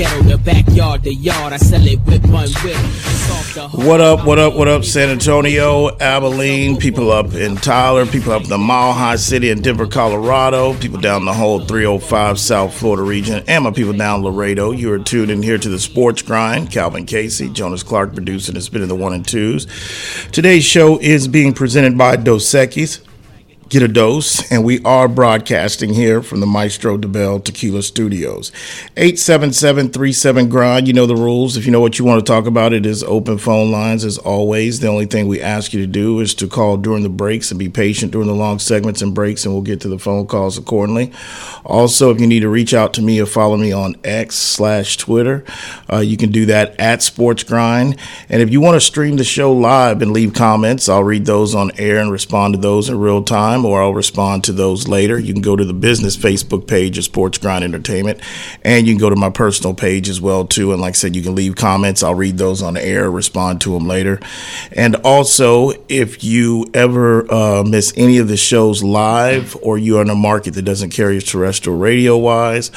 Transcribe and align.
ghetto, 0.00 0.22
the 0.22 0.38
backyard, 0.38 1.02
the 1.02 1.12
yard. 1.12 1.52
I 1.52 1.58
sell 1.58 1.86
it 1.86 2.00
with 2.06 2.24
one 2.30 2.48
whip. 2.64 2.76
What 3.84 4.00
up, 4.00 4.24
what 4.24 4.38
up, 4.38 4.54
what 4.54 4.66
up, 4.66 4.82
San 4.84 5.10
Antonio, 5.10 5.94
Abilene, 5.98 6.78
people 6.78 7.10
up 7.12 7.34
in 7.34 7.56
Tyler, 7.56 8.06
people 8.06 8.32
up 8.32 8.44
in 8.44 8.48
the 8.48 8.56
Mile 8.56 8.94
High 8.94 9.16
City 9.16 9.50
in 9.50 9.60
Denver, 9.60 9.86
Colorado, 9.86 10.72
people 10.78 10.98
down 11.00 11.26
the 11.26 11.34
whole 11.34 11.60
305 11.60 12.38
South 12.38 12.72
Florida 12.72 13.02
region, 13.02 13.44
and 13.46 13.64
my 13.64 13.72
people 13.72 13.92
down 13.92 14.22
Laredo. 14.22 14.70
You 14.70 14.90
are 14.92 14.98
tuned 14.98 15.30
in 15.30 15.42
here 15.42 15.58
to 15.58 15.68
the 15.68 15.78
Sports 15.78 16.22
Grind. 16.22 16.70
Calvin 16.70 17.04
Casey, 17.04 17.50
Jonas 17.50 17.82
Clark 17.82 18.14
producing 18.14 18.54
and 18.54 18.64
spinning 18.64 18.88
the 18.88 18.96
one 18.96 19.12
and 19.12 19.26
twos. 19.26 19.66
Today's 20.32 20.64
show 20.64 20.98
is 20.98 21.28
being 21.28 21.52
presented 21.52 21.98
by 21.98 22.16
Dos 22.16 22.46
Equis 22.46 23.04
get 23.70 23.82
a 23.84 23.88
dose, 23.88 24.50
and 24.50 24.64
we 24.64 24.82
are 24.82 25.06
broadcasting 25.06 25.94
here 25.94 26.20
from 26.22 26.40
the 26.40 26.46
Maestro 26.46 26.96
De 26.98 27.06
Dobel 27.06 27.42
Tequila 27.42 27.84
Studios. 27.84 28.50
877 28.96 30.48
Grind, 30.48 30.88
you 30.88 30.92
know 30.92 31.06
the 31.06 31.14
rules. 31.14 31.56
If 31.56 31.66
you 31.66 31.70
know 31.70 31.80
what 31.80 31.96
you 31.96 32.04
want 32.04 32.18
to 32.18 32.30
talk 32.30 32.46
about, 32.46 32.72
it 32.72 32.84
is 32.84 33.04
open 33.04 33.38
phone 33.38 33.70
lines 33.70 34.04
as 34.04 34.18
always. 34.18 34.80
The 34.80 34.88
only 34.88 35.06
thing 35.06 35.28
we 35.28 35.40
ask 35.40 35.72
you 35.72 35.80
to 35.80 35.86
do 35.86 36.18
is 36.18 36.34
to 36.34 36.48
call 36.48 36.78
during 36.78 37.04
the 37.04 37.08
breaks 37.08 37.52
and 37.52 37.60
be 37.60 37.68
patient 37.68 38.10
during 38.10 38.26
the 38.26 38.34
long 38.34 38.58
segments 38.58 39.02
and 39.02 39.14
breaks, 39.14 39.44
and 39.44 39.54
we'll 39.54 39.62
get 39.62 39.80
to 39.82 39.88
the 39.88 40.00
phone 40.00 40.26
calls 40.26 40.58
accordingly. 40.58 41.12
Also, 41.64 42.10
if 42.10 42.20
you 42.20 42.26
need 42.26 42.40
to 42.40 42.48
reach 42.48 42.74
out 42.74 42.92
to 42.94 43.02
me 43.02 43.20
or 43.20 43.26
follow 43.26 43.56
me 43.56 43.70
on 43.70 43.94
X 44.02 44.34
slash 44.34 44.96
Twitter, 44.96 45.44
uh, 45.92 45.98
you 45.98 46.16
can 46.16 46.32
do 46.32 46.44
that 46.46 46.74
at 46.80 47.04
Sports 47.04 47.44
Grind. 47.44 47.96
And 48.28 48.42
if 48.42 48.50
you 48.50 48.60
want 48.60 48.74
to 48.74 48.80
stream 48.80 49.16
the 49.16 49.22
show 49.22 49.52
live 49.52 50.02
and 50.02 50.12
leave 50.12 50.34
comments, 50.34 50.88
I'll 50.88 51.04
read 51.04 51.24
those 51.24 51.54
on 51.54 51.70
air 51.78 51.98
and 51.98 52.10
respond 52.10 52.54
to 52.54 52.60
those 52.60 52.88
in 52.88 52.98
real 52.98 53.22
time 53.22 53.59
time, 53.60 53.70
or 53.70 53.82
I'll 53.82 53.94
respond 53.94 54.44
to 54.44 54.52
those 54.52 54.88
later. 54.88 55.18
You 55.18 55.32
can 55.32 55.42
go 55.42 55.56
to 55.56 55.64
the 55.64 55.72
business 55.72 56.16
Facebook 56.16 56.66
page 56.66 56.98
of 56.98 57.04
Sports 57.04 57.38
Grind 57.38 57.64
Entertainment, 57.64 58.20
and 58.62 58.86
you 58.86 58.94
can 58.94 59.00
go 59.00 59.10
to 59.10 59.16
my 59.16 59.30
personal 59.30 59.74
page 59.74 60.08
as 60.08 60.20
well 60.20 60.46
too. 60.46 60.72
And 60.72 60.80
like 60.80 60.90
I 60.90 60.96
said, 60.96 61.16
you 61.16 61.22
can 61.22 61.34
leave 61.34 61.56
comments. 61.56 62.02
I'll 62.02 62.14
read 62.14 62.38
those 62.38 62.62
on 62.62 62.74
the 62.74 62.84
air, 62.84 63.10
respond 63.10 63.60
to 63.62 63.74
them 63.74 63.86
later. 63.86 64.20
And 64.72 64.96
also, 64.96 65.72
if 65.88 66.24
you 66.24 66.66
ever 66.74 67.32
uh, 67.32 67.64
miss 67.64 67.92
any 67.96 68.18
of 68.18 68.28
the 68.28 68.36
shows 68.36 68.82
live, 68.82 69.56
or 69.62 69.78
you 69.78 69.98
are 69.98 70.02
in 70.02 70.10
a 70.10 70.14
market 70.14 70.54
that 70.54 70.62
doesn't 70.62 70.90
carry 70.90 71.20
terrestrial 71.20 71.78
radio 71.78 72.16
wise, 72.16 72.70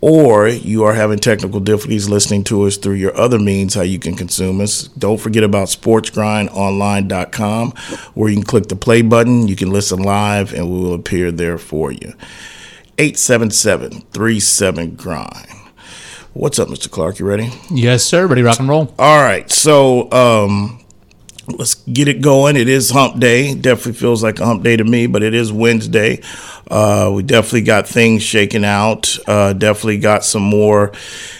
or 0.00 0.48
you 0.48 0.84
are 0.84 0.94
having 0.94 1.18
technical 1.18 1.58
difficulties 1.60 2.08
listening 2.08 2.44
to 2.44 2.62
us 2.62 2.76
through 2.76 2.94
your 2.94 3.16
other 3.16 3.38
means 3.38 3.74
how 3.74 3.82
you 3.82 3.98
can 3.98 4.14
consume 4.14 4.60
us. 4.60 4.84
Don't 4.88 5.20
forget 5.20 5.42
about 5.42 5.68
sportsgrindonline.com 5.68 7.70
where 8.14 8.28
you 8.28 8.36
can 8.36 8.44
click 8.44 8.68
the 8.68 8.76
play 8.76 9.02
button. 9.02 9.48
You 9.48 9.56
can 9.56 9.70
listen 9.70 10.00
live 10.02 10.54
and 10.54 10.70
we 10.70 10.80
will 10.80 10.94
appear 10.94 11.32
there 11.32 11.58
for 11.58 11.90
you. 11.90 12.14
877-37 12.98 14.96
grind. 14.96 15.46
What's 16.32 16.58
up 16.58 16.68
mr 16.68 16.90
clark? 16.90 17.18
You 17.18 17.26
ready? 17.26 17.50
Yes 17.70 18.04
sir. 18.04 18.26
Ready 18.26 18.42
rock 18.42 18.60
and 18.60 18.68
roll. 18.68 18.94
All 18.98 19.22
right. 19.22 19.50
So 19.50 20.10
um 20.12 20.84
let's 21.48 21.76
get 21.76 22.08
it 22.08 22.20
going. 22.20 22.56
It 22.56 22.68
is 22.68 22.90
hump 22.90 23.18
day. 23.18 23.54
Definitely 23.54 23.94
feels 23.94 24.22
like 24.22 24.38
a 24.38 24.44
hump 24.46 24.62
day 24.62 24.76
to 24.76 24.84
me 24.84 25.06
but 25.08 25.22
it 25.24 25.34
is 25.34 25.52
wednesday 25.52 26.20
uh, 26.70 27.10
we 27.12 27.22
definitely 27.22 27.62
got 27.62 27.86
things 27.86 28.22
shaken 28.22 28.64
out. 28.64 29.18
Uh, 29.26 29.52
definitely 29.52 29.98
got 29.98 30.24
some 30.24 30.42
more 30.42 30.92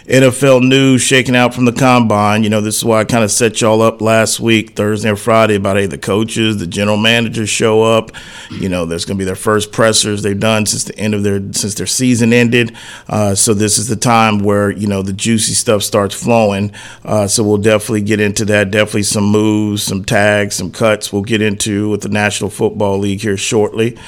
NFL 0.06 0.66
news 0.66 1.02
shaken 1.02 1.34
out 1.34 1.54
from 1.54 1.66
the 1.66 1.72
combine. 1.72 2.42
You 2.42 2.48
know, 2.48 2.62
this 2.62 2.78
is 2.78 2.84
why 2.84 3.00
I 3.00 3.04
kind 3.04 3.22
of 3.22 3.30
set 3.30 3.60
y'all 3.60 3.82
up 3.82 4.00
last 4.00 4.40
week, 4.40 4.70
Thursday 4.74 5.10
and 5.10 5.18
Friday, 5.18 5.56
about 5.56 5.76
hey, 5.76 5.84
the 5.86 5.98
coaches, 5.98 6.56
the 6.56 6.66
general 6.66 6.96
managers 6.96 7.50
show 7.50 7.82
up. 7.82 8.10
You 8.50 8.70
know, 8.70 8.86
there's 8.86 9.04
going 9.04 9.18
to 9.18 9.22
be 9.22 9.26
their 9.26 9.36
first 9.36 9.70
pressers 9.70 10.22
they've 10.22 10.38
done 10.38 10.64
since 10.64 10.84
the 10.84 10.98
end 10.98 11.14
of 11.14 11.22
their 11.24 11.40
since 11.52 11.74
their 11.74 11.86
season 11.86 12.32
ended. 12.32 12.74
Uh, 13.06 13.34
so 13.34 13.52
this 13.52 13.76
is 13.76 13.88
the 13.88 13.96
time 13.96 14.38
where 14.38 14.70
you 14.70 14.86
know 14.86 15.02
the 15.02 15.12
juicy 15.12 15.52
stuff 15.52 15.82
starts 15.82 16.14
flowing. 16.14 16.72
Uh, 17.04 17.26
so 17.26 17.44
we'll 17.44 17.58
definitely 17.58 18.02
get 18.02 18.18
into 18.18 18.46
that. 18.46 18.70
Definitely 18.70 19.02
some 19.02 19.24
moves, 19.24 19.82
some 19.82 20.04
tags, 20.04 20.54
some 20.54 20.72
cuts. 20.72 21.12
We'll 21.12 21.22
get 21.22 21.42
into 21.42 21.90
with 21.90 22.00
the 22.00 22.08
National 22.08 22.48
Football 22.48 22.98
League 22.98 23.20
here 23.20 23.36
shortly. 23.36 23.98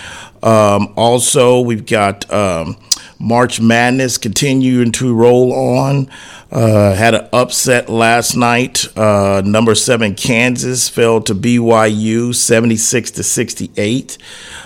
Um, 0.43 0.93
also, 0.97 1.61
we've 1.61 1.87
got 1.87 2.31
um, 2.33 2.77
March 3.19 3.61
Madness 3.61 4.19
continuing 4.19 4.93
to 4.93 5.15
roll 5.15 5.53
on. 5.53 6.09
Uh, 6.51 6.95
had 6.95 7.15
an 7.15 7.28
upset 7.33 7.89
last 7.89 8.34
night. 8.34 8.87
Uh, 8.97 9.43
number 9.45 9.75
seven 9.75 10.15
Kansas 10.15 10.89
fell 10.89 11.21
to 11.21 11.34
BYU 11.34 12.34
76 12.34 13.11
to 13.12 13.23
68. 13.23 14.19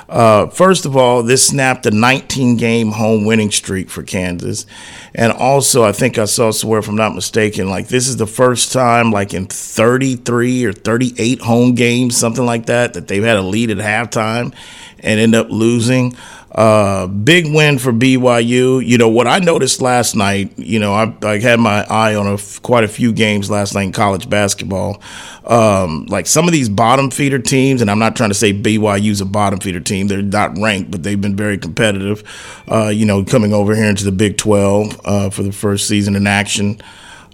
Uh, 0.09 0.47
first 0.49 0.85
of 0.85 0.97
all, 0.97 1.23
this 1.23 1.47
snapped 1.47 1.87
a 1.87 1.91
19 1.91 2.57
game 2.57 2.93
home 2.93 3.25
winning 3.25 3.51
streak 3.51 3.91
for 3.91 4.03
Kansas. 4.03 4.67
And 5.15 5.33
also, 5.33 5.85
I 5.85 5.93
think 5.93 6.19
I 6.19 6.25
saw 6.25 6.51
somewhere, 6.51 6.79
if 6.79 6.89
I'm 6.89 6.97
not 6.97 7.15
mistaken, 7.15 7.71
like 7.71 7.89
this 7.89 8.09
is 8.09 8.17
the 8.17 8.27
first 8.27 8.73
time, 8.73 9.11
like 9.11 9.33
in 9.33 9.47
33 9.47 10.65
or 10.65 10.73
38 10.73 11.41
home 11.41 11.75
games, 11.75 12.17
something 12.17 12.45
like 12.45 12.67
that, 12.67 12.95
that 12.95 13.09
they've 13.09 13.23
had 13.23 13.37
a 13.37 13.43
lead 13.43 13.71
at 13.71 13.79
halftime 13.79 14.55
and 15.01 15.21
end 15.21 15.35
up 15.35 15.49
losing. 15.51 16.15
Uh, 16.55 17.09
big 17.09 17.53
win 17.53 17.79
for 17.79 17.93
BYU. 17.93 18.85
You 18.87 18.97
know 18.97 19.09
what 19.09 19.27
I 19.27 19.41
noticed 19.41 19.83
last 19.83 20.15
night. 20.15 20.57
You 20.57 20.79
know 20.79 20.95
I, 20.95 21.13
I 21.23 21.41
had 21.41 21.59
my 21.59 21.85
eye 21.85 22.15
on 22.15 22.29
a, 22.29 22.39
quite 22.63 22.85
a 22.85 22.89
few 22.89 23.13
games 23.13 23.51
last 23.51 23.75
night 23.75 23.83
in 23.83 23.93
college 23.93 24.31
basketball. 24.31 25.03
Um, 25.47 26.07
like 26.07 26.27
some 26.27 26.47
of 26.47 26.53
these 26.53 26.69
bottom 26.69 27.11
feeder 27.11 27.39
teams, 27.39 27.83
and 27.83 27.91
I'm 27.91 27.99
not 27.99 28.17
trying 28.17 28.31
to 28.31 28.35
say 28.35 28.53
BYU's 28.53 29.21
a 29.21 29.27
bottom 29.27 29.61
feeder 29.61 29.81
team. 29.81 30.07
They're 30.07 30.23
not 30.23 30.57
ranked, 30.59 30.91
but 30.91 31.03
they've 31.03 31.21
been 31.21 31.37
very 31.37 31.59
competitive. 31.59 32.23
Uh, 32.71 32.89
you 32.89 33.05
know, 33.05 33.25
coming 33.25 33.53
over 33.53 33.75
here 33.75 33.85
into 33.85 34.05
the 34.05 34.13
Big 34.13 34.39
12 34.39 35.01
uh, 35.05 35.31
for 35.31 35.43
the 35.43 35.53
first 35.53 35.87
season 35.87 36.17
in 36.17 36.27
action. 36.27 36.81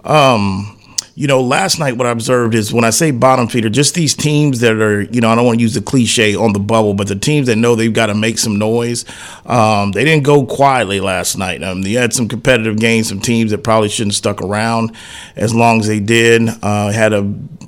Um, 0.03 0.77
you 1.13 1.27
know, 1.27 1.41
last 1.41 1.77
night 1.77 1.97
what 1.97 2.07
I 2.07 2.11
observed 2.11 2.55
is 2.55 2.73
when 2.73 2.83
I 2.85 2.89
say 2.89 3.11
bottom 3.11 3.47
feeder, 3.47 3.69
just 3.69 3.95
these 3.95 4.15
teams 4.15 4.61
that 4.61 4.75
are, 4.75 5.01
you 5.01 5.19
know, 5.19 5.29
I 5.29 5.35
don't 5.35 5.45
want 5.45 5.59
to 5.59 5.61
use 5.61 5.73
the 5.73 5.81
cliche 5.81 6.35
on 6.35 6.53
the 6.53 6.59
bubble, 6.59 6.93
but 6.93 7.07
the 7.07 7.15
teams 7.15 7.47
that 7.47 7.57
know 7.57 7.75
they've 7.75 7.93
got 7.93 8.07
to 8.07 8.15
make 8.15 8.37
some 8.37 8.57
noise. 8.57 9.05
Um, 9.45 9.91
they 9.91 10.05
didn't 10.05 10.23
go 10.23 10.45
quietly 10.45 10.99
last 10.99 11.37
night. 11.37 11.63
Um, 11.63 11.81
they 11.81 11.91
had 11.91 12.13
some 12.13 12.27
competitive 12.27 12.79
games, 12.79 13.09
some 13.09 13.19
teams 13.19 13.51
that 13.51 13.59
probably 13.59 13.89
shouldn't 13.89 14.15
stuck 14.15 14.41
around 14.41 14.95
as 15.35 15.53
long 15.53 15.81
as 15.81 15.87
they 15.87 15.99
did. 15.99 16.49
Uh, 16.61 16.91
had 16.91 17.13
a 17.13 17.21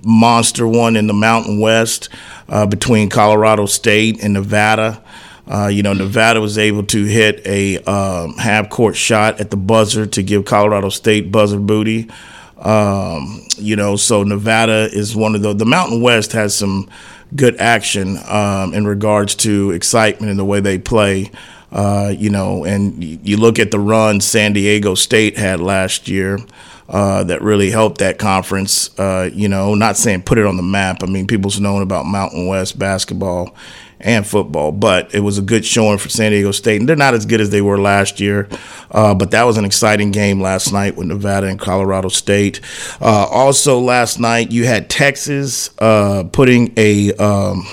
monster 0.03 0.67
one 0.67 0.95
in 0.95 1.07
the 1.07 1.13
Mountain 1.13 1.59
West 1.59 2.09
uh, 2.49 2.65
between 2.65 3.09
Colorado 3.09 3.65
State 3.65 4.23
and 4.23 4.33
Nevada. 4.33 5.01
Uh, 5.45 5.67
you 5.67 5.83
know, 5.83 5.93
Nevada 5.93 6.39
was 6.39 6.57
able 6.57 6.83
to 6.83 7.03
hit 7.03 7.45
a 7.45 7.77
um, 7.79 8.35
half 8.35 8.69
court 8.69 8.95
shot 8.95 9.41
at 9.41 9.51
the 9.51 9.57
buzzer 9.57 10.05
to 10.05 10.23
give 10.23 10.45
Colorado 10.45 10.89
State 10.89 11.31
buzzer 11.31 11.59
booty. 11.59 12.09
Um, 12.57 13.45
you 13.57 13.75
know, 13.75 13.97
so 13.97 14.23
Nevada 14.23 14.89
is 14.91 15.15
one 15.15 15.35
of 15.35 15.41
the 15.41 15.53
the 15.53 15.65
Mountain 15.65 16.01
West 16.01 16.31
has 16.31 16.55
some 16.55 16.89
good 17.35 17.59
action 17.59 18.17
um, 18.27 18.73
in 18.73 18.85
regards 18.87 19.35
to 19.35 19.71
excitement 19.71 20.29
and 20.29 20.39
the 20.39 20.45
way 20.45 20.59
they 20.61 20.77
play. 20.77 21.31
Uh, 21.71 22.13
you 22.15 22.29
know, 22.29 22.63
and 22.63 23.03
you 23.03 23.35
look 23.35 23.57
at 23.59 23.71
the 23.71 23.79
run 23.79 24.21
San 24.21 24.53
Diego 24.53 24.95
State 24.95 25.37
had 25.37 25.59
last 25.59 26.07
year. 26.07 26.39
Uh, 26.89 27.23
that 27.23 27.41
really 27.41 27.71
helped 27.71 27.99
that 27.99 28.19
conference. 28.19 28.97
Uh, 28.99 29.29
you 29.33 29.47
know, 29.47 29.73
not 29.73 29.95
saying 29.95 30.21
put 30.21 30.37
it 30.37 30.45
on 30.45 30.57
the 30.57 30.63
map. 30.63 31.01
I 31.01 31.05
mean, 31.05 31.27
people's 31.27 31.59
known 31.59 31.81
about 31.81 32.05
Mountain 32.05 32.47
West 32.47 32.77
basketball 32.77 33.55
and 34.03 34.27
football. 34.27 34.71
But 34.71 35.15
it 35.15 35.21
was 35.21 35.37
a 35.37 35.41
good 35.41 35.65
showing 35.65 35.97
for 35.97 36.09
San 36.09 36.31
Diego 36.31 36.51
State, 36.51 36.79
and 36.79 36.87
they're 36.87 36.95
not 36.95 37.13
as 37.13 37.25
good 37.25 37.41
as 37.41 37.49
they 37.49 37.61
were 37.61 37.79
last 37.79 38.19
year. 38.19 38.47
Uh, 38.91 39.15
but 39.15 39.31
that 39.31 39.43
was 39.43 39.57
an 39.57 39.65
exciting 39.65 40.11
game 40.11 40.41
last 40.41 40.71
night 40.71 40.95
with 40.95 41.07
Nevada 41.07 41.47
and 41.47 41.59
Colorado 41.59 42.09
State. 42.09 42.59
Uh, 43.01 43.25
also, 43.29 43.79
last 43.79 44.19
night 44.19 44.51
you 44.51 44.65
had 44.65 44.89
Texas 44.89 45.69
uh, 45.79 46.23
putting 46.31 46.73
a 46.77 47.13
um, 47.13 47.65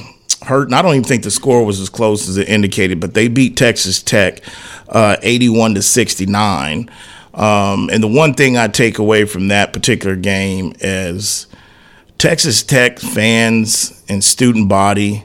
hurt. 0.43 0.73
I 0.73 0.83
don't 0.83 0.95
even 0.95 1.05
think 1.05 1.25
the 1.25 1.31
score 1.31 1.65
was 1.65 1.81
as 1.81 1.91
close 1.91 2.29
as 2.29 2.37
it 2.37 2.49
indicated, 2.49 3.01
but 3.01 3.15
they 3.15 3.29
beat 3.29 3.57
Texas 3.57 4.03
Tech 4.03 4.41
uh, 4.89 5.17
81 5.23 5.75
to 5.75 5.83
69. 5.83 6.91
Um, 7.35 7.91
and 7.91 8.03
the 8.03 8.09
one 8.09 8.35
thing 8.35 8.57
I 8.57 8.69
take 8.69 8.99
away 8.99 9.25
from 9.25 9.49
that 9.49 9.73
particular 9.73 10.17
game 10.17 10.73
is 10.81 11.47
Texas 12.19 12.63
Tech 12.63 12.99
fans 12.99 14.03
and 14.09 14.23
student 14.23 14.69
body 14.69 15.25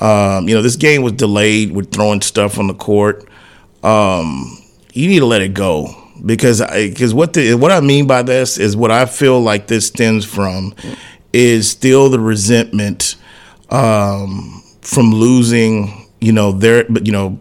um, 0.00 0.48
you 0.48 0.54
know, 0.54 0.62
this 0.62 0.76
game 0.76 1.02
was 1.02 1.12
delayed 1.12 1.72
with 1.72 1.92
throwing 1.92 2.20
stuff 2.20 2.58
on 2.58 2.66
the 2.66 2.74
court. 2.74 3.26
Um, 3.82 4.58
you 4.92 5.08
need 5.08 5.20
to 5.20 5.26
let 5.26 5.40
it 5.40 5.54
go 5.54 5.94
because 6.24 6.60
because 6.60 7.14
what 7.14 7.32
the 7.32 7.54
what 7.54 7.70
I 7.70 7.80
mean 7.80 8.06
by 8.06 8.22
this 8.22 8.58
is 8.58 8.76
what 8.76 8.90
I 8.90 9.06
feel 9.06 9.40
like 9.40 9.66
this 9.66 9.86
stems 9.86 10.24
from 10.24 10.74
is 11.32 11.70
still 11.70 12.10
the 12.10 12.20
resentment 12.20 13.16
um, 13.70 14.62
from 14.82 15.12
losing. 15.12 16.02
You 16.20 16.32
know 16.32 16.52
their 16.52 16.84
but 16.88 17.06
you 17.06 17.12
know 17.12 17.38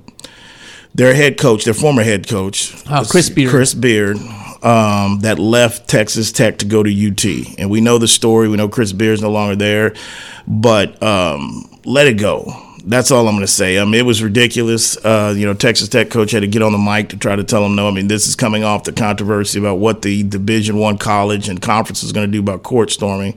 their 0.95 1.13
head 1.13 1.37
coach, 1.37 1.65
their 1.65 1.73
former 1.73 2.03
head 2.03 2.27
coach, 2.27 2.73
oh, 2.89 3.03
Chris 3.09 3.29
Beard. 3.29 3.51
Chris 3.51 3.73
Beard. 3.73 4.17
Um, 4.63 5.19
that 5.19 5.37
left 5.37 5.87
Texas 5.87 6.31
Tech 6.31 6.57
to 6.59 6.65
go 6.65 6.81
to 6.81 6.89
UT, 6.89 7.23
and 7.59 7.69
we 7.69 7.81
know 7.81 7.99
the 7.99 8.07
story. 8.07 8.49
We 8.49 8.57
know 8.57 8.67
Chris 8.67 8.93
Beard's 8.93 9.21
no 9.21 9.29
longer 9.29 9.55
there, 9.55 9.93
but 10.47 11.03
um, 11.03 11.69
let 11.85 12.07
it 12.07 12.17
go. 12.17 12.51
that's 12.85 13.11
all 13.11 13.27
I'm 13.27 13.35
going 13.35 13.45
to 13.45 13.51
say. 13.51 13.79
I 13.79 13.83
mean, 13.83 13.95
it 13.95 14.05
was 14.05 14.23
ridiculous. 14.23 14.97
Uh, 15.03 15.35
you 15.35 15.45
know, 15.45 15.53
Texas 15.53 15.89
Tech 15.89 16.09
coach 16.09 16.31
had 16.31 16.39
to 16.39 16.47
get 16.47 16.63
on 16.63 16.71
the 16.71 16.77
mic 16.77 17.09
to 17.09 17.17
try 17.17 17.35
to 17.35 17.43
tell 17.43 17.61
them 17.61 17.75
no. 17.75 17.87
I 17.87 17.91
mean, 17.91 18.07
this 18.07 18.25
is 18.27 18.35
coming 18.35 18.63
off 18.63 18.83
the 18.85 18.91
controversy 18.91 19.59
about 19.59 19.75
what 19.75 20.01
the 20.01 20.23
Division 20.23 20.77
One 20.77 20.97
college 20.97 21.49
and 21.49 21.61
conference 21.61 22.01
is 22.01 22.11
going 22.11 22.27
to 22.27 22.31
do 22.31 22.39
about 22.39 22.63
court 22.63 22.89
storming, 22.89 23.35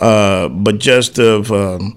uh, 0.00 0.48
but 0.48 0.78
just 0.78 1.18
of. 1.18 1.50
Um, 1.52 1.96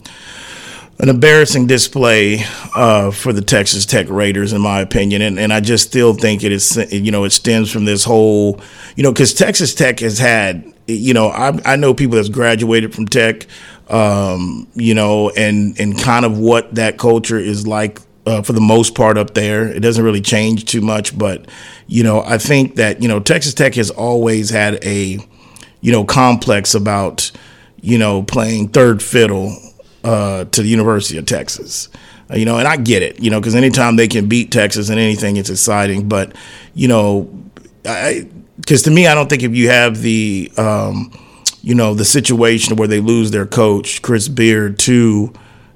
an 1.00 1.10
embarrassing 1.10 1.68
display 1.68 2.40
uh, 2.74 3.12
for 3.12 3.34
the 3.34 3.42
Texas 3.42 3.86
Tech 3.86 4.08
Raiders, 4.10 4.54
in 4.54 4.62
my 4.62 4.80
opinion, 4.80 5.22
and, 5.22 5.38
and 5.38 5.52
I 5.52 5.60
just 5.60 5.88
still 5.88 6.14
think 6.14 6.44
it 6.44 6.54
is, 6.54 6.78
you 6.92 7.12
know, 7.12 7.26
it 7.26 7.32
stems 7.32 7.70
from 7.70 7.84
this 7.86 8.06
whole, 8.06 8.62
you 8.96 9.04
know, 9.04 9.12
because 9.12 9.34
Texas 9.34 9.76
Tech 9.76 10.00
has 10.00 10.20
had, 10.20 10.72
you 10.88 11.14
know, 11.14 11.28
I, 11.28 11.60
I 11.66 11.76
know 11.76 11.94
people 11.94 12.16
that's 12.16 12.30
graduated 12.30 12.96
from 12.96 13.08
Tech, 13.08 13.46
um, 13.90 14.68
you 14.74 14.94
know, 14.94 15.32
and 15.32 15.78
and 15.80 16.00
kind 16.00 16.26
of 16.26 16.38
what 16.38 16.76
that 16.76 16.98
culture 16.98 17.38
is 17.38 17.68
like 17.68 18.00
uh, 18.26 18.42
for 18.42 18.54
the 18.54 18.62
most 18.62 18.96
part 18.96 19.18
up 19.18 19.34
there. 19.34 19.68
It 19.68 19.82
doesn't 19.82 20.04
really 20.04 20.22
change 20.22 20.64
too 20.64 20.82
much, 20.82 21.18
but 21.18 21.46
you 21.88 22.04
know, 22.04 22.22
I 22.22 22.38
think 22.38 22.76
that 22.76 23.02
you 23.02 23.10
know 23.10 23.20
Texas 23.20 23.54
Tech 23.54 23.76
has 23.76 23.90
always 23.90 24.50
had 24.50 24.82
a, 24.84 25.20
you 25.82 25.92
know, 25.92 26.06
complex 26.06 26.74
about, 26.74 27.32
you 27.82 27.98
know, 27.98 28.24
playing 28.24 28.70
third 28.70 29.04
fiddle 29.04 29.58
uh, 30.06 30.46
to 30.46 30.62
the 30.62 30.70
University 30.70 31.18
of 31.18 31.26
Texas. 31.26 31.90
Uh, 32.30 32.36
you 32.36 32.46
know, 32.46 32.58
and 32.58 32.68
I 32.68 32.78
get 32.78 33.02
it, 33.02 33.20
you 33.20 33.30
know, 33.30 33.40
because 33.40 33.56
anytime 33.56 33.96
they 33.96 34.08
can 34.08 34.28
beat 34.28 34.52
Texas 34.52 34.90
in 34.90 34.98
anything, 34.98 35.38
it's 35.38 35.50
exciting. 35.50 36.08
But 36.08 36.36
you 36.74 36.88
know, 36.88 37.24
because 37.84 38.84
to 38.84 38.92
me, 38.92 39.08
I 39.08 39.16
don't 39.16 39.30
think 39.30 39.44
if 39.44 39.56
you 39.56 39.70
have 39.70 40.02
the, 40.02 40.52
um, 40.58 41.12
you 41.62 41.76
know, 41.76 41.94
the 41.94 42.06
situation 42.06 42.76
where 42.76 42.88
they 42.88 43.00
lose 43.00 43.32
their 43.32 43.46
coach 43.46 44.02
Chris 44.02 44.28
Beard 44.28 44.80
to 44.80 45.34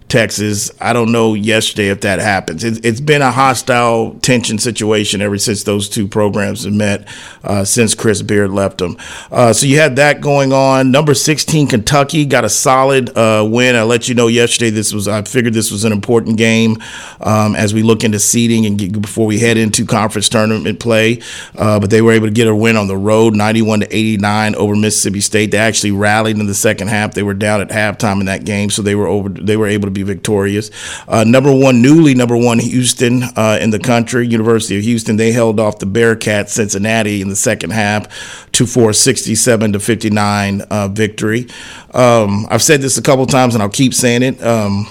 Texas. 0.10 0.72
I 0.82 0.92
don't 0.92 1.12
know 1.12 1.36
yesterday 1.36 1.90
if 1.90 2.02
that 2.02 2.20
happens. 2.20 2.64
It, 2.64 2.84
has 2.84 3.00
been 3.00 3.22
a 3.22 3.32
hostile 3.32 4.16
tension 4.22 4.58
situation 4.58 5.22
ever 5.22 5.38
since 5.38 5.64
those 5.64 5.88
two 5.88 6.08
programs 6.08 6.64
have 6.64 6.74
met, 6.74 7.08
uh, 7.44 7.64
since 7.64 7.94
Chris 7.94 8.24
Beard 8.24 8.50
left 8.50 8.80
them. 8.80 8.98
Uh, 9.32 9.54
so 9.54 9.68
you 9.68 9.78
had 9.78 9.96
that 9.98 10.20
going 10.20 10.52
on. 10.52 10.90
Number 10.90 11.14
16, 11.14 11.68
Kentucky 11.68 12.26
got 12.26 12.44
a 12.44 12.50
solid 12.50 13.16
uh, 13.16 13.48
win. 13.50 13.76
I 13.76 13.84
let 13.84 14.10
you 14.10 14.16
know 14.16 14.28
yesterday 14.28 14.72
this 14.72 14.92
was, 14.92 15.08
I 15.08 15.22
figured 15.22 15.54
this 15.54 15.72
was 15.72 15.86
an 15.86 15.92
important 15.92 16.38
game 16.38 16.78
um, 17.22 17.56
as 17.56 17.74
we 17.74 17.84
look 17.84 18.04
into 18.04 18.20
seeding 18.20 18.66
and 18.66 18.80
get, 18.80 19.00
before 19.00 19.28
we 19.28 19.40
head 19.40 19.58
into 19.58 19.86
conference 19.86 20.28
tournament 20.28 20.80
play. 20.80 21.22
Uh, 21.56 21.80
but 21.80 21.92
they 21.92 22.02
were 22.02 22.14
able 22.14 22.26
to 22.28 22.34
get 22.34 22.48
a 22.48 22.56
win 22.56 22.78
on 22.78 22.88
the 22.88 22.98
road, 22.98 23.36
91 23.36 23.82
to 23.82 23.96
89 23.96 24.56
over 24.56 24.76
Mississippi 24.76 25.22
State. 25.22 25.52
They 25.52 25.60
actually 25.60 25.92
rallied 25.92 26.40
in 26.40 26.48
the 26.48 26.56
second 26.56 26.88
half. 26.88 27.14
They 27.14 27.24
were 27.24 27.36
down 27.36 27.62
at 27.62 27.70
halftime 27.70 28.20
in 28.20 28.26
that 28.26 28.44
game, 28.44 28.72
so 28.72 28.82
they 28.82 28.96
were 28.96 29.08
over, 29.08 29.30
they 29.30 29.56
were 29.56 29.68
able 29.68 29.86
to 29.86 29.99
be 30.00 30.14
victorious. 30.14 30.72
Uh, 31.08 31.24
number 31.24 31.54
one, 31.54 31.82
newly 31.82 32.14
number 32.14 32.38
one, 32.38 32.60
Houston 32.60 33.24
uh, 33.36 33.58
in 33.62 33.70
the 33.70 33.80
country, 33.80 34.28
University 34.28 34.78
of 34.78 34.84
Houston. 34.84 35.18
They 35.18 35.32
held 35.32 35.60
off 35.60 35.80
the 35.80 35.86
Bearcats, 35.86 36.50
Cincinnati, 36.50 37.22
in 37.22 37.30
the 37.30 37.36
second 37.36 37.72
half 37.72 38.52
to 38.54 38.66
for 38.66 38.94
67 38.94 39.74
to 39.74 39.80
59 39.80 40.62
uh, 40.62 40.88
victory. 40.88 41.48
Um, 41.94 42.48
I've 42.50 42.62
said 42.62 42.82
this 42.82 42.98
a 42.98 43.02
couple 43.02 43.26
times, 43.26 43.56
and 43.56 43.62
I'll 43.62 43.70
keep 43.70 43.94
saying 43.94 44.24
it. 44.24 44.44
Um, 44.44 44.88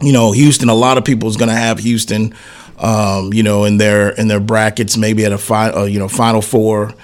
you 0.00 0.12
know, 0.12 0.32
Houston. 0.32 0.68
A 0.68 0.74
lot 0.74 0.98
of 0.98 1.04
people 1.04 1.28
is 1.28 1.36
going 1.36 1.50
to 1.50 1.54
have 1.54 1.78
Houston. 1.78 2.34
Um, 2.78 3.34
you 3.34 3.42
know, 3.42 3.64
in 3.64 3.76
their 3.76 4.08
in 4.08 4.28
their 4.28 4.40
brackets, 4.40 4.96
maybe 4.96 5.26
at 5.26 5.32
a 5.32 5.38
final, 5.38 5.80
uh, 5.80 5.84
you 5.84 5.98
know, 5.98 6.08
Final 6.08 6.40
Four, 6.40 6.94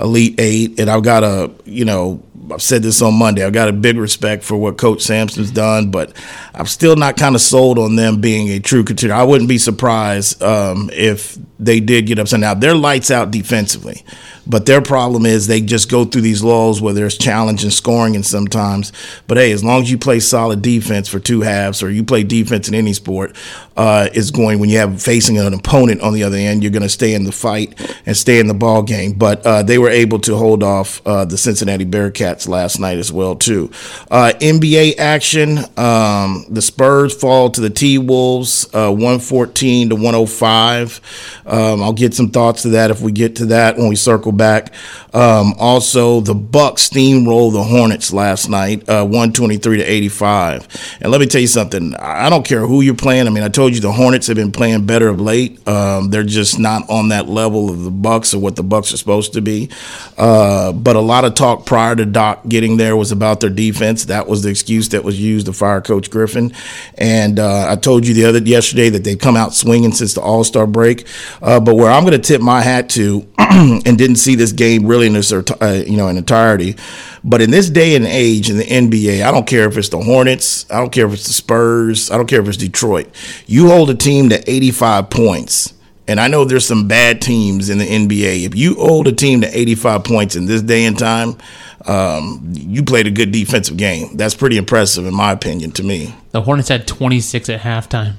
Elite 0.00 0.34
Eight, 0.40 0.80
and 0.80 0.90
I've 0.90 1.04
got 1.04 1.22
a, 1.22 1.52
you 1.64 1.84
know, 1.84 2.20
I've 2.50 2.62
said 2.62 2.82
this 2.82 3.02
on 3.02 3.14
Monday. 3.14 3.44
I've 3.44 3.52
got 3.52 3.68
a 3.68 3.72
big 3.72 3.96
respect 3.96 4.42
for 4.44 4.56
what 4.56 4.78
Coach 4.78 5.02
Sampson's 5.02 5.50
done, 5.50 5.90
but 5.90 6.12
I'm 6.54 6.66
still 6.66 6.96
not 6.96 7.16
kind 7.16 7.34
of 7.34 7.40
sold 7.40 7.78
on 7.78 7.96
them 7.96 8.20
being 8.20 8.48
a 8.48 8.60
true 8.60 8.82
contender. 8.82 9.14
I 9.14 9.24
wouldn't 9.24 9.48
be 9.48 9.58
surprised 9.58 10.42
um, 10.42 10.90
if 10.92 11.36
they 11.58 11.80
did 11.80 12.06
get 12.06 12.18
upset. 12.18 12.40
Now 12.40 12.54
they're 12.54 12.74
lights 12.74 13.10
out 13.10 13.30
defensively, 13.30 14.02
but 14.46 14.64
their 14.64 14.80
problem 14.80 15.26
is 15.26 15.46
they 15.46 15.60
just 15.60 15.90
go 15.90 16.04
through 16.04 16.22
these 16.22 16.42
lulls 16.42 16.80
where 16.80 16.94
there's 16.94 17.18
challenge 17.18 17.62
and 17.62 17.72
scoring, 17.72 18.16
and 18.16 18.24
sometimes. 18.24 18.92
But 19.26 19.36
hey, 19.36 19.52
as 19.52 19.62
long 19.62 19.82
as 19.82 19.90
you 19.90 19.98
play 19.98 20.20
solid 20.20 20.62
defense 20.62 21.08
for 21.08 21.20
two 21.20 21.42
halves, 21.42 21.82
or 21.82 21.90
you 21.90 22.02
play 22.02 22.22
defense 22.22 22.68
in 22.68 22.74
any 22.74 22.94
sport, 22.94 23.36
uh, 23.76 24.08
is 24.14 24.30
going 24.30 24.58
when 24.58 24.70
you 24.70 24.78
have 24.78 25.02
facing 25.02 25.38
an 25.38 25.52
opponent 25.52 26.00
on 26.00 26.14
the 26.14 26.22
other 26.22 26.36
end, 26.36 26.62
you're 26.62 26.72
going 26.72 26.82
to 26.82 26.88
stay 26.88 27.14
in 27.14 27.24
the 27.24 27.32
fight 27.32 27.78
and 28.06 28.16
stay 28.16 28.40
in 28.40 28.46
the 28.46 28.54
ball 28.54 28.82
game. 28.82 29.12
But 29.12 29.44
uh, 29.44 29.62
they 29.62 29.78
were 29.78 29.90
able 29.90 30.18
to 30.20 30.36
hold 30.36 30.62
off 30.62 31.06
uh, 31.06 31.26
the 31.26 31.36
Cincinnati 31.36 31.84
Bearcats 31.84 32.29
last 32.46 32.78
night 32.78 32.98
as 32.98 33.12
well 33.12 33.34
too. 33.34 33.70
Uh, 34.10 34.32
NBA 34.40 34.98
action: 34.98 35.58
um, 35.76 36.46
the 36.48 36.62
Spurs 36.62 37.14
fall 37.14 37.50
to 37.50 37.60
the 37.60 37.70
T 37.70 37.98
Wolves, 37.98 38.68
uh, 38.74 38.90
114 38.90 39.90
to 39.90 39.94
105. 39.94 41.42
Um, 41.46 41.82
I'll 41.82 41.92
get 41.92 42.14
some 42.14 42.30
thoughts 42.30 42.62
to 42.62 42.70
that 42.70 42.90
if 42.90 43.00
we 43.00 43.12
get 43.12 43.36
to 43.36 43.46
that 43.46 43.76
when 43.76 43.88
we 43.88 43.96
circle 43.96 44.32
back. 44.32 44.72
Um, 45.12 45.54
also, 45.58 46.20
the 46.20 46.34
Bucks 46.34 46.88
steamrolled 46.88 47.52
the 47.52 47.64
Hornets 47.64 48.12
last 48.12 48.48
night, 48.48 48.88
uh, 48.88 49.04
123 49.04 49.78
to 49.78 49.82
85. 49.82 50.98
And 51.00 51.10
let 51.10 51.20
me 51.20 51.26
tell 51.26 51.40
you 51.40 51.46
something. 51.46 51.94
I 51.96 52.30
don't 52.30 52.44
care 52.44 52.66
who 52.66 52.80
you're 52.80 52.94
playing. 52.94 53.26
I 53.26 53.30
mean, 53.30 53.42
I 53.42 53.48
told 53.48 53.74
you 53.74 53.80
the 53.80 53.92
Hornets 53.92 54.28
have 54.28 54.36
been 54.36 54.52
playing 54.52 54.86
better 54.86 55.08
of 55.08 55.20
late. 55.20 55.66
Um, 55.66 56.10
they're 56.10 56.22
just 56.22 56.58
not 56.58 56.88
on 56.88 57.08
that 57.08 57.28
level 57.28 57.70
of 57.70 57.82
the 57.82 57.90
Bucks 57.90 58.34
or 58.34 58.38
what 58.38 58.56
the 58.56 58.62
Bucks 58.62 58.92
are 58.92 58.96
supposed 58.96 59.32
to 59.32 59.40
be. 59.40 59.68
Uh, 60.16 60.72
but 60.72 60.96
a 60.96 61.00
lot 61.00 61.24
of 61.24 61.34
talk 61.34 61.66
prior 61.66 61.96
to 61.96 62.06
Doc 62.20 62.46
getting 62.46 62.76
there 62.76 62.96
was 62.96 63.12
about 63.12 63.40
their 63.40 63.48
defense. 63.48 64.04
That 64.04 64.28
was 64.28 64.42
the 64.42 64.50
excuse 64.50 64.90
that 64.90 65.04
was 65.04 65.18
used 65.18 65.46
to 65.46 65.54
fire 65.54 65.80
Coach 65.80 66.10
Griffin. 66.10 66.52
And 66.98 67.38
uh, 67.38 67.66
I 67.70 67.76
told 67.76 68.06
you 68.06 68.12
the 68.12 68.26
other 68.26 68.40
yesterday 68.40 68.90
that 68.90 69.04
they've 69.04 69.18
come 69.18 69.36
out 69.36 69.54
swinging 69.54 69.92
since 69.92 70.12
the 70.12 70.20
All 70.20 70.44
Star 70.44 70.66
break. 70.66 71.06
Uh, 71.40 71.60
but 71.60 71.76
where 71.76 71.90
I'm 71.90 72.04
going 72.04 72.12
to 72.12 72.18
tip 72.18 72.42
my 72.42 72.60
hat 72.60 72.90
to, 72.90 73.26
and 73.38 73.96
didn't 73.96 74.16
see 74.16 74.34
this 74.34 74.52
game 74.52 74.84
really 74.84 75.06
in 75.06 75.16
its 75.16 75.32
uh, 75.32 75.84
you 75.86 75.96
know 75.96 76.08
in 76.08 76.18
entirety, 76.18 76.76
but 77.24 77.40
in 77.40 77.50
this 77.50 77.70
day 77.70 77.96
and 77.96 78.04
age 78.04 78.50
in 78.50 78.58
the 78.58 78.64
NBA, 78.64 79.24
I 79.26 79.30
don't 79.30 79.46
care 79.46 79.66
if 79.66 79.78
it's 79.78 79.88
the 79.88 80.02
Hornets, 80.02 80.70
I 80.70 80.76
don't 80.76 80.92
care 80.92 81.06
if 81.06 81.14
it's 81.14 81.26
the 81.26 81.32
Spurs, 81.32 82.10
I 82.10 82.18
don't 82.18 82.26
care 82.26 82.42
if 82.42 82.48
it's 82.48 82.58
Detroit. 82.58 83.08
You 83.46 83.68
hold 83.68 83.88
a 83.88 83.94
team 83.94 84.28
to 84.28 84.50
85 84.50 85.08
points. 85.08 85.72
And 86.10 86.18
I 86.18 86.26
know 86.26 86.44
there's 86.44 86.66
some 86.66 86.88
bad 86.88 87.22
teams 87.22 87.70
in 87.70 87.78
the 87.78 87.86
NBA. 87.86 88.44
If 88.44 88.56
you 88.56 88.74
hold 88.74 89.06
a 89.06 89.12
team 89.12 89.42
to 89.42 89.58
85 89.58 90.02
points 90.02 90.34
in 90.34 90.46
this 90.46 90.60
day 90.60 90.84
and 90.84 90.98
time, 90.98 91.36
um, 91.86 92.40
you 92.52 92.82
played 92.82 93.06
a 93.06 93.10
good 93.10 93.32
defensive 93.32 93.76
game. 93.76 94.16
That's 94.16 94.34
pretty 94.34 94.56
impressive, 94.56 95.06
in 95.06 95.14
my 95.14 95.32
opinion, 95.32 95.72
to 95.72 95.82
me. 95.82 96.14
The 96.30 96.42
Hornets 96.42 96.68
had 96.68 96.86
26 96.86 97.48
at 97.48 97.60
halftime. 97.60 98.14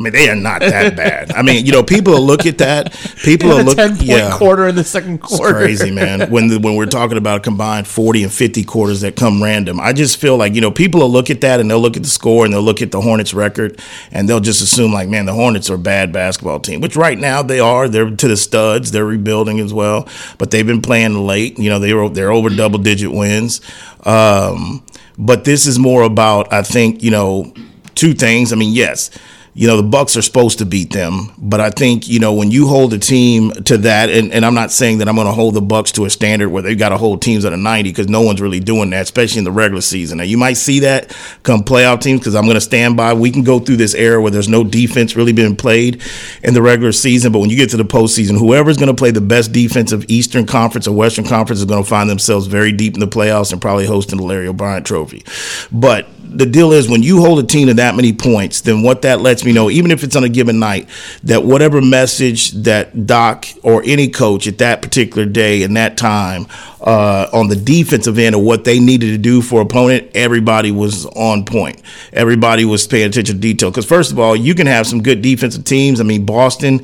I 0.00 0.02
mean, 0.02 0.12
they 0.14 0.30
are 0.30 0.34
not 0.34 0.60
that 0.60 0.96
bad. 0.96 1.30
I 1.32 1.42
mean, 1.42 1.66
you 1.66 1.72
know, 1.72 1.82
people 1.82 2.18
look 2.22 2.46
at 2.46 2.56
that. 2.56 2.90
People 3.22 3.52
are 3.52 3.62
looking. 3.62 3.96
Yeah, 4.00 4.34
quarter 4.34 4.66
in 4.66 4.74
the 4.74 4.82
second 4.82 5.18
quarter. 5.18 5.60
It's 5.60 5.78
crazy, 5.78 5.94
man. 5.94 6.30
When 6.30 6.48
the, 6.48 6.58
when 6.58 6.74
we're 6.74 6.86
talking 6.86 7.18
about 7.18 7.36
a 7.36 7.40
combined 7.40 7.86
forty 7.86 8.22
and 8.22 8.32
fifty 8.32 8.64
quarters 8.64 9.02
that 9.02 9.14
come 9.14 9.42
random, 9.42 9.78
I 9.78 9.92
just 9.92 10.16
feel 10.16 10.38
like 10.38 10.54
you 10.54 10.62
know 10.62 10.70
people 10.70 11.00
will 11.00 11.10
look 11.10 11.28
at 11.28 11.42
that 11.42 11.60
and 11.60 11.70
they'll 11.70 11.80
look 11.80 11.98
at 11.98 12.02
the 12.02 12.08
score 12.08 12.46
and 12.46 12.54
they'll 12.54 12.62
look 12.62 12.80
at 12.80 12.92
the 12.92 13.00
Hornets 13.02 13.34
record 13.34 13.78
and 14.10 14.26
they'll 14.26 14.40
just 14.40 14.62
assume 14.62 14.90
like, 14.90 15.10
man, 15.10 15.26
the 15.26 15.34
Hornets 15.34 15.68
are 15.68 15.74
a 15.74 15.78
bad 15.78 16.14
basketball 16.14 16.60
team. 16.60 16.80
Which 16.80 16.96
right 16.96 17.18
now 17.18 17.42
they 17.42 17.60
are. 17.60 17.86
They're 17.86 18.10
to 18.10 18.28
the 18.28 18.38
studs. 18.38 18.92
They're 18.92 19.04
rebuilding 19.04 19.60
as 19.60 19.74
well, 19.74 20.08
but 20.38 20.50
they've 20.50 20.66
been 20.66 20.80
playing 20.80 21.26
late. 21.26 21.58
You 21.58 21.68
know, 21.68 21.78
they 21.78 21.92
were 21.92 22.08
they're 22.08 22.32
over 22.32 22.48
double 22.48 22.78
digit 22.78 23.12
wins. 23.12 23.60
Um, 24.04 24.82
but 25.18 25.44
this 25.44 25.66
is 25.66 25.78
more 25.78 26.04
about 26.04 26.50
I 26.54 26.62
think 26.62 27.02
you 27.02 27.10
know 27.10 27.52
two 27.94 28.14
things. 28.14 28.50
I 28.50 28.56
mean, 28.56 28.72
yes 28.72 29.10
you 29.54 29.66
know 29.66 29.76
the 29.76 29.82
bucks 29.82 30.16
are 30.16 30.22
supposed 30.22 30.58
to 30.58 30.64
beat 30.64 30.92
them 30.92 31.32
but 31.38 31.60
i 31.60 31.70
think 31.70 32.08
you 32.08 32.20
know 32.20 32.32
when 32.32 32.50
you 32.50 32.68
hold 32.68 32.92
a 32.92 32.98
team 32.98 33.50
to 33.50 33.78
that 33.78 34.08
and, 34.08 34.32
and 34.32 34.44
i'm 34.44 34.54
not 34.54 34.70
saying 34.70 34.98
that 34.98 35.08
i'm 35.08 35.16
going 35.16 35.26
to 35.26 35.32
hold 35.32 35.54
the 35.54 35.60
bucks 35.60 35.92
to 35.92 36.04
a 36.04 36.10
standard 36.10 36.48
where 36.48 36.62
they've 36.62 36.78
got 36.78 36.90
to 36.90 36.96
hold 36.96 37.20
teams 37.20 37.44
at 37.44 37.52
a 37.52 37.56
90 37.56 37.90
because 37.90 38.08
no 38.08 38.20
one's 38.20 38.40
really 38.40 38.60
doing 38.60 38.90
that 38.90 39.02
especially 39.02 39.38
in 39.38 39.44
the 39.44 39.50
regular 39.50 39.80
season. 39.80 40.18
Now 40.18 40.24
you 40.24 40.38
might 40.38 40.54
see 40.54 40.80
that 40.80 41.16
come 41.42 41.62
playoff 41.62 42.00
teams 42.00 42.20
because 42.20 42.34
i'm 42.34 42.44
going 42.44 42.54
to 42.54 42.60
stand 42.60 42.96
by 42.96 43.12
we 43.12 43.30
can 43.30 43.42
go 43.42 43.58
through 43.58 43.76
this 43.76 43.94
era 43.94 44.20
where 44.20 44.30
there's 44.30 44.48
no 44.48 44.62
defense 44.62 45.16
really 45.16 45.32
being 45.32 45.56
played 45.56 46.02
in 46.42 46.54
the 46.54 46.62
regular 46.62 46.92
season 46.92 47.32
but 47.32 47.40
when 47.40 47.50
you 47.50 47.56
get 47.56 47.70
to 47.70 47.76
the 47.76 47.84
postseason 47.84 48.38
whoever's 48.38 48.76
going 48.76 48.88
to 48.88 48.94
play 48.94 49.10
the 49.10 49.20
best 49.20 49.52
defense 49.52 49.92
of 49.92 50.04
eastern 50.08 50.46
conference 50.46 50.86
or 50.86 50.94
western 50.94 51.24
conference 51.24 51.60
is 51.60 51.66
going 51.66 51.82
to 51.82 51.88
find 51.88 52.08
themselves 52.08 52.46
very 52.46 52.72
deep 52.72 52.94
in 52.94 53.00
the 53.00 53.06
playoffs 53.06 53.52
and 53.52 53.60
probably 53.60 53.86
hosting 53.86 54.18
the 54.18 54.24
larry 54.24 54.46
o'brien 54.46 54.84
trophy. 54.84 55.24
But 55.72 56.06
the 56.22 56.46
deal 56.46 56.72
is 56.72 56.88
when 56.88 57.02
you 57.02 57.20
hold 57.20 57.38
a 57.38 57.46
team 57.46 57.68
to 57.68 57.74
that 57.74 57.94
many 57.94 58.12
points, 58.12 58.60
then 58.60 58.82
what 58.82 59.02
that 59.02 59.20
lets 59.20 59.44
me 59.44 59.52
know, 59.52 59.70
even 59.70 59.90
if 59.90 60.04
it's 60.04 60.16
on 60.16 60.24
a 60.24 60.28
given 60.28 60.58
night, 60.58 60.88
that 61.24 61.44
whatever 61.44 61.80
message 61.80 62.52
that 62.52 63.06
Doc 63.06 63.46
or 63.62 63.82
any 63.84 64.08
coach 64.08 64.46
at 64.46 64.58
that 64.58 64.82
particular 64.82 65.26
day 65.26 65.62
and 65.62 65.76
that 65.76 65.96
time 65.96 66.46
uh, 66.82 67.28
on 67.32 67.48
the 67.48 67.56
defensive 67.56 68.18
end 68.18 68.34
of 68.34 68.40
what 68.40 68.64
they 68.64 68.80
needed 68.80 69.10
to 69.10 69.18
do 69.18 69.42
for 69.42 69.60
opponent, 69.60 70.10
everybody 70.14 70.70
was 70.70 71.06
on 71.06 71.44
point. 71.44 71.80
Everybody 72.12 72.64
was 72.64 72.86
paying 72.86 73.08
attention 73.08 73.36
to 73.36 73.40
detail. 73.40 73.70
Because 73.70 73.86
first 73.86 74.12
of 74.12 74.18
all, 74.18 74.34
you 74.34 74.54
can 74.54 74.66
have 74.66 74.86
some 74.86 75.02
good 75.02 75.22
defensive 75.22 75.64
teams. 75.64 76.00
I 76.00 76.04
mean, 76.04 76.24
Boston 76.24 76.80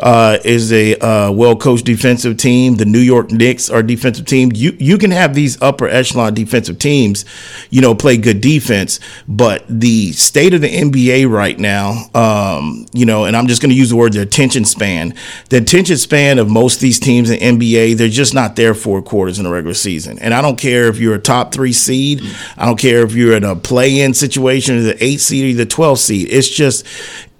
uh, 0.00 0.38
is 0.44 0.72
a 0.72 0.96
uh, 0.98 1.32
well 1.32 1.56
coached 1.56 1.86
defensive 1.86 2.36
team. 2.36 2.76
The 2.76 2.84
New 2.84 2.98
York 2.98 3.30
Knicks 3.30 3.70
are 3.70 3.82
defensive 3.82 4.26
team. 4.26 4.50
You 4.54 4.76
you 4.78 4.98
can 4.98 5.10
have 5.10 5.34
these 5.34 5.60
upper 5.62 5.88
echelon 5.88 6.34
defensive 6.34 6.78
teams, 6.78 7.24
you 7.70 7.80
know, 7.80 7.94
play 7.94 8.16
good 8.16 8.40
defense. 8.40 9.00
But 9.26 9.64
the 9.68 10.12
state 10.12 10.52
of 10.52 10.60
the 10.60 10.68
NBA 10.68 11.30
right 11.30 11.58
now, 11.58 12.10
um, 12.14 12.86
you 12.92 13.06
know, 13.06 13.24
and 13.24 13.36
I'm 13.36 13.46
just 13.46 13.62
going 13.62 13.70
to 13.70 13.76
use 13.76 13.90
the 13.90 13.96
word 13.96 14.12
the 14.12 14.22
attention 14.22 14.64
span. 14.64 15.14
The 15.48 15.58
attention 15.58 15.96
span 15.96 16.38
of 16.38 16.50
most 16.50 16.76
of 16.76 16.80
these 16.80 17.00
teams 17.00 17.30
in 17.30 17.58
NBA, 17.58 17.96
they're 17.96 18.08
just 18.08 18.34
not 18.34 18.56
there 18.56 18.74
four 18.74 19.00
quarters 19.00 19.37
in 19.38 19.44
the 19.44 19.50
regular 19.50 19.74
season. 19.74 20.18
And 20.18 20.34
I 20.34 20.42
don't 20.42 20.58
care 20.58 20.88
if 20.88 20.98
you're 20.98 21.14
a 21.14 21.20
top 21.20 21.52
three 21.52 21.72
seed. 21.72 22.22
I 22.56 22.66
don't 22.66 22.78
care 22.78 23.02
if 23.04 23.14
you're 23.14 23.36
in 23.36 23.44
a 23.44 23.56
play-in 23.56 24.14
situation 24.14 24.78
or 24.78 24.82
the 24.82 25.02
eight 25.04 25.20
seed 25.20 25.54
or 25.54 25.58
the 25.58 25.66
12 25.66 25.98
seed. 25.98 26.28
It's 26.30 26.48
just 26.48 26.86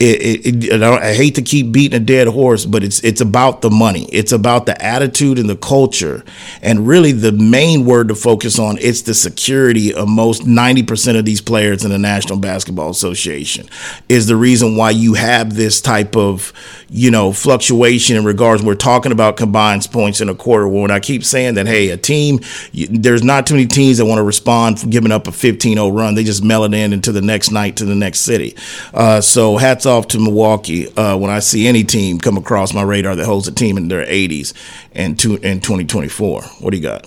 it, 0.01 0.47
it, 0.47 0.65
it, 0.65 0.83
I 0.83 1.13
hate 1.13 1.35
to 1.35 1.43
keep 1.43 1.73
beating 1.73 2.01
a 2.01 2.05
dead 2.05 2.29
horse, 2.29 2.65
but 2.65 2.85
it's 2.85 3.01
it's 3.01 3.21
about 3.21 3.63
the 3.63 3.71
money. 3.71 4.05
It's 4.13 4.31
about 4.31 4.67
the 4.67 4.81
attitude 4.81 5.41
and 5.41 5.51
the 5.51 5.57
culture, 5.57 6.25
and 6.63 6.87
really 6.87 7.11
the 7.11 7.33
main 7.33 7.85
word 7.85 8.09
to 8.09 8.15
focus 8.15 8.61
on. 8.61 8.79
It's 8.79 9.03
the 9.03 9.15
security 9.15 9.93
of 9.93 10.09
most 10.09 10.47
ninety 10.47 10.85
percent 10.85 11.19
of 11.19 11.25
these 11.25 11.41
players 11.41 11.85
in 11.85 11.91
the 11.91 11.99
National 11.99 12.39
Basketball 12.39 12.91
Association 12.91 13.69
is 14.09 14.29
the 14.29 14.37
reason 14.37 14.77
why 14.77 14.91
you 14.91 15.15
have 15.15 15.55
this 15.55 15.81
type 15.81 16.17
of 16.17 16.53
you 16.89 17.11
know 17.11 17.33
fluctuation 17.33 18.17
in 18.17 18.25
regards. 18.25 18.63
We're 18.63 18.77
talking 18.77 19.11
about 19.11 19.37
combined 19.37 19.89
points 19.91 20.21
in 20.21 20.29
a 20.29 20.35
quarter. 20.35 20.69
When 20.69 20.93
I 20.93 21.01
keep 21.01 21.25
saying 21.25 21.55
that, 21.55 21.67
hey, 21.67 21.91
a 21.91 21.97
team, 21.97 22.39
there's 22.73 23.25
not 23.25 23.49
too 23.49 23.55
many 23.55 23.67
teams 23.67 23.99
that 23.99 24.07
want 24.07 24.19
to 24.19 24.23
respond 24.23 24.79
for 24.79 24.87
giving 24.87 25.11
up 25.11 25.27
a 25.27 25.31
15-0 25.31 25.97
run. 25.97 26.15
They 26.15 26.25
just 26.25 26.45
mail 26.45 26.65
it 26.65 26.73
in 26.73 26.93
into 26.93 27.11
the 27.11 27.21
next 27.21 27.51
night 27.51 27.77
to 27.77 27.85
the 27.85 27.95
next 27.97 28.21
city. 28.21 28.55
Uh, 28.95 29.21
so 29.21 29.57
hats 29.57 29.87
off 29.89 30.07
to 30.09 30.19
Milwaukee 30.19 30.95
uh, 30.97 31.17
when 31.17 31.31
I 31.31 31.41
see 31.41 31.67
any 31.67 31.83
team 31.83 32.21
come 32.21 32.37
across 32.37 32.73
my 32.73 32.83
radar 32.83 33.17
that 33.17 33.27
holds 33.27 33.49
a 33.49 33.53
team 33.53 33.77
in 33.77 33.89
their 33.89 34.07
80s 34.07 34.53
and 34.93 35.19
two 35.19 35.37
in 35.37 35.61
2024. 35.61 36.43
What 36.61 36.71
do 36.71 36.77
you 36.77 36.83
got? 36.83 37.07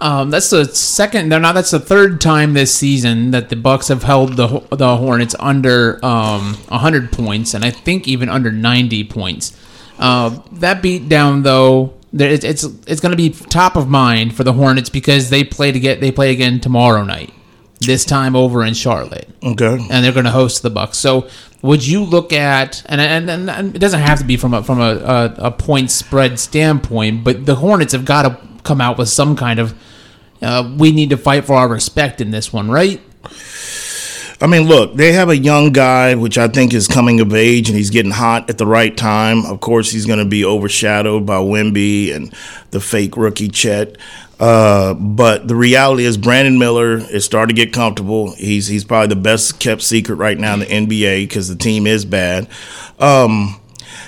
Um, 0.00 0.30
that's 0.30 0.50
the 0.50 0.66
second. 0.66 1.30
They're 1.30 1.40
not. 1.40 1.54
That's 1.54 1.70
the 1.70 1.80
third 1.80 2.20
time 2.20 2.52
this 2.52 2.74
season 2.74 3.30
that 3.30 3.48
the 3.48 3.56
Bucks 3.56 3.88
have 3.88 4.02
held 4.02 4.36
the 4.36 4.60
the 4.70 4.96
Hornets 4.98 5.34
under 5.40 6.04
um, 6.04 6.54
100 6.68 7.12
points, 7.12 7.54
and 7.54 7.64
I 7.64 7.70
think 7.70 8.06
even 8.06 8.28
under 8.28 8.52
90 8.52 9.04
points. 9.04 9.58
Uh, 9.98 10.40
that 10.52 10.82
beat 10.82 11.08
down 11.08 11.42
though, 11.42 11.94
it's 12.12 12.44
it's, 12.44 12.64
it's 12.86 13.00
going 13.00 13.12
to 13.12 13.16
be 13.16 13.30
top 13.30 13.76
of 13.76 13.88
mind 13.88 14.36
for 14.36 14.44
the 14.44 14.52
Hornets 14.52 14.90
because 14.90 15.30
they 15.30 15.44
play 15.44 15.72
to 15.72 15.80
get 15.80 16.00
they 16.00 16.12
play 16.12 16.30
again 16.30 16.60
tomorrow 16.60 17.02
night. 17.02 17.32
This 17.80 18.04
time 18.04 18.34
over 18.34 18.64
in 18.64 18.74
Charlotte. 18.74 19.28
Okay. 19.42 19.78
And 19.90 20.04
they're 20.04 20.12
going 20.12 20.24
to 20.24 20.30
host 20.30 20.62
the 20.62 20.70
Bucks. 20.70 20.96
So 20.96 21.28
would 21.62 21.86
you 21.86 22.04
look 22.04 22.32
at 22.32 22.82
and 22.86 23.00
and, 23.00 23.50
and, 23.50 23.74
it 23.74 23.78
doesn't 23.78 24.00
have 24.00 24.18
to 24.18 24.24
be 24.24 24.36
from 24.36 24.54
a 24.54 24.62
from 24.62 24.80
a, 24.80 24.96
a, 24.96 25.34
a, 25.38 25.50
point 25.50 25.90
spread 25.90 26.38
standpoint, 26.38 27.24
but 27.24 27.46
the 27.46 27.56
Hornets 27.56 27.92
have 27.92 28.04
got 28.04 28.22
to 28.22 28.38
come 28.62 28.80
out 28.80 28.98
with 28.98 29.08
some 29.08 29.36
kind 29.36 29.58
of 29.58 29.74
uh, 30.42 30.74
we 30.76 30.92
need 30.92 31.10
to 31.10 31.16
fight 31.16 31.44
for 31.44 31.54
our 31.54 31.68
respect 31.68 32.20
in 32.20 32.30
this 32.30 32.52
one, 32.52 32.70
right? 32.70 33.00
I 34.38 34.46
mean, 34.46 34.64
look, 34.64 34.94
they 34.94 35.12
have 35.12 35.30
a 35.30 35.36
young 35.36 35.72
guy, 35.72 36.14
which 36.14 36.36
I 36.36 36.48
think 36.48 36.74
is 36.74 36.86
coming 36.86 37.20
of 37.20 37.32
age, 37.32 37.70
and 37.70 37.76
he's 37.76 37.88
getting 37.88 38.12
hot 38.12 38.50
at 38.50 38.58
the 38.58 38.66
right 38.66 38.94
time. 38.94 39.46
Of 39.46 39.60
course, 39.60 39.90
he's 39.90 40.04
going 40.04 40.18
to 40.18 40.26
be 40.26 40.44
overshadowed 40.44 41.24
by 41.24 41.36
Wemby 41.36 42.14
and 42.14 42.34
the 42.70 42.80
fake 42.80 43.16
rookie 43.16 43.48
Chet. 43.48 43.96
Uh, 44.38 44.92
but 44.94 45.48
the 45.48 45.56
reality 45.56 46.04
is, 46.04 46.16
Brandon 46.16 46.58
Miller 46.58 46.98
is 46.98 47.24
starting 47.24 47.56
to 47.56 47.64
get 47.64 47.72
comfortable. 47.72 48.32
He's 48.32 48.66
he's 48.66 48.84
probably 48.84 49.08
the 49.08 49.20
best 49.20 49.58
kept 49.60 49.82
secret 49.82 50.16
right 50.16 50.38
now 50.38 50.54
in 50.54 50.60
the 50.60 50.66
NBA 50.66 51.22
because 51.24 51.48
the 51.48 51.56
team 51.56 51.86
is 51.86 52.04
bad. 52.04 52.48
Um, 52.98 53.60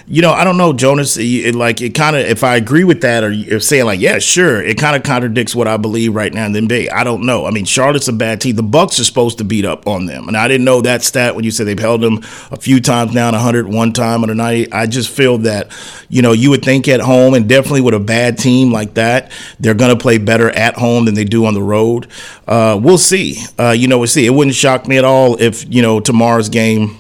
you 0.09 0.23
know, 0.23 0.33
I 0.33 0.43
don't 0.43 0.57
know, 0.57 0.73
Jonas. 0.73 1.19
It, 1.19 1.55
like 1.55 1.83
it 1.83 1.91
kind 1.91 2.17
of, 2.17 2.23
if 2.27 2.43
I 2.43 2.57
agree 2.57 2.85
with 2.85 3.03
that, 3.03 3.23
or 3.23 3.31
if 3.31 3.63
saying 3.63 3.85
like, 3.85 4.01
yeah, 4.01 4.19
sure, 4.19 4.63
it 4.63 4.79
kind 4.79 4.97
of 4.97 5.03
contradicts 5.03 5.55
what 5.55 5.69
I 5.69 5.77
believe 5.77 6.15
right 6.15 6.33
now 6.33 6.47
in 6.47 6.53
the 6.53 6.61
NBA. 6.61 6.91
I 6.93 7.05
don't 7.05 7.27
know. 7.27 7.45
I 7.45 7.51
mean, 7.51 7.67
Charlotte's 7.67 8.09
a 8.09 8.13
bad 8.13 8.41
team. 8.41 8.57
The 8.57 8.63
Bucks 8.63 8.99
are 8.99 9.05
supposed 9.05 9.39
to 9.39 9.45
beat 9.45 9.67
up 9.67 9.87
on 9.87 10.07
them, 10.07 10.27
and 10.27 10.37
I 10.37 10.49
didn't 10.49 10.65
know 10.65 10.81
that 10.81 11.03
stat 11.03 11.35
when 11.35 11.45
you 11.45 11.51
said 11.51 11.67
they've 11.67 11.79
held 11.79 12.01
them 12.01 12.19
a 12.51 12.57
few 12.57 12.81
times 12.81 13.13
now, 13.13 13.31
100 13.31 13.69
one 13.69 13.93
time 13.93 14.23
on 14.23 14.31
a 14.31 14.35
90. 14.35 14.73
I 14.73 14.87
just 14.87 15.11
feel 15.11 15.39
that, 15.39 15.71
you 16.09 16.23
know, 16.23 16.33
you 16.33 16.51
would 16.51 16.65
think 16.65 16.89
at 16.89 17.01
home, 17.01 17.35
and 17.35 17.49
definitely 17.49 17.83
with 17.83 17.95
a 17.95 18.01
bad 18.01 18.39
team 18.39 18.73
like 18.73 18.95
that, 18.95 19.31
they're 19.61 19.75
going 19.75 19.97
to 19.97 20.03
play 20.03 20.19
better 20.19 20.49
at 20.51 20.77
home 20.77 21.05
than 21.05 21.15
they 21.15 21.25
do 21.25 21.45
on 21.45 21.53
the 21.55 21.63
road. 21.63 22.07
Uh, 22.47 22.79
we'll 22.83 22.99
see. 22.99 23.37
Uh, 23.59 23.71
you 23.71 23.89
know, 23.89 23.99
we'll 23.99 24.07
see. 24.07 24.25
It 24.25 24.31
wouldn't 24.31 24.57
shock 24.57 24.89
me 24.89 24.97
at 24.97 25.05
all 25.05 25.41
if 25.41 25.71
you 25.73 25.83
know 25.83 26.01
tomorrow's 26.01 26.49
game 26.49 26.97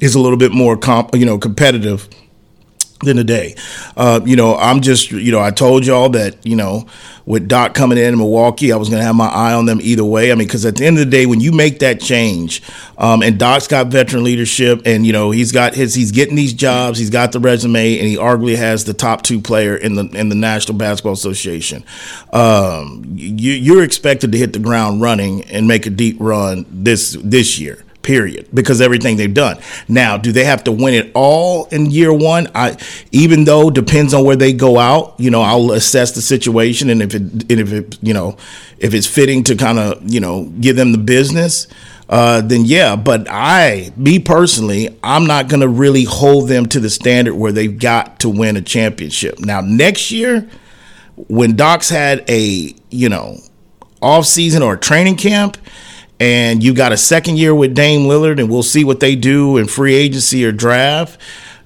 is 0.00 0.14
a 0.14 0.20
little 0.20 0.38
bit 0.38 0.52
more 0.52 0.76
comp, 0.76 1.14
you 1.14 1.26
know, 1.26 1.38
competitive 1.38 2.08
than 3.04 3.16
today. 3.16 3.54
Uh, 3.96 4.20
you 4.24 4.36
know, 4.36 4.56
I'm 4.56 4.80
just, 4.80 5.10
you 5.10 5.32
know, 5.32 5.40
I 5.40 5.50
told 5.50 5.86
y'all 5.86 6.08
that, 6.10 6.44
you 6.44 6.56
know, 6.56 6.86
with 7.26 7.48
Doc 7.48 7.74
coming 7.74 7.96
in 7.96 8.12
in 8.12 8.18
Milwaukee, 8.18 8.70
I 8.70 8.76
was 8.76 8.90
going 8.90 9.00
to 9.00 9.06
have 9.06 9.14
my 9.14 9.28
eye 9.28 9.54
on 9.54 9.64
them 9.64 9.78
either 9.82 10.04
way. 10.04 10.30
I 10.30 10.34
mean, 10.34 10.46
because 10.46 10.66
at 10.66 10.76
the 10.76 10.84
end 10.84 10.98
of 10.98 11.04
the 11.04 11.10
day, 11.10 11.24
when 11.24 11.40
you 11.40 11.52
make 11.52 11.78
that 11.78 12.00
change, 12.00 12.62
um, 12.98 13.22
and 13.22 13.38
Doc's 13.38 13.66
got 13.66 13.86
veteran 13.86 14.24
leadership, 14.24 14.82
and 14.84 15.06
you 15.06 15.12
know 15.12 15.30
he's 15.30 15.50
got 15.50 15.74
his, 15.74 15.94
he's 15.94 16.12
getting 16.12 16.36
these 16.36 16.52
jobs, 16.52 16.98
he's 16.98 17.10
got 17.10 17.32
the 17.32 17.40
resume, 17.40 17.98
and 17.98 18.06
he 18.06 18.16
arguably 18.16 18.56
has 18.56 18.84
the 18.84 18.92
top 18.92 19.22
two 19.22 19.40
player 19.40 19.74
in 19.74 19.94
the 19.94 20.04
in 20.08 20.28
the 20.28 20.34
National 20.34 20.76
Basketball 20.76 21.14
Association. 21.14 21.84
Um, 22.32 23.04
you, 23.14 23.52
you're 23.52 23.82
expected 23.82 24.32
to 24.32 24.38
hit 24.38 24.52
the 24.52 24.58
ground 24.58 25.00
running 25.00 25.44
and 25.44 25.66
make 25.66 25.86
a 25.86 25.90
deep 25.90 26.16
run 26.20 26.66
this 26.68 27.16
this 27.22 27.58
year 27.58 27.83
period 28.04 28.48
because 28.54 28.80
everything 28.80 29.16
they've 29.16 29.34
done. 29.34 29.58
Now 29.88 30.16
do 30.16 30.30
they 30.30 30.44
have 30.44 30.62
to 30.64 30.72
win 30.72 30.94
it 30.94 31.10
all 31.14 31.66
in 31.66 31.90
year 31.90 32.12
one? 32.12 32.48
I 32.54 32.76
even 33.10 33.44
though 33.44 33.70
depends 33.70 34.14
on 34.14 34.24
where 34.24 34.36
they 34.36 34.52
go 34.52 34.78
out 34.78 35.14
you 35.18 35.30
know 35.30 35.42
i'll 35.42 35.72
assess 35.72 36.12
the 36.12 36.22
situation 36.22 36.90
and 36.90 37.02
if 37.02 37.14
it 37.14 37.22
and 37.22 37.50
if 37.50 37.72
it 37.72 37.98
you 38.02 38.14
know 38.14 38.36
if 38.78 38.94
it's 38.94 39.06
fitting 39.06 39.42
to 39.44 39.56
kind 39.56 39.78
of 39.78 40.02
you 40.04 40.20
know 40.20 40.44
give 40.60 40.76
them 40.76 40.92
the 40.92 40.98
business 40.98 41.66
uh, 42.06 42.42
then 42.42 42.66
yeah. 42.66 42.96
But 42.96 43.26
i 43.30 43.90
me 43.96 44.18
personally 44.18 44.98
i'm 45.02 45.26
not 45.26 45.48
going 45.48 45.62
to 45.62 45.68
really 45.68 46.04
hold 46.04 46.48
them 46.48 46.66
to 46.66 46.80
the 46.80 46.90
standard 46.90 47.34
where 47.34 47.52
they've 47.52 47.78
got 47.78 48.20
to 48.20 48.28
win 48.28 48.56
a 48.56 48.62
championship. 48.62 49.38
Now 49.40 49.62
next 49.62 50.10
year 50.10 50.48
when 51.16 51.56
docs 51.56 51.88
had 51.88 52.28
a 52.28 52.74
you 52.90 53.08
know 53.08 53.38
off 54.02 54.26
season 54.26 54.62
or 54.62 54.76
training 54.76 55.16
camp 55.16 55.56
and 56.20 56.62
you 56.62 56.74
got 56.74 56.92
a 56.92 56.96
second 56.96 57.38
year 57.38 57.54
with 57.54 57.74
Dame 57.74 58.02
Lillard, 58.02 58.38
and 58.38 58.50
we'll 58.50 58.62
see 58.62 58.84
what 58.84 59.00
they 59.00 59.16
do 59.16 59.56
in 59.56 59.66
free 59.66 59.94
agency 59.94 60.44
or 60.44 60.52
draft, 60.52 61.20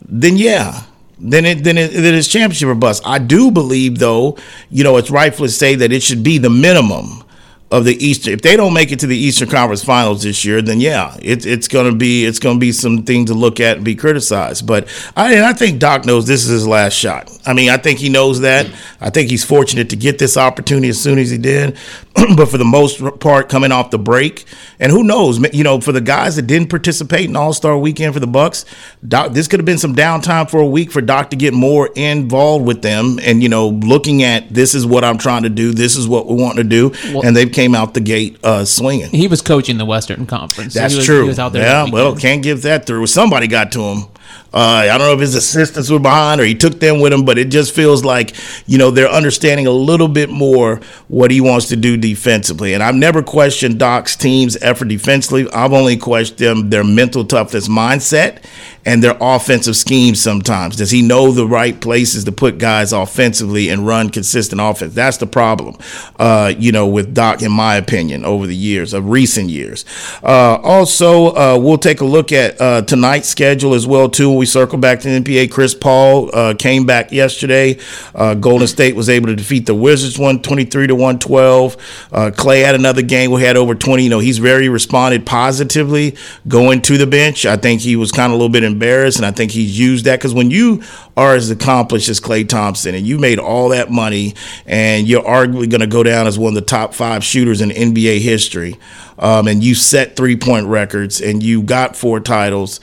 then 0.05 0.37
yeah, 0.37 0.85
then 1.19 1.45
it 1.45 1.65
then 1.65 1.77
it, 1.79 1.95
it 1.95 2.05
is 2.15 2.29
championship 2.29 2.69
or 2.69 2.75
bust. 2.75 3.03
I 3.05 3.19
do 3.19 3.51
believe 3.51 3.99
though, 3.99 4.39
you 4.71 4.85
know, 4.85 4.97
it's 4.97 5.11
rightful 5.11 5.47
to 5.47 5.53
say 5.53 5.75
that 5.75 5.93
it 5.93 6.03
should 6.03 6.23
be 6.23 6.39
the 6.39 6.51
minimum 6.51 7.25
of 7.71 7.85
the 7.85 8.03
Eastern. 8.05 8.33
If 8.33 8.43
they 8.43 8.57
don't 8.57 8.73
make 8.73 8.93
it 8.93 9.01
to 9.01 9.07
the 9.07 9.17
Eastern 9.17 9.49
Conference 9.49 9.85
Finals 9.85 10.23
this 10.23 10.45
year, 10.45 10.63
then 10.63 10.81
yeah, 10.81 11.17
it, 11.21 11.45
it's 11.45 11.69
going 11.69 11.91
to 11.91 11.97
be 11.97 12.25
it's 12.25 12.39
going 12.39 12.57
to 12.57 12.61
be 12.61 12.73
something 12.73 13.27
to 13.27 13.35
look 13.35 13.61
at 13.61 13.77
and 13.77 13.85
be 13.85 13.95
criticized. 13.95 14.67
But 14.67 14.89
I 15.17 15.35
and 15.35 15.45
I 15.45 15.53
think 15.53 15.79
Doc 15.79 16.07
knows 16.07 16.27
this 16.27 16.45
is 16.45 16.51
his 16.51 16.67
last 16.67 16.95
shot. 16.95 17.31
I 17.47 17.53
mean, 17.53 17.71
I 17.71 17.77
think 17.77 17.99
he 17.99 18.09
knows 18.09 18.41
that. 18.41 18.67
I 19.01 19.11
think 19.11 19.31
he's 19.31 19.45
fortunate 19.45 19.91
to 19.91 19.97
get 19.97 20.19
this 20.19 20.37
opportunity 20.37 20.89
as 20.89 21.01
soon 21.01 21.19
as 21.19 21.31
he 21.31 21.39
did. 21.39 21.77
but 22.37 22.47
for 22.47 22.59
the 22.59 22.65
most 22.65 23.03
part, 23.21 23.49
coming 23.49 23.73
off 23.73 23.91
the 23.91 23.99
break, 23.99 24.45
and 24.81 24.91
who 24.91 25.05
knows, 25.05 25.39
you 25.53 25.65
know, 25.65 25.81
for 25.81 25.93
the 25.93 26.01
guys 26.01 26.37
that 26.37 26.43
didn't 26.43 26.69
participate 26.69 27.29
in 27.29 27.37
All 27.37 27.53
Star 27.53 27.79
Weekend 27.79 28.15
for 28.15 28.21
the 28.21 28.27
Bucks, 28.27 28.65
Doc, 29.07 29.33
this 29.33 29.47
could 29.47 29.61
have 29.61 29.67
been 29.67 29.79
some 29.79 29.95
downtime 29.95 30.51
for 30.51 30.61
a 30.61 30.67
week 30.67 30.91
for 30.91 31.01
Doc 31.01 31.31
to 31.31 31.37
get 31.37 31.55
more 31.55 31.91
involved 31.95 32.67
with 32.67 32.83
them, 32.83 33.19
and 33.23 33.43
you 33.43 33.49
know, 33.49 33.69
looking 33.69 34.23
at 34.23 34.53
this 34.53 34.75
is 34.75 34.87
what 34.87 35.05
I'm 35.05 35.19
trying 35.19 35.43
to 35.45 35.49
do, 35.51 35.73
this 35.73 35.97
is 35.97 36.09
what 36.09 36.27
we 36.27 36.35
want 36.35 36.57
to 36.57 36.65
do, 36.65 36.93
well, 37.13 37.25
and 37.25 37.37
they've 37.37 37.51
came 37.59 37.75
out 37.75 37.93
the 37.93 38.01
gate 38.01 38.39
uh, 38.45 38.65
swinging. 38.65 39.11
He 39.11 39.27
was 39.27 39.43
coaching 39.43 39.79
the 39.79 39.85
Western 39.85 40.27
Conference. 40.27 40.75
That's 40.75 40.95
so 40.95 40.99
was, 40.99 41.07
true. 41.07 41.59
yeah, 41.59 41.91
well, 41.91 42.15
can't 42.15 42.41
give 42.41 42.63
that 42.63 42.87
through. 42.87 43.09
Somebody 43.09 43.49
got 43.49 43.73
to 43.73 43.81
him. 43.81 44.05
Uh, 44.53 44.89
I 44.91 44.99
don't 44.99 45.07
know 45.07 45.15
if 45.15 45.21
his 45.21 45.35
assistants 45.35 45.91
were 45.91 45.99
behind 45.99 46.41
or 46.41 46.45
he 46.45 46.55
took 46.55 46.81
them 46.81 47.01
with 47.01 47.13
him, 47.13 47.25
but 47.25 47.39
it 47.39 47.51
just 47.51 47.75
feels 47.75 48.05
like 48.05 48.35
you 48.67 48.79
know 48.79 48.91
they're 48.91 49.09
understanding 49.09 49.67
a 49.67 49.73
little 49.73 50.09
bit 50.09 50.31
more 50.31 50.81
what 51.09 51.31
he 51.31 51.41
wants 51.41 51.69
to 51.69 51.77
do 51.77 51.97
defensively. 51.97 52.75
And 52.75 52.83
I've 52.83 52.95
never 52.95 53.23
questioned 53.23 53.79
Doc's 53.79 54.17
team's 54.17 54.57
effort 54.63 54.89
defensively. 54.89 55.51
I've 55.53 55.73
only 55.73 55.97
questioned 55.97 56.39
them, 56.39 56.71
their 56.71 56.85
mental 56.85 57.25
toughness 57.25 57.69
mindset 57.69 58.43
and 58.89 59.05
their 59.05 59.19
offensive 59.21 59.77
schemes 59.77 60.19
sometimes. 60.19 60.77
Does 60.77 60.91
he 60.91 61.03
know 61.03 61.31
the 61.31 61.47
right 61.47 61.79
places 61.79 62.25
to 62.25 62.33
put 62.33 62.57
guys 62.57 62.91
offensively 62.91 63.69
and 63.69 63.87
run 63.87 64.09
consistent 64.09 64.63
offense? 64.63 64.95
That's 64.95 65.19
the 65.19 65.27
problem, 65.27 65.77
uh, 66.19 66.55
you 66.57 66.73
know, 66.73 66.87
with 66.87 67.13
Doc, 67.13 67.43
in 67.43 67.53
my 67.53 67.77
opinion, 67.77 68.25
over 68.25 68.47
the 68.47 68.57
years, 68.57 68.95
of 68.95 69.11
recent 69.11 69.51
years. 69.51 69.85
Uh, 70.23 70.57
also, 70.63 71.35
uh, 71.35 71.59
we'll 71.61 71.77
take 71.77 72.01
a 72.01 72.07
look 72.07 72.33
at 72.33 72.59
uh, 72.61 72.81
tonight's 72.81 73.29
schedule 73.29 73.75
as 73.75 73.87
well, 73.87 74.09
too. 74.09 74.38
We 74.39 74.47
circle 74.47 74.79
back 74.79 75.01
to 75.01 75.09
the 75.09 75.21
NBA, 75.21 75.51
Chris 75.51 75.75
Paul 75.75 76.31
uh, 76.35 76.55
came 76.55 76.87
back 76.87 77.13
yesterday. 77.13 77.79
Uh, 78.15 78.35
Golden 78.35 78.67
State 78.67 78.97
was 78.97 79.09
able 79.09 79.27
to 79.27 79.37
defeat 79.37 79.67
the 79.67 79.75
Wizards 79.75 80.19
123 80.19 80.87
to 80.87 80.95
112. 80.95 81.77
Klay 82.11 82.65
had 82.65 82.75
another 82.75 83.03
game. 83.03 83.31
We 83.31 83.43
had 83.43 83.57
over 83.57 83.75
20. 83.75 84.03
You 84.03 84.11
know, 84.11 84.19
he's 84.19 84.39
very 84.39 84.69
responded 84.69 85.27
positively 85.27 86.17
going 86.47 86.83
to 86.83 86.97
the 86.97 87.07
bench. 87.07 87.45
I 87.47 87.57
think 87.57 87.81
he 87.81 87.97
was 87.97 88.13
kind 88.13 88.33
of 88.33 88.35
a 88.35 88.37
little 88.37 88.53
bit 88.53 88.65
embarrassed, 88.65 89.19
and 89.19 89.27
I 89.27 89.31
think 89.31 89.53
he's 89.53 89.79
used 89.79 90.05
that 90.05 90.19
because 90.19 90.35
when 90.35 90.51
you 90.51 90.83
are 91.17 91.35
as 91.35 91.51
accomplished 91.51 92.09
as 92.09 92.21
Klay 92.21 92.49
Thompson 92.49 92.95
and 92.95 93.07
you 93.07 93.19
made 93.19 93.39
all 93.39 93.71
that 93.71 93.91
money 93.91 94.35
and 94.67 95.09
you're 95.09 95.23
arguably 95.23 95.69
going 95.69 95.81
to 95.81 95.87
go 95.87 96.03
down 96.03 96.27
as 96.27 96.39
one 96.39 96.51
of 96.51 96.55
the 96.55 96.61
top 96.61 96.95
five 96.95 97.25
shooters 97.25 97.61
in 97.61 97.71
NBA 97.71 98.21
history, 98.21 98.79
um, 99.19 99.49
and 99.49 99.63
you 99.63 99.75
set 99.75 100.17
three 100.17 100.37
point 100.37 100.67
records 100.67 101.21
and 101.21 101.43
you 101.43 101.63
got 101.63 101.97
four 101.97 102.21
titles 102.21 102.81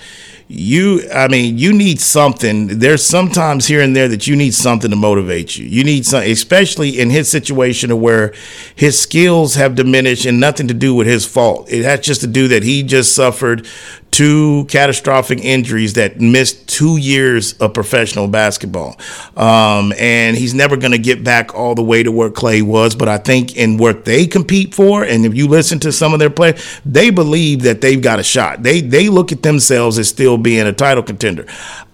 you 0.47 1.01
i 1.11 1.27
mean 1.27 1.57
you 1.57 1.73
need 1.73 1.99
something. 1.99 2.79
There's 2.79 3.03
sometimes 3.03 3.65
here 3.65 3.81
and 3.81 3.95
there 3.95 4.07
that 4.07 4.27
you 4.27 4.35
need 4.35 4.53
something 4.53 4.91
to 4.91 4.95
motivate 4.95 5.57
you. 5.57 5.65
You 5.65 5.83
need 5.83 6.05
some 6.05 6.21
especially 6.23 6.99
in 6.99 7.09
his 7.09 7.29
situation 7.29 7.99
where 7.99 8.33
his 8.75 8.99
skills 8.99 9.55
have 9.55 9.75
diminished 9.75 10.25
and 10.25 10.39
nothing 10.39 10.67
to 10.67 10.73
do 10.73 10.93
with 10.93 11.07
his 11.07 11.25
fault. 11.25 11.71
It 11.71 11.83
has 11.83 12.01
just 12.01 12.21
to 12.21 12.27
do 12.27 12.47
that 12.49 12.63
he 12.63 12.83
just 12.83 13.15
suffered 13.15 13.67
two 14.15 14.63
catastrophic 14.69 15.43
injuries 15.43 15.95
that 15.95 16.21
missed 16.21 16.69
two 16.69 16.95
years 16.95 17.51
of 17.57 17.73
professional 17.73 18.29
basketball. 18.29 18.97
Um, 19.35 19.91
and 19.99 20.37
he's 20.37 20.53
never 20.53 20.77
going 20.77 20.93
to 20.93 20.97
get 20.97 21.21
back 21.21 21.53
all 21.53 21.75
the 21.75 21.83
way 21.83 22.01
to 22.01 22.13
where 22.13 22.29
Klay 22.29 22.63
was. 22.63 22.95
But 22.95 23.09
I 23.09 23.17
think 23.17 23.57
in 23.57 23.75
what 23.75 24.05
they 24.05 24.25
compete 24.25 24.73
for, 24.73 25.03
and 25.03 25.25
if 25.25 25.35
you 25.35 25.49
listen 25.49 25.81
to 25.81 25.91
some 25.91 26.13
of 26.13 26.19
their 26.19 26.29
play, 26.29 26.57
they 26.85 27.09
believe 27.09 27.63
that 27.63 27.81
they've 27.81 28.01
got 28.01 28.19
a 28.19 28.23
shot. 28.23 28.63
They 28.63 28.79
they 28.79 29.09
look 29.09 29.33
at 29.33 29.43
themselves 29.43 29.99
as 29.99 30.07
still 30.07 30.37
being 30.37 30.65
a 30.65 30.71
title 30.71 31.03
contender. 31.03 31.45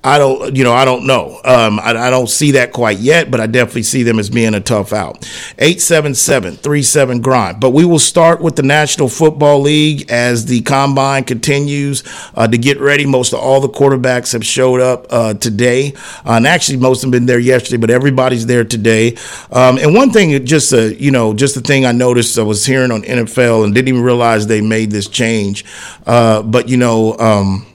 I 0.03 0.17
don't, 0.17 0.55
you 0.55 0.63
know, 0.63 0.73
I 0.73 0.83
don't 0.83 1.05
know. 1.05 1.39
Um, 1.45 1.79
I, 1.79 1.91
I, 1.91 2.09
don't 2.09 2.27
see 2.27 2.51
that 2.51 2.73
quite 2.73 2.97
yet, 2.97 3.29
but 3.29 3.39
I 3.39 3.45
definitely 3.45 3.83
see 3.83 4.01
them 4.01 4.17
as 4.17 4.31
being 4.31 4.55
a 4.55 4.59
tough 4.59 4.93
out. 4.93 5.17
877 5.59 6.55
37 6.55 7.21
grind. 7.21 7.59
But 7.59 7.69
we 7.69 7.85
will 7.85 7.99
start 7.99 8.41
with 8.41 8.55
the 8.55 8.63
National 8.63 9.07
Football 9.07 9.59
League 9.61 10.09
as 10.09 10.47
the 10.47 10.61
combine 10.61 11.23
continues 11.25 12.03
uh, 12.33 12.47
to 12.47 12.57
get 12.57 12.79
ready. 12.79 13.05
Most 13.05 13.31
of 13.31 13.39
all 13.39 13.61
the 13.61 13.69
quarterbacks 13.69 14.33
have 14.33 14.43
showed 14.43 14.81
up 14.81 15.05
uh, 15.11 15.35
today. 15.35 15.93
Uh, 16.25 16.33
and 16.33 16.47
actually, 16.47 16.79
most 16.79 17.03
have 17.03 17.11
been 17.11 17.27
there 17.27 17.39
yesterday, 17.39 17.77
but 17.77 17.91
everybody's 17.91 18.47
there 18.47 18.63
today. 18.63 19.15
Um, 19.51 19.77
and 19.77 19.93
one 19.93 20.09
thing, 20.09 20.43
just 20.47 20.73
a, 20.73 20.95
you 20.95 21.11
know, 21.11 21.35
just 21.35 21.53
the 21.53 21.61
thing 21.61 21.85
I 21.85 21.91
noticed, 21.91 22.39
I 22.39 22.43
was 22.43 22.65
hearing 22.65 22.89
on 22.89 23.03
NFL 23.03 23.65
and 23.65 23.75
didn't 23.75 23.89
even 23.89 24.01
realize 24.01 24.47
they 24.47 24.61
made 24.61 24.89
this 24.89 25.07
change. 25.07 25.63
Uh, 26.07 26.41
but, 26.41 26.69
you 26.69 26.77
know, 26.77 27.15
um, 27.19 27.67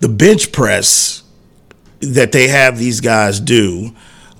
the 0.00 0.08
bench 0.08 0.52
press 0.52 1.22
that 2.00 2.32
they 2.32 2.48
have 2.48 2.78
these 2.78 3.00
guys 3.00 3.40
do 3.40 3.94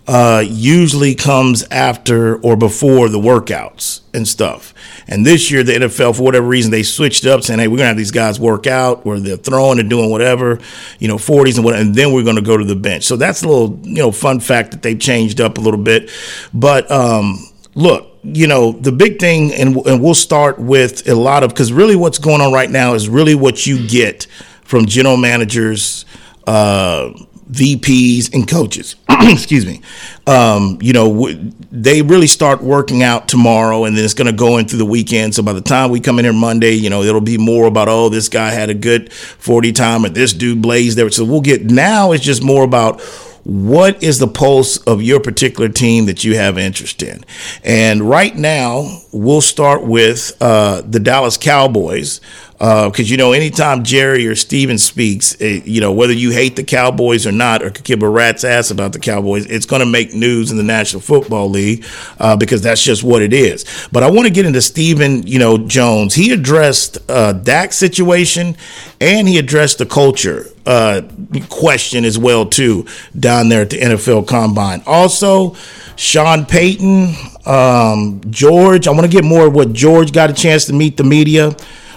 uh, 0.06 0.44
usually 0.46 1.14
comes 1.14 1.64
after 1.70 2.36
or 2.36 2.56
before 2.56 3.08
the 3.08 3.18
workouts 3.18 4.00
and 4.12 4.28
stuff. 4.28 4.74
And 5.06 5.24
this 5.24 5.50
year, 5.50 5.62
the 5.62 5.72
NFL, 5.72 6.16
for 6.16 6.22
whatever 6.22 6.46
reason, 6.46 6.70
they 6.70 6.82
switched 6.82 7.24
up 7.24 7.42
saying, 7.42 7.58
hey, 7.58 7.68
we're 7.68 7.78
going 7.78 7.84
to 7.84 7.88
have 7.88 7.96
these 7.96 8.10
guys 8.10 8.38
work 8.38 8.66
out 8.66 9.06
where 9.06 9.18
they're 9.18 9.36
throwing 9.36 9.78
and 9.78 9.88
doing 9.88 10.10
whatever, 10.10 10.60
you 10.98 11.08
know, 11.08 11.16
40s 11.16 11.56
and 11.56 11.64
what, 11.64 11.76
and 11.76 11.94
then 11.94 12.12
we're 12.12 12.22
going 12.22 12.36
to 12.36 12.42
go 12.42 12.56
to 12.56 12.64
the 12.64 12.76
bench. 12.76 13.04
So 13.04 13.16
that's 13.16 13.42
a 13.42 13.48
little, 13.48 13.78
you 13.82 14.02
know, 14.02 14.12
fun 14.12 14.40
fact 14.40 14.72
that 14.72 14.82
they've 14.82 14.98
changed 14.98 15.40
up 15.40 15.56
a 15.56 15.60
little 15.60 15.80
bit. 15.80 16.10
But 16.52 16.90
um, 16.90 17.38
look, 17.74 18.18
you 18.22 18.46
know, 18.46 18.72
the 18.72 18.92
big 18.92 19.18
thing, 19.18 19.52
and, 19.54 19.76
and 19.86 20.02
we'll 20.02 20.14
start 20.14 20.58
with 20.58 21.08
a 21.08 21.14
lot 21.14 21.42
of, 21.42 21.50
because 21.50 21.72
really 21.72 21.96
what's 21.96 22.18
going 22.18 22.40
on 22.40 22.52
right 22.52 22.70
now 22.70 22.94
is 22.94 23.08
really 23.08 23.34
what 23.34 23.66
you 23.66 23.86
get 23.86 24.26
from 24.64 24.86
general 24.86 25.16
managers, 25.16 26.04
uh, 26.46 27.10
VPs, 27.50 28.32
and 28.32 28.48
coaches. 28.48 28.96
Excuse 29.08 29.66
me. 29.66 29.82
Um, 30.26 30.78
you 30.80 30.92
know, 30.92 31.08
w- 31.08 31.52
they 31.70 32.02
really 32.02 32.26
start 32.26 32.62
working 32.62 33.02
out 33.02 33.28
tomorrow, 33.28 33.84
and 33.84 33.96
then 33.96 34.04
it's 34.04 34.14
going 34.14 34.26
to 34.26 34.36
go 34.36 34.56
in 34.56 34.66
through 34.66 34.78
the 34.78 34.86
weekend. 34.86 35.34
So 35.34 35.42
by 35.42 35.52
the 35.52 35.60
time 35.60 35.90
we 35.90 36.00
come 36.00 36.18
in 36.18 36.24
here 36.24 36.32
Monday, 36.32 36.72
you 36.72 36.90
know, 36.90 37.02
it'll 37.02 37.20
be 37.20 37.38
more 37.38 37.66
about 37.66 37.88
oh, 37.88 38.08
this 38.08 38.28
guy 38.28 38.50
had 38.50 38.70
a 38.70 38.74
good 38.74 39.12
forty 39.12 39.72
time, 39.72 40.04
or 40.04 40.08
this 40.08 40.32
dude 40.32 40.62
blazed 40.62 40.98
there. 40.98 41.10
So 41.10 41.24
we'll 41.24 41.42
get 41.42 41.64
now. 41.66 42.12
It's 42.12 42.24
just 42.24 42.42
more 42.42 42.64
about 42.64 43.00
what 43.44 44.02
is 44.02 44.18
the 44.18 44.26
pulse 44.26 44.78
of 44.78 45.02
your 45.02 45.20
particular 45.20 45.68
team 45.68 46.06
that 46.06 46.24
you 46.24 46.34
have 46.36 46.58
interest 46.58 47.02
in? 47.02 47.22
And 47.62 48.02
right 48.02 48.34
now, 48.34 49.02
we'll 49.14 49.40
start 49.40 49.84
with 49.84 50.36
uh, 50.40 50.82
the 50.82 50.98
Dallas 50.98 51.36
Cowboys, 51.36 52.20
because 52.58 53.00
uh, 53.00 53.02
you 53.02 53.16
know 53.16 53.32
anytime 53.32 53.84
Jerry 53.84 54.26
or 54.26 54.34
Stephen 54.34 54.76
speaks, 54.78 55.34
it, 55.36 55.62
eh, 55.62 55.64
you 55.64 55.80
know 55.80 55.92
whether 55.92 56.12
you 56.12 56.30
hate 56.30 56.56
the 56.56 56.64
Cowboys 56.64 57.26
or 57.26 57.32
not, 57.32 57.62
or 57.62 57.70
could 57.70 57.84
give 57.84 58.02
a 58.02 58.08
rat's 58.08 58.44
ass 58.44 58.70
about 58.70 58.92
the 58.92 58.98
Cowboys, 58.98 59.46
it's 59.46 59.66
going 59.66 59.80
to 59.80 59.86
make 59.86 60.14
news 60.14 60.50
in 60.50 60.56
the 60.56 60.62
National 60.62 61.00
Football 61.00 61.48
League 61.48 61.84
uh, 62.18 62.36
because 62.36 62.62
that's 62.62 62.82
just 62.82 63.04
what 63.04 63.22
it 63.22 63.32
is. 63.32 63.64
But 63.92 64.02
I 64.02 64.10
want 64.10 64.26
to 64.26 64.32
get 64.32 64.46
into 64.46 64.60
Stephen, 64.60 65.26
you 65.26 65.38
know 65.38 65.58
Jones. 65.58 66.14
He 66.14 66.32
addressed 66.32 66.98
uh, 67.08 67.32
Dak's 67.32 67.76
situation 67.76 68.56
and 69.00 69.28
he 69.28 69.38
addressed 69.38 69.78
the 69.78 69.86
culture 69.86 70.46
uh, 70.66 71.02
question 71.48 72.04
as 72.04 72.18
well 72.18 72.46
too 72.46 72.86
down 73.18 73.48
there 73.48 73.62
at 73.62 73.70
the 73.70 73.78
NFL 73.78 74.26
Combine. 74.26 74.82
Also, 74.86 75.54
Sean 75.96 76.46
Payton, 76.46 77.14
um, 77.46 78.20
George. 78.30 78.86
I 78.86 78.90
want 78.90 79.02
to 79.02 79.08
get 79.08 79.24
more 79.24 79.46
of 79.46 79.54
what 79.54 79.72
George 79.72 80.12
got 80.12 80.30
a 80.30 80.34
chance 80.34 80.66
to 80.66 80.72
meet 80.72 80.96
the 80.96 81.04
media. 81.04 81.56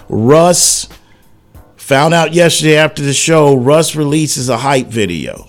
Russ 0.09 0.87
found 1.75 2.13
out 2.13 2.33
yesterday 2.33 2.77
after 2.77 3.01
the 3.01 3.13
show, 3.13 3.55
Russ 3.55 3.95
releases 3.95 4.49
a 4.49 4.57
hype 4.57 4.87
video. 4.87 5.45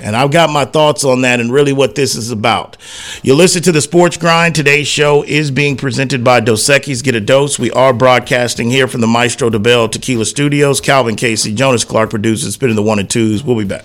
And 0.00 0.16
I've 0.16 0.32
got 0.32 0.50
my 0.50 0.64
thoughts 0.64 1.04
on 1.04 1.20
that 1.22 1.38
and 1.38 1.52
really 1.52 1.72
what 1.72 1.94
this 1.94 2.16
is 2.16 2.32
about. 2.32 2.76
You 3.22 3.36
listen 3.36 3.62
to 3.62 3.72
the 3.72 3.80
Sports 3.80 4.16
Grind. 4.16 4.54
Today's 4.54 4.88
show 4.88 5.22
is 5.22 5.52
being 5.52 5.76
presented 5.76 6.24
by 6.24 6.40
Dos 6.40 6.64
Equis 6.68 7.04
Get 7.04 7.14
a 7.14 7.20
Dose. 7.20 7.56
We 7.58 7.70
are 7.70 7.92
broadcasting 7.92 8.68
here 8.68 8.88
from 8.88 9.00
the 9.00 9.06
Maestro 9.06 9.48
Dobel 9.48 9.88
Tequila 9.90 10.24
Studios. 10.24 10.80
Calvin 10.80 11.14
Casey, 11.14 11.54
Jonas 11.54 11.84
Clark 11.84 12.10
produces, 12.10 12.54
spinning 12.54 12.74
the 12.74 12.82
one 12.82 12.98
and 12.98 13.08
twos. 13.08 13.44
We'll 13.44 13.56
be 13.56 13.64
back. 13.64 13.84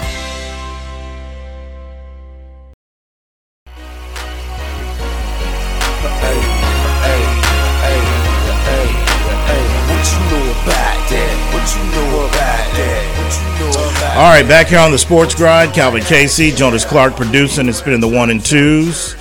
All 14.21 14.27
right, 14.27 14.47
back 14.47 14.67
here 14.67 14.77
on 14.77 14.91
the 14.91 14.99
Sports 14.99 15.33
Grind, 15.33 15.73
Calvin 15.73 16.03
Casey, 16.03 16.51
Jonas 16.51 16.85
Clark 16.85 17.15
producing 17.15 17.65
and 17.65 17.75
spinning 17.75 18.01
the 18.01 18.07
one 18.07 18.29
and 18.29 18.45
twos. 18.45 19.15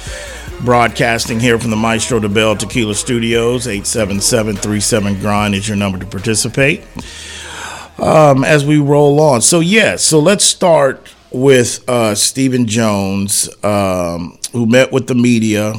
Broadcasting 0.60 1.40
here 1.40 1.58
from 1.58 1.70
the 1.70 1.76
Maestro 1.76 2.20
Dobel 2.20 2.58
Tequila 2.58 2.94
Studios, 2.94 3.66
877 3.66 5.20
Grind 5.20 5.54
is 5.54 5.66
your 5.66 5.78
number 5.78 5.98
to 5.98 6.04
participate. 6.04 6.82
Um, 7.96 8.44
as 8.44 8.66
we 8.66 8.76
roll 8.76 9.18
on. 9.20 9.40
So, 9.40 9.60
yeah, 9.60 9.96
so 9.96 10.18
let's 10.18 10.44
start 10.44 11.14
with 11.30 11.82
uh, 11.88 12.14
Stephen 12.14 12.66
Jones, 12.66 13.48
um, 13.64 14.38
who 14.52 14.66
met 14.66 14.92
with 14.92 15.06
the 15.06 15.14
media, 15.14 15.72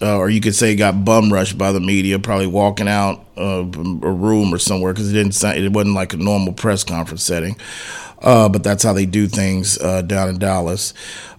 uh, 0.00 0.16
or 0.16 0.30
you 0.30 0.40
could 0.40 0.54
say 0.54 0.76
got 0.76 1.04
bum 1.04 1.32
rushed 1.32 1.58
by 1.58 1.72
the 1.72 1.80
media, 1.80 2.20
probably 2.20 2.46
walking 2.46 2.86
out 2.86 3.24
of 3.36 3.76
a 3.76 4.12
room 4.12 4.54
or 4.54 4.58
somewhere 4.58 4.92
because 4.92 5.10
it 5.10 5.14
didn't 5.14 5.32
sound, 5.32 5.58
it 5.58 5.72
wasn't 5.72 5.96
like 5.96 6.12
a 6.12 6.16
normal 6.16 6.52
press 6.52 6.84
conference 6.84 7.24
setting. 7.24 7.56
Uh, 8.20 8.48
but 8.48 8.62
that's 8.62 8.82
how 8.82 8.92
they 8.92 9.06
do 9.06 9.26
things 9.26 9.78
uh, 9.78 10.02
down 10.02 10.28
in 10.28 10.38
Dallas. 10.38 10.92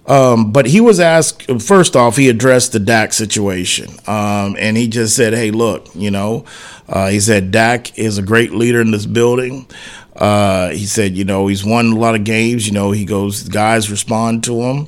Um, 0.08 0.52
but 0.52 0.66
he 0.66 0.82
was 0.82 1.00
asked 1.00 1.44
first 1.62 1.96
off, 1.96 2.18
he 2.18 2.28
addressed 2.28 2.72
the 2.72 2.80
Dak 2.80 3.14
situation, 3.14 3.90
um, 4.08 4.56
and 4.58 4.76
he 4.76 4.88
just 4.88 5.16
said, 5.16 5.34
"Hey, 5.34 5.52
look, 5.52 5.88
you 5.94 6.10
know," 6.10 6.44
uh, 6.90 7.10
he 7.10 7.20
said 7.20 7.52
Dak 7.52 7.98
is 8.00 8.18
a 8.18 8.24
great 8.24 8.52
leader 8.52 8.82
in 8.82 8.90
this 8.92 9.06
building. 9.06 9.68
Uh, 10.16 10.70
he 10.70 10.86
said, 10.86 11.16
you 11.16 11.24
know, 11.24 11.48
he's 11.48 11.66
won 11.66 11.94
a 11.94 11.96
lot 11.96 12.16
of 12.16 12.24
games. 12.24 12.68
You 12.68 12.74
know, 12.74 12.92
he 12.92 13.06
goes, 13.06 13.48
guys 13.48 13.90
respond 13.90 14.44
to 14.44 14.62
him. 14.62 14.88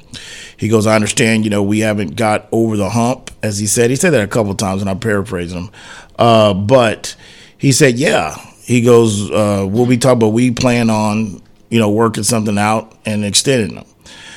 He 0.58 0.68
goes, 0.68 0.86
I 0.86 0.96
understand. 0.96 1.44
You 1.44 1.50
know, 1.50 1.64
we 1.64 1.80
haven't 1.80 2.16
got 2.16 2.48
over 2.52 2.78
the 2.78 2.90
hump, 2.90 3.32
as 3.42 3.58
he 3.58 3.66
said. 3.66 3.90
He 3.90 3.96
said 3.96 4.12
that 4.12 4.24
a 4.24 4.28
couple 4.28 4.54
times, 4.54 4.82
and 4.82 4.90
I'm 4.90 5.00
paraphrasing 5.00 5.64
him. 5.64 5.72
Uh, 6.20 6.54
but 6.54 7.16
he 7.58 7.72
said, 7.72 7.98
yeah. 7.98 8.36
He 8.64 8.82
goes, 8.82 9.32
uh, 9.32 9.66
we'll 9.68 9.88
be 9.88 9.98
talking, 9.98 10.20
but 10.20 10.30
we 10.30 10.52
plan 10.52 10.90
on 10.90 11.42
you 11.74 11.80
know, 11.80 11.90
working 11.90 12.22
something 12.22 12.60
out 12.60 12.96
and 13.04 13.26
extending 13.26 13.74
them. 13.74 13.86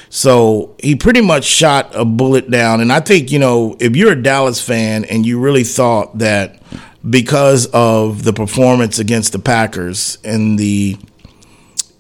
So 0.09 0.75
he 0.83 0.97
pretty 0.97 1.21
much 1.21 1.45
shot 1.45 1.95
a 1.95 2.03
bullet 2.03 2.51
down. 2.51 2.81
And 2.81 2.91
I 2.91 3.01
think, 3.01 3.31
you 3.31 3.39
know, 3.39 3.77
if 3.79 3.95
you're 3.95 4.13
a 4.13 4.23
Dallas 4.23 4.59
fan 4.59 5.05
and 5.05 5.27
you 5.27 5.39
really 5.39 5.63
thought 5.63 6.17
that 6.17 6.63
because 7.09 7.67
of 7.75 8.25
the 8.25 8.33
performance 8.33 8.99
against 8.99 9.33
the 9.33 9.39
Packers 9.39 10.17
and 10.25 10.59
the, 10.59 10.97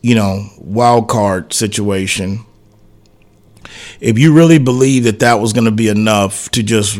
you 0.01 0.14
know, 0.14 0.46
wild 0.57 1.07
card 1.07 1.53
situation, 1.53 2.46
if 4.01 4.18
you 4.18 4.33
really 4.33 4.59
believe 4.59 5.05
that 5.05 5.18
that 5.18 5.35
was 5.35 5.53
going 5.53 5.66
to 5.66 5.70
be 5.70 5.88
enough 5.88 6.49
to 6.53 6.62
just 6.62 6.99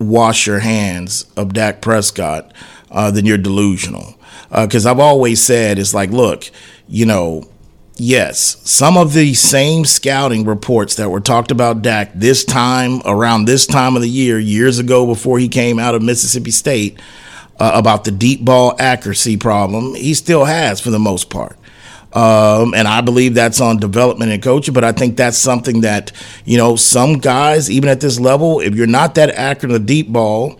wash 0.00 0.48
your 0.48 0.58
hands 0.58 1.30
of 1.36 1.52
Dak 1.52 1.80
Prescott, 1.80 2.52
uh, 2.90 3.12
then 3.12 3.26
you're 3.26 3.38
delusional. 3.38 4.18
Because 4.50 4.86
uh, 4.86 4.90
I've 4.90 4.98
always 4.98 5.40
said, 5.40 5.78
it's 5.78 5.94
like, 5.94 6.10
look, 6.10 6.50
you 6.88 7.06
know, 7.06 7.48
yes, 7.96 8.56
some 8.64 8.96
of 8.96 9.12
the 9.12 9.34
same 9.34 9.84
scouting 9.84 10.44
reports 10.44 10.96
that 10.96 11.10
were 11.10 11.20
talked 11.20 11.50
about 11.50 11.82
Dak 11.82 12.12
this 12.14 12.44
time, 12.44 13.00
around 13.04 13.44
this 13.44 13.66
time 13.66 13.96
of 13.96 14.02
the 14.02 14.08
year, 14.08 14.38
years 14.38 14.78
ago 14.78 15.06
before 15.06 15.38
he 15.38 15.48
came 15.48 15.78
out 15.78 15.94
of 15.94 16.02
Mississippi 16.02 16.50
State, 16.50 16.98
uh, 17.58 17.72
about 17.74 18.04
the 18.04 18.10
deep 18.10 18.44
ball 18.44 18.74
accuracy 18.78 19.36
problem, 19.36 19.94
he 19.94 20.14
still 20.14 20.44
has 20.44 20.80
for 20.80 20.90
the 20.90 20.98
most 20.98 21.30
part. 21.30 21.56
Um, 22.12 22.72
and 22.74 22.88
I 22.88 23.02
believe 23.02 23.34
that's 23.34 23.60
on 23.60 23.78
development 23.78 24.32
and 24.32 24.42
coaching, 24.42 24.72
but 24.72 24.84
I 24.84 24.92
think 24.92 25.16
that's 25.16 25.36
something 25.36 25.82
that, 25.82 26.12
you 26.44 26.56
know, 26.56 26.76
some 26.76 27.18
guys, 27.18 27.70
even 27.70 27.90
at 27.90 28.00
this 28.00 28.18
level, 28.18 28.60
if 28.60 28.74
you're 28.74 28.86
not 28.86 29.16
that 29.16 29.30
accurate 29.30 29.74
in 29.74 29.82
the 29.82 29.86
deep 29.86 30.08
ball, 30.08 30.58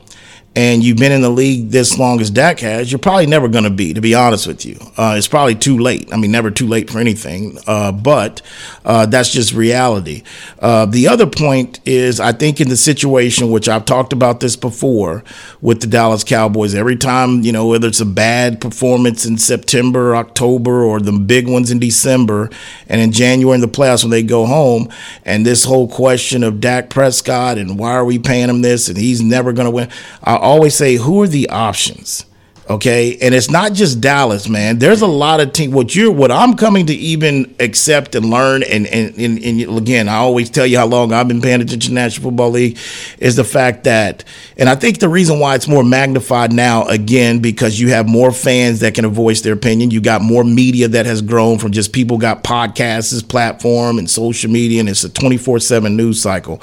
and 0.56 0.82
you've 0.82 0.96
been 0.96 1.12
in 1.12 1.20
the 1.20 1.28
league 1.28 1.68
this 1.68 1.98
long 1.98 2.18
as 2.18 2.30
Dak 2.30 2.60
has, 2.60 2.90
you're 2.90 2.98
probably 2.98 3.26
never 3.26 3.46
going 3.46 3.64
to 3.64 3.70
be, 3.70 3.92
to 3.92 4.00
be 4.00 4.14
honest 4.14 4.46
with 4.46 4.64
you. 4.64 4.78
Uh, 4.96 5.14
it's 5.18 5.28
probably 5.28 5.54
too 5.54 5.78
late. 5.78 6.10
I 6.14 6.16
mean, 6.16 6.30
never 6.30 6.50
too 6.50 6.66
late 6.66 6.88
for 6.88 6.98
anything, 6.98 7.58
uh, 7.66 7.92
but 7.92 8.40
uh, 8.86 9.04
that's 9.04 9.30
just 9.30 9.52
reality. 9.52 10.22
Uh, 10.58 10.86
the 10.86 11.08
other 11.08 11.26
point 11.26 11.80
is, 11.84 12.20
I 12.20 12.32
think 12.32 12.58
in 12.58 12.70
the 12.70 12.76
situation, 12.76 13.50
which 13.50 13.68
I've 13.68 13.84
talked 13.84 14.14
about 14.14 14.40
this 14.40 14.56
before 14.56 15.22
with 15.60 15.82
the 15.82 15.86
Dallas 15.86 16.24
Cowboys, 16.24 16.74
every 16.74 16.96
time, 16.96 17.42
you 17.42 17.52
know, 17.52 17.66
whether 17.66 17.86
it's 17.86 18.00
a 18.00 18.06
bad 18.06 18.58
performance 18.58 19.26
in 19.26 19.36
September, 19.36 20.16
October, 20.16 20.82
or 20.82 21.00
the 21.00 21.12
big 21.12 21.46
ones 21.46 21.70
in 21.70 21.78
December, 21.78 22.48
and 22.88 22.98
in 22.98 23.12
January 23.12 23.56
in 23.56 23.60
the 23.60 23.68
playoffs 23.68 24.04
when 24.04 24.10
they 24.10 24.22
go 24.22 24.46
home, 24.46 24.88
and 25.26 25.44
this 25.44 25.64
whole 25.64 25.86
question 25.86 26.42
of 26.42 26.60
Dak 26.60 26.88
Prescott 26.88 27.58
and 27.58 27.78
why 27.78 27.90
are 27.90 28.06
we 28.06 28.18
paying 28.18 28.48
him 28.48 28.62
this 28.62 28.88
and 28.88 28.96
he's 28.96 29.20
never 29.20 29.52
going 29.52 29.66
to 29.66 29.70
win. 29.70 29.90
I 30.22 30.45
always 30.46 30.74
say, 30.74 30.96
who 30.96 31.20
are 31.22 31.28
the 31.28 31.48
options? 31.50 32.24
Okay, 32.68 33.16
and 33.22 33.32
it's 33.32 33.48
not 33.48 33.74
just 33.74 34.00
Dallas, 34.00 34.48
man. 34.48 34.80
There's 34.80 35.00
a 35.00 35.06
lot 35.06 35.38
of 35.38 35.52
teams. 35.52 35.72
What 35.72 35.94
you're, 35.94 36.10
what 36.10 36.32
I'm 36.32 36.56
coming 36.56 36.86
to 36.86 36.94
even 36.94 37.54
accept 37.60 38.16
and 38.16 38.28
learn, 38.28 38.64
and, 38.64 38.88
and 38.88 39.16
and, 39.16 39.38
and 39.38 39.78
again, 39.78 40.08
I 40.08 40.16
always 40.16 40.50
tell 40.50 40.66
you 40.66 40.76
how 40.76 40.86
long 40.86 41.12
I've 41.12 41.28
been 41.28 41.40
paying 41.40 41.60
attention 41.60 41.90
to 41.90 41.94
National 41.94 42.30
Football 42.30 42.50
League, 42.50 42.76
is 43.20 43.36
the 43.36 43.44
fact 43.44 43.84
that, 43.84 44.24
and 44.56 44.68
I 44.68 44.74
think 44.74 44.98
the 44.98 45.08
reason 45.08 45.38
why 45.38 45.54
it's 45.54 45.68
more 45.68 45.84
magnified 45.84 46.52
now, 46.52 46.88
again, 46.88 47.38
because 47.38 47.78
you 47.78 47.90
have 47.90 48.08
more 48.08 48.32
fans 48.32 48.80
that 48.80 48.94
can 48.94 49.06
voice 49.06 49.42
their 49.42 49.54
opinion. 49.54 49.92
You 49.92 50.00
got 50.00 50.20
more 50.20 50.42
media 50.42 50.88
that 50.88 51.06
has 51.06 51.22
grown 51.22 51.58
from 51.58 51.70
just 51.70 51.92
people 51.92 52.18
got 52.18 52.42
podcasts, 52.42 53.12
this 53.12 53.22
platform, 53.22 53.96
and 53.96 54.10
social 54.10 54.50
media, 54.50 54.80
and 54.80 54.88
it's 54.88 55.04
a 55.04 55.08
24 55.08 55.60
seven 55.60 55.96
news 55.96 56.20
cycle. 56.20 56.60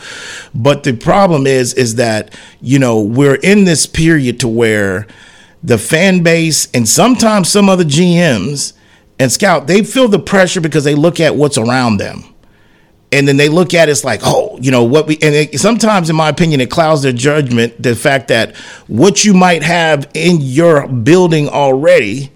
But 0.54 0.84
the 0.84 0.98
problem 0.98 1.48
is, 1.48 1.74
is 1.74 1.96
that 1.96 2.38
you 2.60 2.78
know 2.78 3.00
we're 3.00 3.36
in 3.36 3.64
this 3.64 3.86
period 3.86 4.42
to 4.42 4.50
where 4.50 5.08
the 5.64 5.78
fan 5.78 6.24
base, 6.24 6.70
and 6.74 6.88
sometimes 6.88 7.50
some 7.50 7.70
other 7.70 7.86
GMs 7.86 8.74
and 9.18 9.32
scout, 9.32 9.68
they 9.68 9.84
feel 9.84 10.08
the 10.08 10.20
pressure 10.20 10.60
because 10.60 10.84
they 10.84 10.96
look 10.96 11.20
at 11.20 11.36
what's 11.36 11.58
around 11.58 11.98
them. 11.98 12.24
And 13.12 13.28
then 13.28 13.38
they 13.38 13.48
look 13.48 13.76
at 13.76 13.90
it, 13.90 13.92
it's 13.92 14.04
like, 14.04 14.22
oh, 14.24 14.58
you 14.60 14.72
know 14.72 14.84
what 14.84 15.06
we. 15.06 15.16
And 15.22 15.36
it, 15.36 15.60
sometimes, 15.60 16.10
in 16.10 16.16
my 16.16 16.30
opinion, 16.30 16.62
it 16.62 16.72
clouds 16.72 17.04
their 17.04 17.14
judgment. 17.14 17.82
The 17.82 17.96
fact 17.96 18.30
that 18.30 18.56
what 18.88 19.24
you 19.24 19.36
might 19.36 19.62
have 19.62 20.10
in 20.16 20.38
your 20.42 20.88
building 20.88 21.48
already 21.48 22.32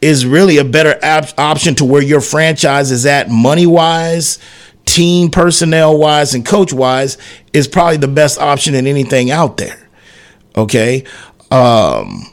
is 0.00 0.24
really 0.24 0.58
a 0.58 0.64
better 0.64 0.98
op- 1.04 1.36
option 1.36 1.74
to 1.74 1.84
where 1.84 2.02
your 2.02 2.20
franchise 2.20 2.92
is 2.92 3.06
at, 3.06 3.28
money 3.28 3.66
wise, 3.66 4.38
team 4.84 5.30
personnel 5.30 5.98
wise, 5.98 6.32
and 6.32 6.46
coach 6.46 6.72
wise, 6.72 7.18
is 7.52 7.66
probably 7.66 7.96
the 7.96 8.08
best 8.08 8.40
option 8.40 8.76
in 8.76 8.86
anything 8.86 9.32
out 9.32 9.56
there. 9.56 9.88
Okay. 10.56 11.04
Um, 11.50 12.24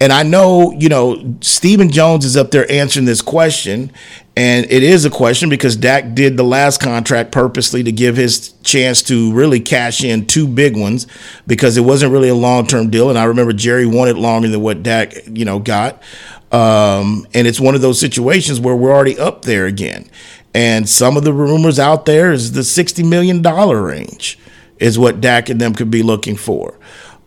and 0.00 0.12
I 0.12 0.22
know, 0.22 0.72
you 0.72 0.88
know, 0.88 1.36
Stephen 1.42 1.90
Jones 1.90 2.24
is 2.24 2.34
up 2.34 2.50
there 2.50 2.70
answering 2.72 3.04
this 3.04 3.20
question. 3.20 3.92
And 4.34 4.64
it 4.70 4.82
is 4.82 5.04
a 5.04 5.10
question 5.10 5.50
because 5.50 5.76
Dak 5.76 6.14
did 6.14 6.38
the 6.38 6.42
last 6.42 6.80
contract 6.80 7.32
purposely 7.32 7.82
to 7.82 7.92
give 7.92 8.16
his 8.16 8.54
chance 8.62 9.02
to 9.04 9.30
really 9.34 9.60
cash 9.60 10.02
in 10.02 10.26
two 10.26 10.48
big 10.48 10.78
ones 10.78 11.06
because 11.46 11.76
it 11.76 11.82
wasn't 11.82 12.12
really 12.12 12.30
a 12.30 12.34
long 12.34 12.66
term 12.66 12.88
deal. 12.88 13.10
And 13.10 13.18
I 13.18 13.24
remember 13.24 13.52
Jerry 13.52 13.84
wanted 13.84 14.16
longer 14.16 14.48
than 14.48 14.62
what 14.62 14.82
Dak, 14.82 15.12
you 15.26 15.44
know, 15.44 15.58
got. 15.58 16.02
Um, 16.50 17.26
and 17.34 17.46
it's 17.46 17.60
one 17.60 17.74
of 17.74 17.82
those 17.82 18.00
situations 18.00 18.58
where 18.58 18.74
we're 18.74 18.94
already 18.94 19.18
up 19.18 19.42
there 19.42 19.66
again. 19.66 20.08
And 20.54 20.88
some 20.88 21.18
of 21.18 21.24
the 21.24 21.34
rumors 21.34 21.78
out 21.78 22.06
there 22.06 22.32
is 22.32 22.52
the 22.52 22.62
$60 22.62 23.06
million 23.06 23.42
range 23.42 24.38
is 24.78 24.98
what 24.98 25.20
Dak 25.20 25.50
and 25.50 25.60
them 25.60 25.74
could 25.74 25.90
be 25.90 26.02
looking 26.02 26.36
for. 26.36 26.78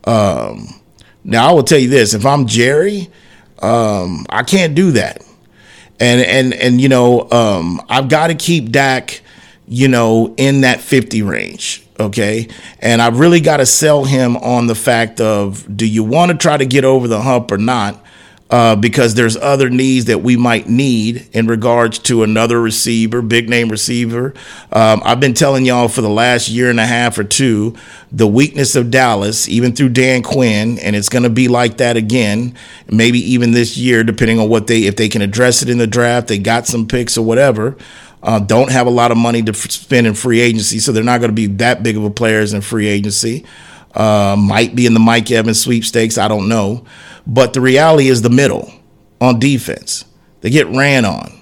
Um, 0.04 0.80
now 1.24 1.48
I 1.48 1.52
will 1.52 1.62
tell 1.62 1.78
you 1.78 1.88
this: 1.88 2.14
if 2.14 2.26
I'm 2.26 2.46
Jerry, 2.46 3.10
um, 3.60 4.26
I 4.28 4.42
can't 4.42 4.74
do 4.74 4.92
that, 4.92 5.24
and 5.98 6.20
and 6.20 6.54
and 6.54 6.80
you 6.80 6.88
know 6.88 7.30
um, 7.30 7.80
I've 7.88 8.08
got 8.08 8.28
to 8.28 8.34
keep 8.34 8.70
Dak, 8.70 9.22
you 9.66 9.88
know, 9.88 10.34
in 10.36 10.60
that 10.60 10.80
50 10.80 11.22
range. 11.22 11.84
Okay, 11.98 12.48
and 12.80 13.00
I've 13.00 13.18
really 13.18 13.40
got 13.40 13.58
to 13.58 13.66
sell 13.66 14.04
him 14.04 14.36
on 14.36 14.66
the 14.66 14.74
fact 14.74 15.20
of 15.20 15.64
do 15.74 15.86
you 15.86 16.04
want 16.04 16.32
to 16.32 16.36
try 16.36 16.56
to 16.56 16.66
get 16.66 16.84
over 16.84 17.08
the 17.08 17.22
hump 17.22 17.50
or 17.50 17.58
not? 17.58 18.03
Uh, 18.54 18.76
because 18.76 19.14
there's 19.14 19.36
other 19.38 19.68
needs 19.68 20.04
that 20.04 20.20
we 20.20 20.36
might 20.36 20.68
need 20.68 21.28
in 21.32 21.48
regards 21.48 21.98
to 21.98 22.22
another 22.22 22.60
receiver, 22.60 23.20
big 23.20 23.48
name 23.48 23.68
receiver. 23.68 24.32
Um, 24.70 25.02
I've 25.04 25.18
been 25.18 25.34
telling 25.34 25.64
y'all 25.64 25.88
for 25.88 26.02
the 26.02 26.08
last 26.08 26.48
year 26.48 26.70
and 26.70 26.78
a 26.78 26.86
half 26.86 27.18
or 27.18 27.24
two 27.24 27.74
the 28.12 28.28
weakness 28.28 28.76
of 28.76 28.92
Dallas, 28.92 29.48
even 29.48 29.74
through 29.74 29.88
Dan 29.88 30.22
Quinn, 30.22 30.78
and 30.78 30.94
it's 30.94 31.08
going 31.08 31.24
to 31.24 31.30
be 31.30 31.48
like 31.48 31.78
that 31.78 31.96
again, 31.96 32.54
maybe 32.88 33.18
even 33.18 33.50
this 33.50 33.76
year, 33.76 34.04
depending 34.04 34.38
on 34.38 34.48
what 34.48 34.68
they 34.68 34.84
if 34.84 34.94
they 34.94 35.08
can 35.08 35.20
address 35.20 35.60
it 35.60 35.68
in 35.68 35.78
the 35.78 35.88
draft. 35.88 36.28
They 36.28 36.38
got 36.38 36.68
some 36.68 36.86
picks 36.86 37.18
or 37.18 37.26
whatever. 37.26 37.76
Uh, 38.22 38.38
don't 38.38 38.70
have 38.70 38.86
a 38.86 38.90
lot 38.90 39.10
of 39.10 39.16
money 39.16 39.42
to 39.42 39.50
f- 39.50 39.68
spend 39.68 40.06
in 40.06 40.14
free 40.14 40.38
agency, 40.38 40.78
so 40.78 40.92
they're 40.92 41.02
not 41.02 41.18
going 41.18 41.30
to 41.30 41.34
be 41.34 41.46
that 41.46 41.82
big 41.82 41.96
of 41.96 42.04
a 42.04 42.10
players 42.10 42.52
in 42.52 42.60
free 42.60 42.86
agency. 42.86 43.44
Uh, 43.94 44.36
might 44.38 44.74
be 44.76 44.86
in 44.86 44.94
the 44.94 45.00
Mike 45.00 45.30
Evans 45.30 45.60
sweepstakes. 45.60 46.18
I 46.18 46.28
don't 46.28 46.48
know. 46.48 46.84
But 47.26 47.52
the 47.52 47.60
reality 47.60 48.08
is 48.08 48.22
the 48.22 48.30
middle 48.30 48.72
on 49.20 49.38
defense. 49.38 50.04
They 50.40 50.50
get 50.50 50.66
ran 50.68 51.04
on. 51.04 51.33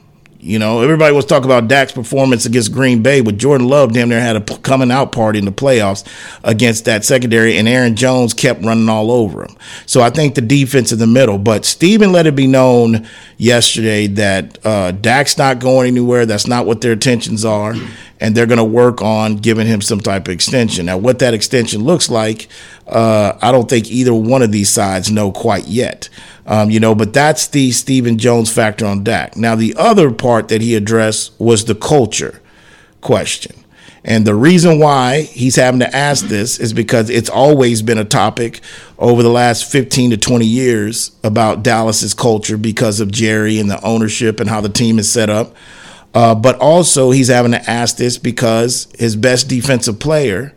You 0.45 0.59
know, 0.59 0.81
everybody 0.81 1.15
was 1.15 1.25
talking 1.25 1.45
about 1.45 1.69
Dak's 1.69 1.93
performance 1.93 2.47
against 2.47 2.73
Green 2.73 3.01
Bay, 3.01 3.21
but 3.21 3.37
Jordan 3.37 3.69
Love 3.69 3.93
damn 3.93 4.09
near 4.09 4.19
had 4.21 4.35
a 4.35 4.41
coming 4.41 4.91
out 4.91 5.13
party 5.13 5.39
in 5.39 5.45
the 5.45 5.53
playoffs 5.53 6.05
against 6.43 6.85
that 6.87 7.05
secondary, 7.05 7.57
and 7.57 7.69
Aaron 7.69 7.95
Jones 7.95 8.35
kept 8.35 8.65
running 8.65 8.89
all 8.89 9.13
over 9.13 9.45
him. 9.45 9.57
So 9.87 10.01
I 10.01 10.11
think 10.11 10.35
the 10.35 10.41
defense 10.41 10.91
in 10.91 10.99
the 10.99 11.07
middle. 11.07 11.39
But 11.39 11.65
Stephen 11.65 12.11
let 12.11 12.27
it 12.27 12.35
be 12.35 12.49
known 12.49 13.07
yesterday 13.37 14.09
that 14.09 14.59
uh, 14.67 14.91
Dak's 14.91 15.39
not 15.39 15.61
going 15.61 15.87
anywhere. 15.87 16.27
That's 16.27 16.49
not 16.49 16.67
what 16.67 16.81
their 16.81 16.95
intentions 16.95 17.45
are, 17.45 17.77
and 18.19 18.35
they're 18.35 18.47
going 18.47 18.59
to 18.59 18.65
work 18.65 19.01
on 19.01 19.37
giving 19.37 19.69
him 19.69 19.81
some 19.81 20.01
type 20.01 20.27
of 20.27 20.35
extension. 20.35 20.87
Now, 20.87 20.99
what 20.99 21.21
that 21.21 21.35
extension 21.35 21.85
looks 21.85 22.11
like, 22.11 22.49
uh, 22.89 23.39
I 23.41 23.53
don't 23.53 23.71
think 23.71 23.93
either 23.93 24.13
one 24.13 24.43
of 24.43 24.51
these 24.51 24.71
sides 24.71 25.09
know 25.09 25.31
quite 25.31 25.69
yet. 25.69 26.09
Um, 26.47 26.71
you 26.71 26.81
know, 26.81 26.95
but 26.95 27.13
that's 27.13 27.47
the 27.49 27.71
Stephen 27.71 28.19
Jones 28.19 28.53
factor 28.53 28.85
on 28.85 29.05
Dak. 29.05 29.37
Now, 29.37 29.55
the 29.55 29.75
other 29.77 30.11
part 30.11 30.49
that 30.49 30.61
he 30.61 30.75
addressed 30.75 31.39
was 31.39 31.65
the 31.65 31.75
culture 31.75 32.41
question. 33.01 33.63
And 34.05 34.27
the 34.27 34.35
reason 34.35 34.81
why 34.81 35.23
he's 35.23 35.55
having 35.55 35.81
to 35.81 35.97
ask 35.97 36.27
this 36.27 36.59
is 36.59 36.73
because 36.73 37.09
it's 37.09 37.31
always 37.31 37.83
been 37.83 37.99
a 37.99 38.05
topic 38.05 38.61
over 38.99 39.23
the 39.23 39.31
last 39.31 39.71
15 39.71 40.11
to 40.11 40.17
20 40.17 40.45
years 40.45 41.13
about 41.23 41.63
Dallas's 41.63 42.13
culture 42.13 42.57
because 42.57 42.99
of 42.99 43.13
Jerry 43.13 43.61
and 43.61 43.71
the 43.71 43.81
ownership 43.85 44.41
and 44.41 44.51
how 44.51 44.61
the 44.61 44.69
team 44.69 44.99
is 44.99 45.11
set 45.11 45.31
up. 45.31 45.55
Uh, 46.15 46.35
but 46.35 46.59
also, 46.59 47.11
he's 47.11 47.29
having 47.29 47.53
to 47.53 47.71
ask 47.71 47.97
this 47.97 48.19
because 48.19 48.89
his 48.99 49.17
best 49.17 49.49
defensive 49.49 49.99
player 49.99 50.53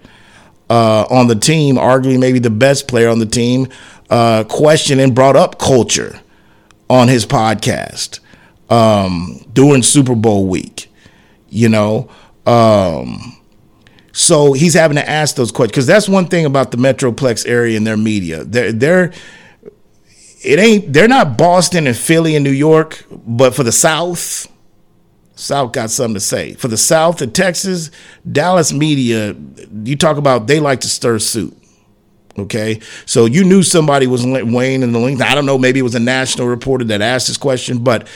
uh, 0.69 1.05
on 1.09 1.27
the 1.27 1.35
team, 1.35 1.75
arguably 1.75 2.19
maybe 2.19 2.39
the 2.39 2.49
best 2.49 2.87
player 2.87 3.09
on 3.09 3.19
the 3.19 3.25
team, 3.25 3.67
uh, 4.09 4.43
questioned 4.45 5.01
and 5.01 5.15
brought 5.15 5.35
up 5.35 5.59
culture 5.59 6.21
on 6.89 7.07
his 7.07 7.25
podcast 7.25 8.19
um, 8.69 9.43
during 9.53 9.83
Super 9.83 10.15
Bowl 10.15 10.47
week. 10.47 10.91
You 11.49 11.69
know, 11.69 12.09
um, 12.45 13.37
so 14.11 14.53
he's 14.53 14.73
having 14.73 14.95
to 14.95 15.09
ask 15.09 15.35
those 15.35 15.51
questions 15.51 15.71
because 15.71 15.87
that's 15.87 16.09
one 16.09 16.27
thing 16.27 16.45
about 16.45 16.71
the 16.71 16.77
Metroplex 16.77 17.47
area 17.47 17.77
and 17.77 17.85
their 17.85 17.97
media. 17.97 18.43
They're 18.43 18.71
they're 18.71 19.13
it 20.43 20.59
ain't 20.59 20.93
they're 20.93 21.07
not 21.07 21.37
Boston 21.37 21.87
and 21.87 21.97
Philly 21.97 22.35
and 22.35 22.43
New 22.43 22.51
York, 22.51 23.05
but 23.11 23.55
for 23.55 23.63
the 23.63 23.71
South, 23.71 24.47
South 25.35 25.71
got 25.71 25.89
something 25.89 26.13
to 26.13 26.19
say. 26.19 26.53
For 26.53 26.67
the 26.67 26.77
South 26.77 27.21
and 27.21 27.33
Texas, 27.33 27.91
Dallas 28.29 28.71
media, 28.71 29.35
you 29.83 29.95
talk 29.95 30.17
about 30.17 30.47
they 30.47 30.59
like 30.59 30.81
to 30.81 30.87
stir 30.87 31.19
soup. 31.19 31.57
Okay, 32.37 32.81
so 33.05 33.25
you 33.25 33.45
knew 33.45 33.63
somebody 33.63 34.07
was 34.07 34.25
weighing 34.25 34.83
in 34.83 34.91
the 34.91 34.99
link. 34.99 35.21
I 35.21 35.35
don't 35.35 35.45
know, 35.45 35.57
maybe 35.57 35.79
it 35.79 35.83
was 35.83 35.95
a 35.95 35.99
national 35.99 36.47
reporter 36.47 36.83
that 36.85 37.01
asked 37.01 37.27
this 37.27 37.37
question, 37.37 37.77
but 37.81 38.07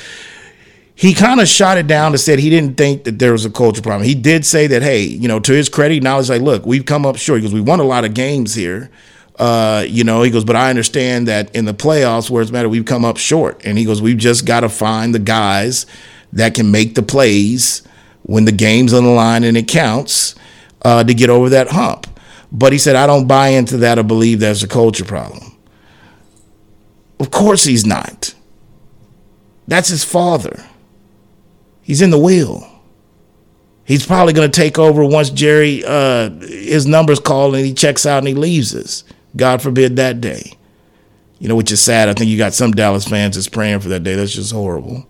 he 0.94 1.14
kind 1.14 1.40
of 1.40 1.48
shot 1.48 1.78
it 1.78 1.88
down 1.88 2.12
and 2.12 2.20
said 2.20 2.40
he 2.40 2.50
didn't 2.50 2.76
think 2.76 3.06
that 3.06 3.20
there 3.20 3.32
was 3.32 3.46
a 3.46 3.50
culture 3.50 3.82
problem. 3.82 4.06
He 4.06 4.16
did 4.16 4.46
say 4.46 4.68
that, 4.68 4.82
hey, 4.82 5.04
you 5.04 5.30
know, 5.30 5.40
to 5.40 5.54
his 5.54 5.70
credit, 5.70 6.04
now 6.04 6.18
he's 6.18 6.30
like, 6.30 6.42
look, 6.42 6.66
we've 6.66 6.86
come 6.86 7.06
up 7.06 7.16
short 7.16 7.40
because 7.40 7.54
we 7.54 7.62
won 7.62 7.80
a 7.80 7.86
lot 7.86 8.04
of 8.04 8.14
games 8.14 8.54
here. 8.54 8.92
Uh, 9.38 9.86
you 9.88 10.04
know, 10.04 10.22
he 10.22 10.30
goes, 10.30 10.44
but 10.44 10.58
I 10.58 10.70
understand 10.70 11.30
that 11.30 11.56
in 11.56 11.64
the 11.64 11.74
playoffs, 11.74 12.30
where 12.30 12.42
it's 12.42 12.52
matter, 12.52 12.68
we've 12.68 12.84
come 12.84 13.06
up 13.06 13.16
short. 13.16 13.62
And 13.64 13.78
he 13.78 13.86
goes, 13.86 14.02
we've 14.02 14.18
just 14.18 14.46
got 14.46 14.60
to 14.60 14.70
find 14.70 15.16
the 15.16 15.20
guys 15.20 15.86
that 16.34 16.54
can 16.56 16.70
make 16.70 16.96
the 16.96 17.02
plays 17.02 17.82
when 18.24 18.44
the 18.44 18.52
game's 18.52 18.94
on 18.94 19.06
the 19.06 19.10
line 19.10 19.46
and 19.46 19.56
it 19.56 19.70
counts 19.70 20.36
uh, 20.82 21.06
to 21.06 21.14
get 21.14 21.30
over 21.30 21.48
that 21.48 21.70
hump. 21.70 22.08
But 22.52 22.74
he 22.74 22.80
said, 22.80 22.96
I 22.96 23.06
don't 23.06 23.28
buy 23.28 23.50
into 23.50 23.78
that 23.78 24.00
or 24.00 24.04
believe 24.04 24.40
there's 24.40 24.64
a 24.64 24.68
culture 24.68 25.06
problem. 25.06 25.58
Of 27.20 27.32
course 27.32 27.64
he's 27.64 27.86
not. 27.86 28.34
That's 29.68 29.90
his 29.90 30.04
father. 30.04 30.66
He's 31.84 32.02
in 32.02 32.10
the 32.10 32.18
wheel. 32.18 32.66
He's 33.84 34.06
probably 34.06 34.34
going 34.34 34.50
to 34.50 34.62
take 34.62 34.78
over 34.78 35.04
once 35.04 35.30
Jerry, 35.30 35.84
uh, 35.86 36.30
his 36.42 36.86
number's 36.86 37.20
called 37.20 37.56
and 37.56 37.66
he 37.66 37.74
checks 37.74 38.06
out 38.06 38.20
and 38.20 38.28
he 38.28 38.36
leaves 38.36 38.76
us. 38.76 39.04
God 39.36 39.62
forbid 39.62 39.96
that 39.96 40.22
day. 40.22 40.54
You 41.40 41.48
know, 41.48 41.56
which 41.56 41.72
is 41.72 41.82
sad. 41.82 42.10
I 42.10 42.14
think 42.14 42.30
you 42.30 42.38
got 42.38 42.54
some 42.54 42.72
Dallas 42.72 43.08
fans 43.08 43.36
that's 43.36 43.48
praying 43.48 43.80
for 43.80 43.90
that 43.90 44.04
day. 44.04 44.16
That's 44.16 44.34
just 44.34 44.52
horrible. 44.52 45.08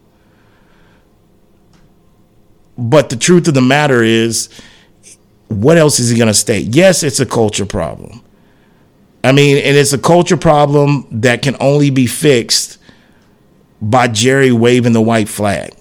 But 2.78 3.10
the 3.10 3.18
truth 3.18 3.48
of 3.48 3.54
the 3.54 3.62
matter 3.62 4.02
is, 4.04 4.48
what 5.50 5.78
else 5.78 6.00
is 6.00 6.10
he 6.10 6.18
going 6.18 6.28
to 6.28 6.34
state? 6.34 6.76
Yes, 6.76 7.04
it's 7.04 7.20
a 7.20 7.26
culture 7.26 7.66
problem. 7.66 8.22
I 9.24 9.32
mean, 9.34 9.58
and 9.58 9.76
it's 9.76 9.94
a 9.94 9.98
culture 9.98 10.38
problem 10.38 11.06
that 11.12 11.42
can 11.42 11.58
only 11.60 11.90
be 11.90 12.08
fixed 12.08 12.78
by 13.82 14.08
Jerry 14.08 14.52
waving 14.52 14.94
the 14.94 15.02
white 15.02 15.28
flag, 15.28 15.74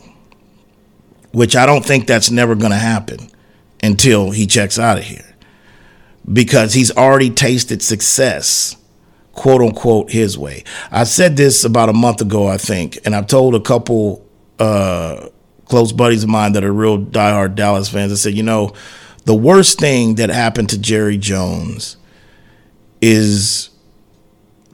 which 1.32 1.54
I 1.54 1.66
don't 1.66 1.84
think 1.84 2.06
that's 2.06 2.30
never 2.30 2.54
going 2.54 2.72
to 2.72 2.78
happen 2.78 3.30
until 3.82 4.30
he 4.30 4.46
checks 4.46 4.78
out 4.78 4.98
of 4.98 5.04
here 5.04 5.24
because 6.30 6.74
he's 6.74 6.90
already 6.96 7.30
tasted 7.30 7.82
success, 7.82 8.76
quote 9.32 9.62
unquote, 9.62 10.10
his 10.10 10.36
way. 10.36 10.64
I 10.90 11.04
said 11.04 11.36
this 11.36 11.64
about 11.64 11.88
a 11.88 11.92
month 11.92 12.20
ago, 12.20 12.48
I 12.48 12.56
think, 12.56 12.98
and 13.04 13.14
I've 13.14 13.26
told 13.26 13.54
a 13.54 13.60
couple 13.60 14.26
uh, 14.58 15.28
close 15.66 15.92
buddies 15.92 16.24
of 16.24 16.30
mine 16.30 16.52
that 16.52 16.64
are 16.64 16.72
real 16.72 16.98
diehard 16.98 17.54
Dallas 17.54 17.88
fans. 17.88 18.12
I 18.12 18.16
said, 18.16 18.34
you 18.34 18.42
know, 18.42 18.72
the 19.24 19.34
worst 19.34 19.78
thing 19.78 20.16
that 20.16 20.30
happened 20.30 20.70
to 20.70 20.78
Jerry 20.78 21.18
Jones 21.18 21.96
is 23.00 23.70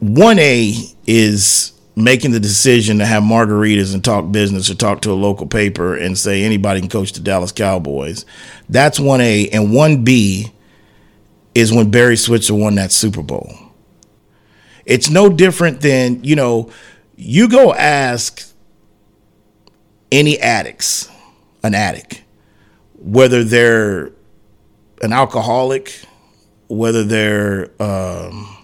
1A 0.02 0.94
is 1.06 1.72
making 1.96 2.32
the 2.32 2.40
decision 2.40 2.98
to 2.98 3.06
have 3.06 3.22
margaritas 3.22 3.94
and 3.94 4.04
talk 4.04 4.30
business 4.32 4.68
or 4.70 4.74
talk 4.74 5.00
to 5.02 5.12
a 5.12 5.14
local 5.14 5.46
paper 5.46 5.96
and 5.96 6.18
say 6.18 6.42
anybody 6.42 6.80
can 6.80 6.88
coach 6.88 7.12
the 7.12 7.20
Dallas 7.20 7.52
Cowboys. 7.52 8.26
That's 8.68 8.98
1A. 8.98 9.50
And 9.52 9.68
1B 9.68 10.52
is 11.54 11.72
when 11.72 11.90
Barry 11.90 12.16
Switzer 12.16 12.54
won 12.54 12.74
that 12.74 12.90
Super 12.90 13.22
Bowl. 13.22 13.52
It's 14.84 15.08
no 15.08 15.28
different 15.30 15.80
than, 15.80 16.24
you 16.24 16.36
know, 16.36 16.70
you 17.16 17.48
go 17.48 17.72
ask 17.72 18.42
any 20.10 20.38
addicts, 20.40 21.08
an 21.62 21.74
addict, 21.74 22.22
whether 22.98 23.44
they're 23.44 24.10
an 25.02 25.12
alcoholic, 25.12 26.00
whether 26.68 27.04
they're 27.04 27.70
um, 27.82 28.56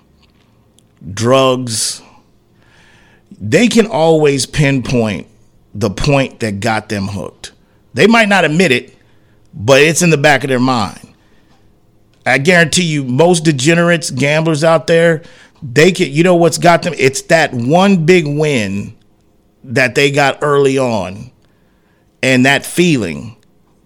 drugs, 1.12 2.02
they 3.40 3.68
can 3.68 3.86
always 3.86 4.46
pinpoint 4.46 5.26
the 5.74 5.90
point 5.90 6.40
that 6.40 6.60
got 6.60 6.88
them 6.88 7.08
hooked. 7.08 7.52
They 7.94 8.06
might 8.06 8.28
not 8.28 8.44
admit 8.44 8.72
it, 8.72 8.96
but 9.54 9.80
it's 9.82 10.02
in 10.02 10.10
the 10.10 10.18
back 10.18 10.44
of 10.44 10.48
their 10.48 10.60
mind. 10.60 11.14
I 12.26 12.38
guarantee 12.38 12.84
you, 12.84 13.04
most 13.04 13.44
degenerates, 13.44 14.10
gamblers 14.10 14.62
out 14.62 14.86
there, 14.86 15.22
they 15.62 15.92
can, 15.92 16.12
you 16.12 16.22
know 16.22 16.36
what's 16.36 16.58
got 16.58 16.82
them? 16.82 16.94
It's 16.98 17.22
that 17.22 17.52
one 17.52 18.04
big 18.06 18.26
win 18.26 18.96
that 19.64 19.94
they 19.94 20.10
got 20.10 20.38
early 20.42 20.78
on 20.78 21.30
and 22.22 22.46
that 22.46 22.64
feeling 22.64 23.36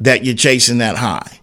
that 0.00 0.24
you're 0.24 0.34
chasing 0.34 0.78
that 0.78 0.96
high. 0.96 1.40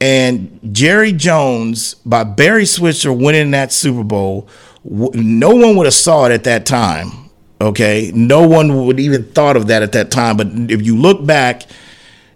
And 0.00 0.60
Jerry 0.72 1.12
Jones, 1.12 1.94
by 1.94 2.24
Barry 2.24 2.66
Switzer 2.66 3.12
winning 3.12 3.50
that 3.50 3.72
Super 3.72 4.04
Bowl, 4.04 4.48
no 4.84 5.54
one 5.54 5.76
would 5.76 5.86
have 5.86 5.94
saw 5.94 6.26
it 6.26 6.32
at 6.32 6.44
that 6.44 6.66
time. 6.66 7.30
Okay, 7.60 8.12
no 8.14 8.46
one 8.46 8.86
would 8.86 9.00
even 9.00 9.24
thought 9.32 9.56
of 9.56 9.66
that 9.66 9.82
at 9.82 9.92
that 9.92 10.12
time. 10.12 10.36
But 10.36 10.46
if 10.70 10.82
you 10.82 10.96
look 10.96 11.26
back, 11.26 11.64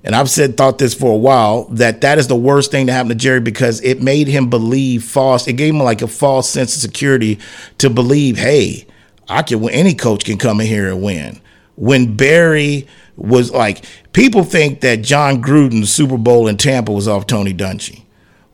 and 0.05 0.17
I've 0.17 0.29
said 0.29 0.57
thought 0.57 0.79
this 0.79 0.95
for 0.95 1.13
a 1.13 1.17
while, 1.17 1.65
that 1.67 2.01
that 2.01 2.19
is 2.19 2.27
the 2.27 2.35
worst 2.35 2.73
thing 2.73 2.89
to 2.89 2.93
happen 2.93 3.11
to 3.11 3.15
Jerry 3.15 3.41
because 3.41 3.81
it 3.83 4.03
made 4.03 4.27
him 4.27 4.51
believe 4.51 5.05
false. 5.05 5.47
It 5.47 5.53
gave 5.53 5.75
him 5.75 5.81
like 5.81 6.03
a 6.03 6.09
false 6.09 6.51
sense 6.51 6.75
of 6.75 6.83
security 6.83 7.39
to 7.79 7.89
believe, 7.89 8.37
hey, 8.37 8.87
I 9.29 9.43
can. 9.43 9.69
Any 9.71 9.95
coach 9.95 10.25
can 10.25 10.39
come 10.39 10.61
in 10.61 10.67
here 10.67 10.89
and 10.89 11.03
win. 11.03 11.41
When 11.77 12.17
Barry 12.17 12.89
was 13.17 13.51
like, 13.51 13.85
people 14.13 14.45
think 14.45 14.81
that 14.81 15.03
Jon 15.03 15.43
Gruden's 15.43 15.93
Super 15.93 16.19
Bowl 16.19 16.49
in 16.49 16.57
Tampa 16.57 16.93
was 16.93 17.09
off 17.09 17.27
Tony 17.27 17.55
Dungy. 17.55 18.03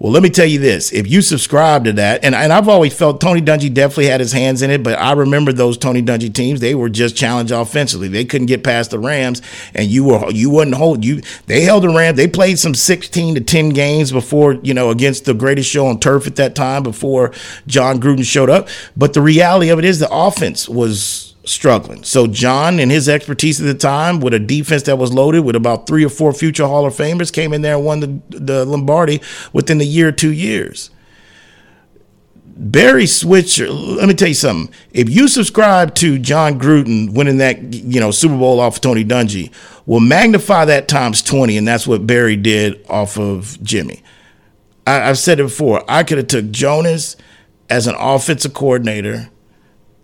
Well, 0.01 0.13
let 0.13 0.23
me 0.23 0.31
tell 0.31 0.47
you 0.47 0.61
this. 0.61 0.93
If 0.93 1.09
you 1.09 1.23
subscribe 1.23 1.85
to 1.85 1.93
that, 1.95 2.25
and, 2.25 2.33
and 2.33 2.53
I've 2.53 2.69
always 2.69 2.95
felt 2.95 3.21
Tony 3.21 3.43
Dungy 3.43 3.75
definitely 3.75 4.07
had 4.07 4.21
his 4.21 4.31
hands 4.31 4.63
in 4.63 4.71
it, 4.71 4.85
but 4.85 4.97
I 4.97 5.11
remember 5.11 5.53
those 5.53 5.77
Tony 5.77 6.03
Dungy 6.03 6.33
teams, 6.33 6.61
they 6.61 6.77
were 6.77 6.89
just 6.89 7.17
challenged 7.17 7.51
offensively. 7.51 8.07
They 8.07 8.25
couldn't 8.25 8.47
get 8.47 8.63
past 8.63 8.93
the 8.93 9.01
Rams, 9.01 9.43
and 9.75 9.89
you 9.89 10.05
were 10.05 10.31
you 10.31 10.51
wouldn't 10.51 10.77
hold 10.77 11.05
you 11.05 11.21
they 11.47 11.63
held 11.63 11.83
the 11.83 11.89
Rams. 11.89 12.17
They 12.17 12.29
played 12.29 12.61
some 12.61 12.77
16 12.77 13.35
to 13.35 13.41
10 13.41 13.71
games 13.71 14.13
before, 14.13 14.55
you 14.63 14.73
know, 14.73 14.91
against 14.91 15.25
the 15.25 15.35
greatest 15.35 15.69
show 15.69 15.89
on 15.89 15.99
turf 15.99 16.29
at 16.29 16.37
that 16.37 16.55
time 16.55 16.85
before 16.85 17.33
John 17.67 18.01
Gruden 18.01 18.25
showed 18.25 18.51
up. 18.51 18.69
But 18.97 19.15
the 19.15 19.21
reality 19.21 19.69
of 19.71 19.81
it 19.81 19.85
is 19.85 19.99
the 19.99 20.09
offense 20.13 20.69
was 20.69 21.28
struggling. 21.49 22.05
So 22.05 22.27
Jon 22.27 22.79
and 22.79 22.91
his 22.91 23.09
expertise 23.09 23.61
at 23.61 23.67
the 23.67 23.75
time, 23.75 24.21
with 24.21 24.35
a 24.35 24.39
defense 24.39 24.85
that 24.85 24.97
was 24.97 25.13
loaded 25.13 25.41
with 25.41 25.57
about 25.57 25.87
three 25.87 26.05
or 26.05 26.09
four 26.09 26.33
future 26.33 26.67
Hall 26.67 26.87
of 26.87 26.95
Famers, 26.95 27.33
came 27.33 27.53
in 27.53 27.63
there 27.63 27.77
and 27.77 27.85
won 27.85 28.01
the, 28.01 28.21
the 28.29 28.65
Lombardi 28.65 29.21
within 29.53 29.81
a 29.81 29.85
year 29.85 30.09
or 30.09 30.13
two 30.13 30.33
years. 30.33 30.91
Barry 32.61 33.07
Switzer, 33.07 33.71
let 33.71 34.09
me 34.09 34.15
tell 34.15 34.29
you 34.29 34.35
something. 34.35 34.75
If 34.93 35.09
you 35.09 35.29
subscribe 35.29 35.95
to 35.97 36.19
Jon 36.19 36.59
Gruden 36.59 37.13
winning 37.13 37.39
that, 37.39 37.73
you 37.73 38.01
know, 38.01 38.11
Super 38.11 38.37
Bowl 38.37 38.59
off 38.59 38.77
of 38.77 38.81
Tony 38.81 39.05
Dungy, 39.05 39.53
will 39.87 40.01
magnify 40.01 40.65
that 40.65 40.89
times 40.89 41.23
20, 41.23 41.57
and 41.57 41.69
that's 41.69 41.87
what 41.87 42.05
Barry 42.05 42.35
did 42.35 42.85
off 42.89 43.17
of 43.17 43.63
Jimmy. 43.63 44.03
I, 44.89 44.95
have 44.95 45.19
said 45.19 45.39
it 45.39 45.45
before. 45.45 45.85
I 45.89 46.03
could 46.03 46.19
have 46.19 46.27
took 46.27 46.51
Jonas 46.51 47.17
as 47.71 47.87
an 47.87 47.95
offensive 47.97 48.55
coordinator 48.55 49.31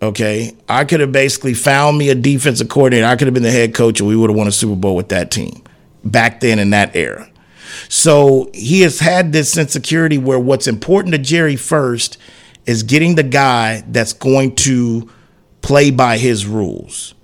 Okay. 0.05 0.55
I 0.69 0.85
could 0.85 0.99
have 0.99 1.11
basically 1.11 1.55
found 1.55 1.97
me 1.97 2.09
a 2.09 2.15
defensive 2.15 2.69
coordinator. 2.69 3.07
I 3.07 3.15
could 3.15 3.27
have 3.27 3.33
been 3.33 3.43
the 3.43 3.51
head 3.51 3.73
coach 3.73 3.99
and 3.99 4.07
we 4.07 4.15
would 4.15 4.29
have 4.29 4.37
won 4.37 4.47
a 4.47 4.51
Super 4.51 4.75
Bowl 4.75 4.95
with 4.95 5.09
that 5.09 5.31
team 5.31 5.63
back 6.03 6.41
then 6.41 6.59
in 6.59 6.69
that 6.69 6.95
era. 6.95 7.27
So 7.89 8.51
he 8.53 8.81
has 8.81 8.99
had 8.99 9.31
this 9.31 9.57
insecurity 9.57 10.19
where 10.19 10.39
what's 10.39 10.67
important 10.67 11.13
to 11.13 11.17
Jerry 11.17 11.55
first 11.55 12.19
is 12.67 12.83
getting 12.83 13.15
the 13.15 13.23
guy 13.23 13.83
that's 13.87 14.13
going 14.13 14.55
to 14.57 15.09
play 15.61 15.89
by 15.89 16.17
his 16.17 16.45
rules. 16.45 17.14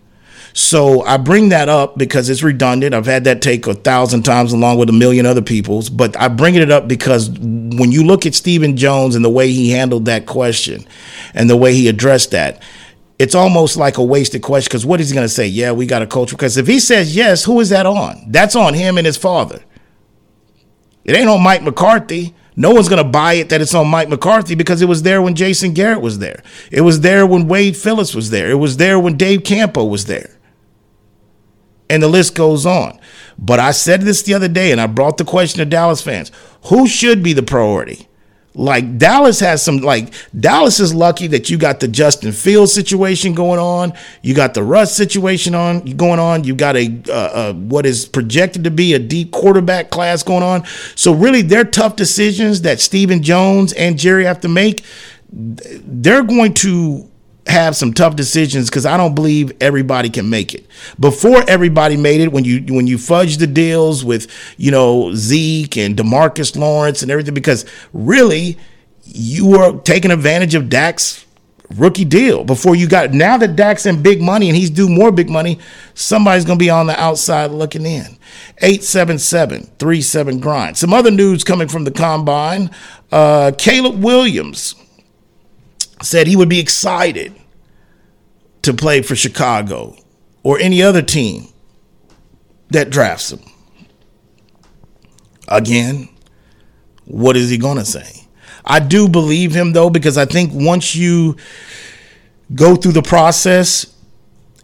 So 0.53 1.01
I 1.03 1.17
bring 1.17 1.49
that 1.49 1.69
up 1.69 1.97
because 1.97 2.29
it's 2.29 2.43
redundant. 2.43 2.93
I've 2.93 3.05
had 3.05 3.23
that 3.23 3.41
take 3.41 3.67
a 3.67 3.73
thousand 3.73 4.23
times 4.23 4.51
along 4.51 4.77
with 4.77 4.89
a 4.89 4.93
million 4.93 5.25
other 5.25 5.41
people's, 5.41 5.89
but 5.89 6.17
I 6.19 6.27
bring 6.27 6.55
it 6.55 6.69
up 6.69 6.87
because 6.87 7.29
when 7.29 7.91
you 7.91 8.03
look 8.03 8.25
at 8.25 8.35
Stephen 8.35 8.75
Jones 8.75 9.15
and 9.15 9.23
the 9.23 9.29
way 9.29 9.51
he 9.51 9.71
handled 9.71 10.05
that 10.05 10.25
question 10.25 10.85
and 11.33 11.49
the 11.49 11.55
way 11.55 11.73
he 11.73 11.87
addressed 11.87 12.31
that, 12.31 12.61
it's 13.17 13.35
almost 13.35 13.77
like 13.77 13.97
a 13.97 14.03
wasted 14.03 14.41
question 14.41 14.69
because 14.69 14.85
what 14.85 14.99
is 14.99 15.09
he 15.09 15.13
going 15.13 15.25
to 15.25 15.33
say? 15.33 15.47
Yeah, 15.47 15.71
we 15.71 15.85
got 15.85 16.01
a 16.01 16.07
coach. 16.07 16.31
Because 16.31 16.57
if 16.57 16.67
he 16.67 16.79
says 16.79 17.15
yes, 17.15 17.45
who 17.45 17.59
is 17.59 17.69
that 17.69 17.85
on? 17.85 18.25
That's 18.27 18.55
on 18.55 18.73
him 18.73 18.97
and 18.97 19.05
his 19.05 19.17
father. 19.17 19.63
It 21.05 21.15
ain't 21.15 21.29
on 21.29 21.41
Mike 21.41 21.63
McCarthy. 21.63 22.35
No 22.57 22.71
one's 22.71 22.89
going 22.89 23.01
to 23.01 23.09
buy 23.09 23.33
it 23.33 23.49
that 23.49 23.61
it's 23.61 23.73
on 23.73 23.87
Mike 23.87 24.09
McCarthy 24.09 24.55
because 24.55 24.81
it 24.81 24.89
was 24.89 25.03
there 25.03 25.21
when 25.21 25.35
Jason 25.35 25.73
Garrett 25.73 26.01
was 26.01 26.19
there. 26.19 26.43
It 26.69 26.81
was 26.81 26.99
there 26.99 27.25
when 27.25 27.47
Wade 27.47 27.77
Phillips 27.77 28.13
was 28.13 28.29
there. 28.29 28.51
It 28.51 28.55
was 28.55 28.75
there 28.75 28.99
when 28.99 29.15
Dave 29.15 29.43
Campo 29.43 29.85
was 29.85 30.05
there 30.05 30.37
and 31.91 32.01
the 32.01 32.07
list 32.07 32.35
goes 32.35 32.65
on. 32.65 32.97
But 33.37 33.59
I 33.59 33.71
said 33.71 34.01
this 34.01 34.23
the 34.23 34.33
other 34.33 34.47
day, 34.47 34.71
and 34.71 34.79
I 34.79 34.87
brought 34.87 35.17
the 35.17 35.25
question 35.25 35.59
to 35.59 35.65
Dallas 35.65 36.01
fans 36.01 36.31
who 36.65 36.87
should 36.87 37.21
be 37.21 37.33
the 37.33 37.43
priority? 37.43 38.07
Like 38.53 38.97
Dallas 38.97 39.39
has 39.39 39.63
some 39.63 39.77
like 39.77 40.13
Dallas 40.37 40.79
is 40.81 40.93
lucky 40.93 41.27
that 41.27 41.49
you 41.49 41.57
got 41.57 41.79
the 41.79 41.87
Justin 41.87 42.33
Fields 42.33 42.73
situation 42.73 43.33
going 43.33 43.59
on, 43.59 43.93
you 44.21 44.35
got 44.35 44.53
the 44.53 44.63
Russ 44.63 44.95
situation 44.95 45.55
on 45.55 45.79
going 45.95 46.19
on, 46.19 46.43
you 46.43 46.53
got 46.53 46.75
a 46.75 47.01
uh, 47.09 47.13
uh, 47.13 47.53
what 47.53 47.85
is 47.85 48.05
projected 48.05 48.65
to 48.65 48.71
be 48.71 48.93
a 48.93 48.99
deep 48.99 49.31
quarterback 49.31 49.89
class 49.89 50.21
going 50.21 50.43
on. 50.43 50.65
So 50.95 51.13
really, 51.13 51.41
they're 51.41 51.63
tough 51.63 51.95
decisions 51.95 52.61
that 52.61 52.81
Stephen 52.81 53.23
Jones 53.23 53.71
and 53.73 53.97
Jerry 53.97 54.25
have 54.25 54.41
to 54.41 54.49
make. 54.49 54.83
They're 55.31 56.23
going 56.23 56.53
to 56.55 57.10
have 57.51 57.75
some 57.75 57.93
tough 57.93 58.15
decisions 58.15 58.69
because 58.69 58.85
I 58.85 58.97
don't 58.97 59.13
believe 59.13 59.51
everybody 59.61 60.09
can 60.09 60.29
make 60.29 60.53
it. 60.53 60.65
Before 60.99 61.43
everybody 61.47 61.97
made 61.97 62.21
it, 62.21 62.31
when 62.31 62.43
you 62.43 62.61
when 62.73 62.87
you 62.87 62.97
fudge 62.97 63.37
the 63.37 63.47
deals 63.47 64.03
with 64.03 64.31
you 64.57 64.71
know 64.71 65.13
Zeke 65.13 65.77
and 65.77 65.95
Demarcus 65.95 66.55
Lawrence 66.57 67.01
and 67.01 67.11
everything, 67.11 67.33
because 67.33 67.65
really 67.93 68.57
you 69.03 69.47
were 69.47 69.77
taking 69.79 70.11
advantage 70.11 70.55
of 70.55 70.69
Dak's 70.69 71.25
rookie 71.77 72.05
deal 72.05 72.43
before 72.43 72.75
you 72.75 72.87
got 72.87 73.13
now 73.13 73.37
that 73.37 73.55
Dak's 73.55 73.85
in 73.85 74.01
big 74.01 74.21
money 74.21 74.49
and 74.49 74.57
he's 74.57 74.69
due 74.69 74.89
more 74.89 75.11
big 75.11 75.29
money, 75.29 75.59
somebody's 75.93 76.45
gonna 76.45 76.57
be 76.57 76.69
on 76.69 76.87
the 76.87 76.99
outside 76.99 77.51
looking 77.51 77.85
in. 77.85 78.17
877-37 78.61 80.39
grind. 80.39 80.77
Some 80.77 80.93
other 80.93 81.11
news 81.11 81.43
coming 81.43 81.67
from 81.67 81.83
the 81.83 81.91
combine. 81.91 82.71
Uh, 83.11 83.51
Caleb 83.57 84.03
Williams 84.03 84.75
said 86.01 86.27
he 86.27 86.35
would 86.35 86.49
be 86.49 86.59
excited 86.59 87.35
to 88.63 88.73
play 88.73 89.01
for 89.01 89.15
Chicago 89.15 89.95
or 90.43 90.59
any 90.59 90.81
other 90.81 91.01
team 91.01 91.47
that 92.69 92.89
drafts 92.89 93.31
him. 93.31 93.41
Again, 95.47 96.09
what 97.05 97.35
is 97.35 97.49
he 97.49 97.57
going 97.57 97.77
to 97.77 97.85
say? 97.85 98.27
I 98.63 98.79
do 98.79 99.09
believe 99.09 99.53
him 99.53 99.73
though, 99.73 99.89
because 99.89 100.17
I 100.17 100.25
think 100.25 100.51
once 100.53 100.95
you 100.95 101.35
go 102.53 102.75
through 102.75 102.93
the 102.93 103.01
process 103.01 103.95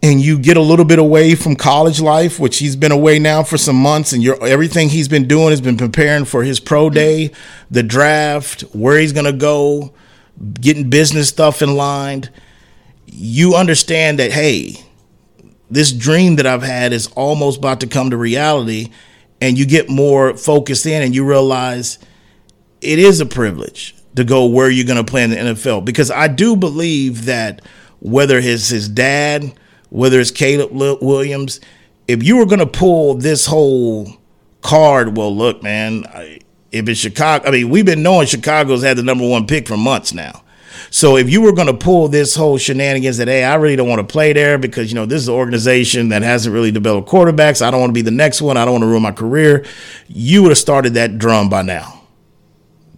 and 0.04 0.22
you 0.22 0.38
get 0.38 0.58
a 0.58 0.62
little 0.62 0.86
bit 0.86 1.00
away 1.00 1.36
from 1.36 1.56
college 1.56 2.00
life, 2.00 2.40
which 2.40 2.60
he's 2.60 2.76
been 2.76 2.92
away 2.92 3.18
now 3.18 3.44
for 3.44 3.58
some 3.58 3.76
months, 3.76 4.14
and 4.14 4.26
everything 4.44 4.90
he's 4.90 5.08
been 5.08 5.28
doing 5.28 5.50
has 5.50 5.62
been 5.62 5.78
preparing 5.78 6.24
for 6.24 6.44
his 6.44 6.60
pro 6.60 6.90
day, 6.90 7.32
the 7.72 7.82
draft, 7.82 8.62
where 8.74 9.00
he's 9.00 9.12
going 9.12 9.26
to 9.26 9.34
go, 9.34 9.94
getting 10.62 10.90
business 10.90 11.30
stuff 11.30 11.62
in 11.64 11.76
line, 11.76 12.30
you 13.08 13.56
understand 13.56 14.20
that, 14.20 14.32
hey, 14.32 14.76
this 15.70 15.92
dream 15.92 16.36
that 16.36 16.46
I've 16.46 16.64
had 16.64 16.94
is 16.94 17.08
almost 17.08 17.58
about 17.58 17.80
to 17.80 17.88
come 17.88 18.12
to 18.12 18.18
reality. 18.18 18.92
And 19.40 19.58
you 19.58 19.66
get 19.66 19.90
more 19.90 20.36
focused 20.36 20.86
in 20.86 21.02
and 21.02 21.14
you 21.14 21.24
realize 21.24 22.00
it 22.82 23.00
is 23.00 23.20
a 23.22 23.26
privilege 23.26 23.96
to 24.16 24.24
go 24.24 24.48
where 24.48 24.70
you're 24.70 24.86
going 24.86 25.04
to 25.04 25.10
play 25.10 25.24
in 25.24 25.30
the 25.30 25.36
NFL. 25.36 25.86
Because 25.86 26.10
I 26.10 26.28
do 26.28 26.56
believe 26.56 27.26
that 27.26 27.62
whether 28.00 28.38
it's 28.38 28.70
his 28.70 28.90
dad, 28.90 29.54
whether 29.90 30.20
it's 30.20 30.32
Caleb 30.32 30.72
Williams, 30.72 31.60
if 32.08 32.24
you 32.24 32.38
were 32.38 32.46
going 32.46 32.60
to 32.60 32.66
pull 32.66 33.14
this 33.16 33.46
whole 33.46 34.08
card, 34.62 35.16
well, 35.16 35.36
look, 35.36 35.62
man, 35.62 36.06
if 36.72 36.90
it's 36.90 37.00
Chicago, 37.00 37.48
I 37.48 37.52
mean, 37.52 37.70
we've 37.70 37.86
been 37.86 38.04
knowing 38.04 38.28
Chicago's 38.28 38.84
had 38.84 38.98
the 38.98 39.04
number 39.04 39.28
one 39.28 39.46
pick 39.46 39.68
for 39.68 39.78
months 39.78 40.14
now. 40.14 40.44
So 40.90 41.18
if 41.18 41.30
you 41.30 41.42
were 41.42 41.52
going 41.52 41.68
to 41.68 41.74
pull 41.74 42.08
this 42.08 42.36
whole 42.36 42.58
shenanigans 42.58 43.18
that, 43.18 43.28
hey, 43.28 43.44
I 43.44 43.56
really 43.56 43.76
don't 43.76 43.90
want 43.90 44.00
to 44.00 44.12
play 44.12 44.34
there 44.34 44.58
because, 44.58 44.92
you 44.92 44.96
know, 44.96 45.06
this 45.06 45.22
is 45.22 45.28
an 45.28 45.36
organization 45.36 46.10
that 46.10 46.22
hasn't 46.22 46.54
really 46.54 46.72
developed 46.72 47.10
quarterbacks. 47.10 47.62
I 47.62 47.72
don't 47.72 47.80
want 47.80 47.90
to 47.90 47.94
be 47.94 48.02
the 48.02 48.12
next 48.12 48.42
one. 48.42 48.58
I 48.58 48.66
don't 48.66 48.74
want 48.74 48.84
to 48.84 48.88
ruin 48.88 49.04
my 49.04 49.12
career. 49.12 49.66
You 50.08 50.44
would 50.44 50.50
have 50.52 50.58
started 50.58 50.94
that 50.94 51.18
drum 51.18 51.50
by 51.50 51.62
now. 51.62 52.02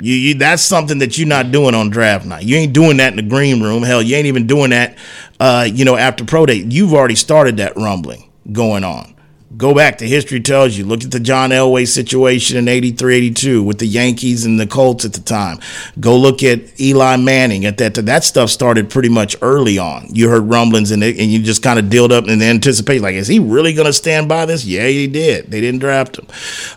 You, 0.01 0.13
you, 0.13 0.33
that's 0.35 0.63
something 0.63 0.99
that 0.99 1.17
you're 1.17 1.27
not 1.27 1.51
doing 1.51 1.75
on 1.75 1.89
draft 1.89 2.25
night. 2.25 2.43
You 2.43 2.55
ain't 2.55 2.73
doing 2.73 2.97
that 2.97 3.11
in 3.11 3.17
the 3.17 3.29
green 3.29 3.61
room. 3.61 3.83
Hell, 3.83 4.01
you 4.01 4.15
ain't 4.15 4.27
even 4.27 4.47
doing 4.47 4.69
that, 4.69 4.97
uh, 5.39 5.67
you 5.69 5.83
know, 5.83 5.97
after 5.97 6.23
pro 6.23 6.45
day. 6.45 6.55
You've 6.55 6.93
already 6.93 7.15
started 7.15 7.57
that 7.57 7.75
rumbling 7.75 8.31
going 8.51 8.85
on. 8.85 9.15
Go 9.57 9.73
back 9.73 9.97
to 9.97 10.07
history 10.07 10.39
tells 10.39 10.77
you. 10.77 10.85
Look 10.85 11.03
at 11.03 11.09
the 11.09 11.19
John 11.19 11.49
Elway 11.49 11.87
situation 11.87 12.55
in 12.55 12.67
83, 12.67 13.15
82 13.15 13.63
with 13.63 13.79
the 13.79 13.87
Yankees 13.87 14.45
and 14.45 14.59
the 14.59 14.67
Colts 14.67 15.05
at 15.05 15.13
the 15.13 15.21
time. 15.21 15.57
Go 15.99 16.17
look 16.17 16.43
at 16.43 16.79
Eli 16.79 17.15
Manning 17.17 17.65
at 17.65 17.79
that. 17.79 17.95
That 17.95 18.23
stuff 18.23 18.51
started 18.51 18.91
pretty 18.91 19.09
much 19.09 19.35
early 19.41 19.79
on. 19.79 20.07
You 20.13 20.29
heard 20.29 20.43
rumblings 20.43 20.91
and, 20.91 21.03
and 21.03 21.31
you 21.31 21.41
just 21.41 21.63
kind 21.63 21.79
of 21.79 21.89
dealed 21.89 22.11
up 22.11 22.27
and 22.27 22.43
anticipate 22.43 23.01
like, 23.01 23.15
is 23.15 23.27
he 23.27 23.39
really 23.39 23.73
going 23.73 23.87
to 23.87 23.93
stand 23.93 24.29
by 24.29 24.45
this? 24.45 24.65
Yeah, 24.65 24.85
he 24.85 25.07
did. 25.07 25.49
They 25.49 25.61
didn't 25.61 25.79
draft 25.79 26.19
him. 26.19 26.27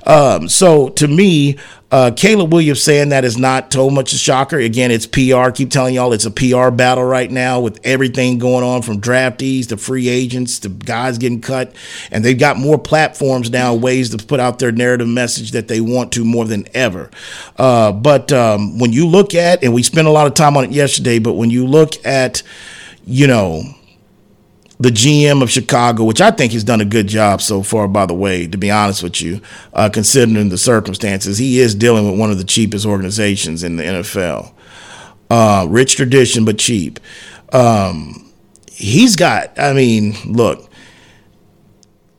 Um, 0.07 0.49
so 0.49 0.89
to 0.91 1.07
me, 1.07 1.59
uh, 1.93 2.11
Caleb 2.17 2.55
Williams 2.55 2.83
saying 2.83 3.11
that 3.11 3.23
is 3.23 3.37
not 3.37 3.71
so 3.71 3.91
much 3.91 4.15
a 4.15 4.17
shocker. 4.17 4.59
Again, 4.59 4.91
it's 4.91 5.07
PR. 5.07 5.51
keep 5.51 5.71
telling 5.71 5.95
y'all 5.95 6.15
it's 6.15 6.25
a 6.25 6.31
PR 6.31 6.71
battle 6.71 7.05
right 7.05 7.31
now 7.31 7.61
with 7.61 7.79
everything 7.85 8.39
going 8.39 8.65
on 8.65 8.81
from 8.81 8.99
draftees 8.99 9.69
to 9.69 9.77
free 9.77 10.09
agents 10.09 10.59
to 10.61 10.71
guys 10.71 11.19
getting 11.19 11.43
cut. 11.43 11.77
And 12.11 12.25
they've 12.25 12.39
got 12.39 12.57
more 12.57 12.79
platforms 12.79 13.51
now, 13.51 13.75
ways 13.75 14.09
to 14.17 14.25
put 14.25 14.41
out 14.41 14.59
their 14.59 14.73
narrative 14.73 15.07
message 15.07 15.51
that 15.51 15.69
they 15.69 15.83
want 15.83 16.13
to 16.13 16.25
more 16.25 16.47
than 16.47 16.67
ever. 16.73 17.11
Uh, 17.59 17.93
but 17.93 18.33
um, 18.33 18.79
when 18.79 18.95
you 18.95 19.07
look 19.07 19.35
at, 19.35 19.63
and 19.63 19.75
we 19.75 19.83
spent 19.83 20.09
a 20.09 20.11
lot 20.11 20.27
of 20.27 20.33
time 20.33 20.57
on 20.57 20.65
it 20.65 20.71
yesterday, 20.71 21.19
but 21.19 21.35
when 21.35 21.51
you 21.51 21.67
look 21.67 21.93
at, 22.07 22.43
you 23.05 23.27
know, 23.27 23.65
the 24.83 24.91
GM 24.91 25.43
of 25.43 25.51
Chicago, 25.51 26.05
which 26.05 26.21
I 26.21 26.31
think 26.31 26.53
he's 26.53 26.65
done 26.65 26.81
a 26.81 26.85
good 26.85 27.07
job 27.07 27.41
so 27.41 27.63
far, 27.63 27.87
by 27.87 28.07
the 28.07 28.15
way, 28.15 28.47
to 28.47 28.59
be 28.59 28.71
honest 28.71 29.03
with 29.03 29.21
you, 29.21 29.41
uh, 29.73 29.89
considering 29.89 30.49
the 30.49 30.59
circumstances. 30.59 31.39
He 31.39 31.61
is 31.61 31.75
dealing 31.75 32.11
with 32.11 32.19
one 32.19 32.31
of 32.31 32.39
the 32.39 32.45
cheapest 32.45 32.85
organizations 32.85 33.63
in 33.63 33.77
the 33.77 33.85
NFL. 33.85 34.53
Uh, 35.31 35.67
rich 35.69 35.97
tradition, 35.97 36.45
but 36.45 36.59
cheap. 36.59 36.99
Um, 37.53 38.33
he's 38.71 39.15
got, 39.17 39.59
I 39.59 39.73
mean, 39.73 40.15
look, 40.27 40.69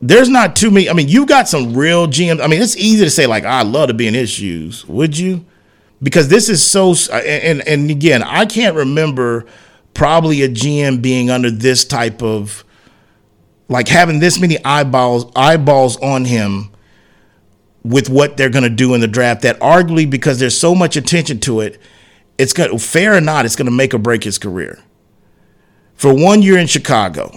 there's 0.00 0.28
not 0.28 0.56
too 0.56 0.70
many. 0.70 0.88
I 0.88 0.94
mean, 0.94 1.08
you've 1.08 1.28
got 1.28 1.48
some 1.48 1.74
real 1.74 2.06
GM. 2.06 2.42
I 2.42 2.46
mean, 2.46 2.62
it's 2.62 2.76
easy 2.76 3.04
to 3.04 3.10
say, 3.10 3.26
like, 3.26 3.44
I 3.44 3.62
love 3.62 3.88
to 3.88 3.94
be 3.94 4.06
in 4.06 4.14
his 4.14 4.30
shoes. 4.30 4.86
Would 4.86 5.18
you? 5.18 5.44
because 6.04 6.28
this 6.28 6.48
is 6.48 6.62
so 6.62 6.94
and 7.12 7.66
and 7.66 7.90
again, 7.90 8.22
I 8.22 8.44
can't 8.44 8.76
remember 8.76 9.46
probably 9.94 10.42
a 10.42 10.48
GM 10.48 11.00
being 11.00 11.30
under 11.30 11.50
this 11.50 11.84
type 11.84 12.22
of 12.22 12.64
like 13.68 13.88
having 13.88 14.18
this 14.18 14.40
many 14.40 14.62
eyeballs 14.64 15.30
eyeballs 15.34 15.96
on 16.02 16.24
him 16.24 16.70
with 17.82 18.08
what 18.08 18.36
they're 18.36 18.50
going 18.50 18.64
to 18.64 18.70
do 18.70 18.94
in 18.94 19.00
the 19.00 19.08
draft 19.08 19.42
that 19.42 19.58
arguably 19.60 20.08
because 20.08 20.38
there's 20.38 20.56
so 20.56 20.74
much 20.74 20.96
attention 20.96 21.38
to 21.38 21.60
it 21.60 21.80
it's 22.38 22.52
going 22.52 22.76
fair 22.78 23.14
or 23.16 23.20
not 23.20 23.44
it's 23.44 23.56
going 23.56 23.66
to 23.66 23.72
make 23.72 23.94
or 23.94 23.98
break 23.98 24.24
his 24.24 24.38
career. 24.38 24.78
For 25.94 26.12
one 26.12 26.42
year 26.42 26.58
in 26.58 26.66
chicago 26.66 27.36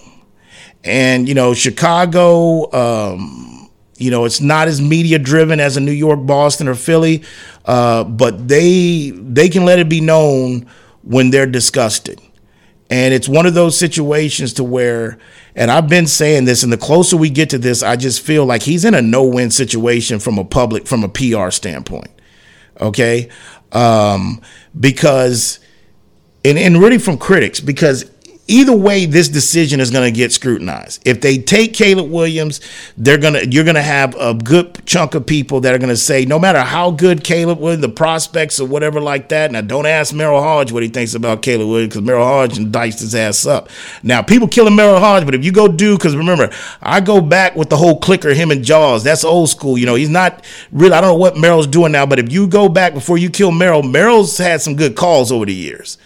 and 0.83 1.27
you 1.27 1.35
know 1.35 1.53
chicago 1.53 2.71
um, 2.73 3.69
you 3.97 4.09
know 4.11 4.25
it's 4.25 4.41
not 4.41 4.67
as 4.67 4.81
media 4.81 5.19
driven 5.19 5.59
as 5.59 5.77
a 5.77 5.79
new 5.79 5.91
york 5.91 6.25
boston 6.25 6.67
or 6.67 6.75
philly 6.75 7.23
uh, 7.65 8.03
but 8.03 8.47
they 8.47 9.11
they 9.11 9.49
can 9.49 9.63
let 9.65 9.79
it 9.79 9.89
be 9.89 10.01
known 10.01 10.65
when 11.03 11.29
they're 11.29 11.45
disgusted 11.45 12.19
and 12.89 13.13
it's 13.13 13.27
one 13.27 13.45
of 13.45 13.53
those 13.53 13.77
situations 13.77 14.53
to 14.53 14.63
where, 14.63 15.17
and 15.55 15.69
I've 15.69 15.89
been 15.89 16.07
saying 16.07 16.45
this, 16.45 16.63
and 16.63 16.71
the 16.71 16.77
closer 16.77 17.17
we 17.17 17.29
get 17.29 17.49
to 17.49 17.57
this, 17.57 17.83
I 17.83 17.95
just 17.95 18.21
feel 18.21 18.45
like 18.45 18.63
he's 18.63 18.85
in 18.85 18.93
a 18.93 19.01
no-win 19.01 19.51
situation 19.51 20.19
from 20.19 20.37
a 20.37 20.45
public, 20.45 20.87
from 20.87 21.03
a 21.03 21.09
PR 21.09 21.49
standpoint. 21.49 22.11
Okay, 22.79 23.29
um, 23.71 24.41
because, 24.79 25.59
and 26.45 26.57
and 26.57 26.79
really 26.79 26.99
from 26.99 27.17
critics, 27.17 27.59
because 27.59 28.09
either 28.47 28.75
way, 28.75 29.05
this 29.05 29.29
decision 29.29 29.79
is 29.79 29.91
going 29.91 30.11
to 30.11 30.15
get 30.15 30.31
scrutinized. 30.31 31.01
If 31.05 31.21
they 31.21 31.37
take 31.37 31.73
Caleb 31.73 32.09
Williams, 32.09 32.61
they're 32.97 33.17
gonna 33.17 33.41
you're 33.49 33.63
gonna 33.63 33.81
have 33.81 34.15
a 34.15 34.33
good 34.33 34.85
chunk 34.85 35.15
of 35.15 35.25
people 35.25 35.61
that 35.61 35.73
are 35.73 35.77
gonna 35.77 35.95
say, 35.95 36.25
no 36.25 36.39
matter 36.39 36.61
how 36.61 36.91
good 36.91 37.23
Caleb 37.23 37.59
was, 37.59 37.79
the 37.79 37.89
prospects 37.89 38.59
or 38.59 38.67
whatever 38.67 38.99
like 38.99 39.29
that. 39.29 39.51
Now, 39.51 39.61
don't 39.61 39.85
ask 39.85 40.13
Merril 40.13 40.41
Hoge 40.41 40.71
what 40.71 40.83
he 40.83 40.89
thinks 40.89 41.13
about 41.13 41.41
Caleb 41.41 41.67
Williams 41.67 41.93
because 41.93 42.07
Merril 42.07 42.25
Hoge 42.25 42.71
diced 42.71 42.99
his 42.99 43.13
ass 43.13 43.45
up. 43.45 43.69
Now, 44.03 44.21
people 44.21 44.47
killing 44.47 44.73
Merril 44.73 44.99
Hoge, 44.99 45.25
but 45.25 45.35
if 45.35 45.43
you 45.43 45.51
go 45.51 45.67
do, 45.67 45.97
because 45.97 46.15
remember, 46.15 46.49
I 46.81 47.01
go 47.01 47.21
back 47.21 47.55
with 47.55 47.69
the 47.69 47.77
whole 47.77 47.99
clicker, 47.99 48.33
him 48.33 48.51
and 48.51 48.63
Jaws. 48.63 49.03
That's 49.03 49.23
old 49.23 49.49
school. 49.49 49.77
You 49.77 49.85
know, 49.85 49.95
he's 49.95 50.09
not 50.09 50.43
really. 50.71 50.93
I 50.93 51.01
don't 51.01 51.11
know 51.11 51.15
what 51.15 51.35
Merril's 51.35 51.67
doing 51.67 51.91
now, 51.91 52.05
but 52.05 52.19
if 52.19 52.31
you 52.31 52.47
go 52.47 52.69
back 52.69 52.93
before 52.93 53.17
you 53.17 53.29
kill 53.29 53.51
Merril, 53.51 53.83
Merril's 53.83 54.37
had 54.37 54.61
some 54.61 54.75
good 54.75 54.95
calls 54.95 55.31
over 55.31 55.45
the 55.45 55.53
years. 55.53 55.97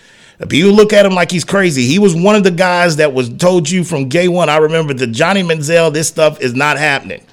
People 0.49 0.71
look 0.71 0.91
at 0.91 1.05
him 1.05 1.13
like 1.13 1.29
he's 1.29 1.45
crazy. 1.45 1.83
He 1.83 1.99
was 1.99 2.15
one 2.15 2.35
of 2.35 2.43
the 2.43 2.51
guys 2.51 2.95
that 2.95 3.13
was 3.13 3.29
told 3.29 3.69
you 3.69 3.83
from 3.83 4.09
day 4.09 4.27
one. 4.27 4.49
I 4.49 4.57
remember 4.57 4.93
the 4.93 5.07
Johnny 5.07 5.43
Manziel, 5.43 5.93
this 5.93 6.07
stuff 6.07 6.41
is 6.41 6.55
not 6.55 6.77
happening. 6.77 7.25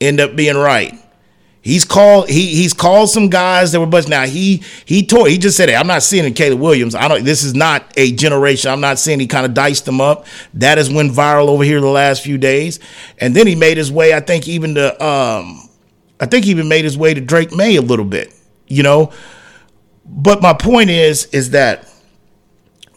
End 0.00 0.20
up 0.20 0.36
being 0.36 0.56
right. 0.56 0.94
He's 1.66 1.84
called 1.84 2.28
he 2.28 2.54
he's 2.54 2.72
called 2.72 3.10
some 3.10 3.28
guys 3.28 3.72
that 3.72 3.80
were 3.80 3.86
but 3.86 4.08
now 4.08 4.24
he 4.24 4.62
he 4.84 5.04
told 5.04 5.28
he 5.28 5.36
just 5.36 5.56
said 5.56 5.68
hey, 5.68 5.74
I'm 5.74 5.88
not 5.88 6.04
seeing 6.04 6.24
it 6.24 6.36
Caleb 6.36 6.60
Williams. 6.60 6.94
I 6.94 7.08
don't 7.08 7.24
this 7.24 7.42
is 7.42 7.54
not 7.56 7.92
a 7.96 8.12
generation. 8.12 8.70
I'm 8.70 8.80
not 8.80 9.00
seeing 9.00 9.18
he 9.18 9.26
kind 9.26 9.44
of 9.44 9.52
diced 9.52 9.84
them 9.84 10.00
up. 10.00 10.26
That 10.54 10.78
has 10.78 10.92
went 10.92 11.10
viral 11.10 11.48
over 11.48 11.64
here 11.64 11.80
the 11.80 11.88
last 11.88 12.22
few 12.22 12.38
days. 12.38 12.78
And 13.18 13.34
then 13.34 13.48
he 13.48 13.56
made 13.56 13.78
his 13.78 13.90
way, 13.90 14.14
I 14.14 14.20
think 14.20 14.46
even 14.46 14.76
to 14.76 15.04
um 15.04 15.68
I 16.20 16.26
think 16.26 16.44
he 16.44 16.52
even 16.52 16.68
made 16.68 16.84
his 16.84 16.96
way 16.96 17.14
to 17.14 17.20
Drake 17.20 17.52
Maye 17.52 17.74
a 17.74 17.82
little 17.82 18.04
bit, 18.04 18.32
you 18.68 18.84
know. 18.84 19.12
But 20.04 20.40
my 20.40 20.52
point 20.52 20.90
is 20.90 21.24
is 21.32 21.50
that 21.50 21.92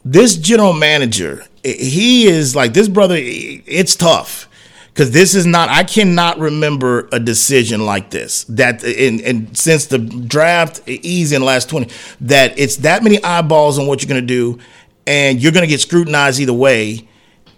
this 0.05 0.35
general 0.35 0.73
manager, 0.73 1.45
he 1.63 2.27
is 2.27 2.55
like 2.55 2.73
this 2.73 2.87
brother. 2.87 3.15
It's 3.17 3.95
tough 3.95 4.49
because 4.93 5.11
this 5.11 5.35
is 5.35 5.45
not. 5.45 5.69
I 5.69 5.83
cannot 5.83 6.39
remember 6.39 7.07
a 7.11 7.19
decision 7.19 7.85
like 7.85 8.09
this 8.09 8.43
that 8.45 8.83
in 8.83 9.21
and 9.21 9.57
since 9.57 9.85
the 9.85 9.97
draft 9.97 10.81
easy 10.87 11.35
in 11.35 11.41
the 11.41 11.45
last 11.45 11.69
twenty 11.69 11.89
that 12.21 12.57
it's 12.57 12.77
that 12.77 13.03
many 13.03 13.23
eyeballs 13.23 13.79
on 13.79 13.87
what 13.87 14.01
you're 14.01 14.09
going 14.09 14.21
to 14.21 14.27
do, 14.27 14.59
and 15.07 15.41
you're 15.41 15.51
going 15.51 15.63
to 15.63 15.69
get 15.69 15.81
scrutinized 15.81 16.39
either 16.39 16.53
way, 16.53 17.07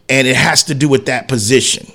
and 0.10 0.28
it 0.28 0.36
has 0.36 0.64
to 0.66 0.76
do 0.76 0.88
with 0.88 1.06
that 1.08 1.28
position. 1.28 1.92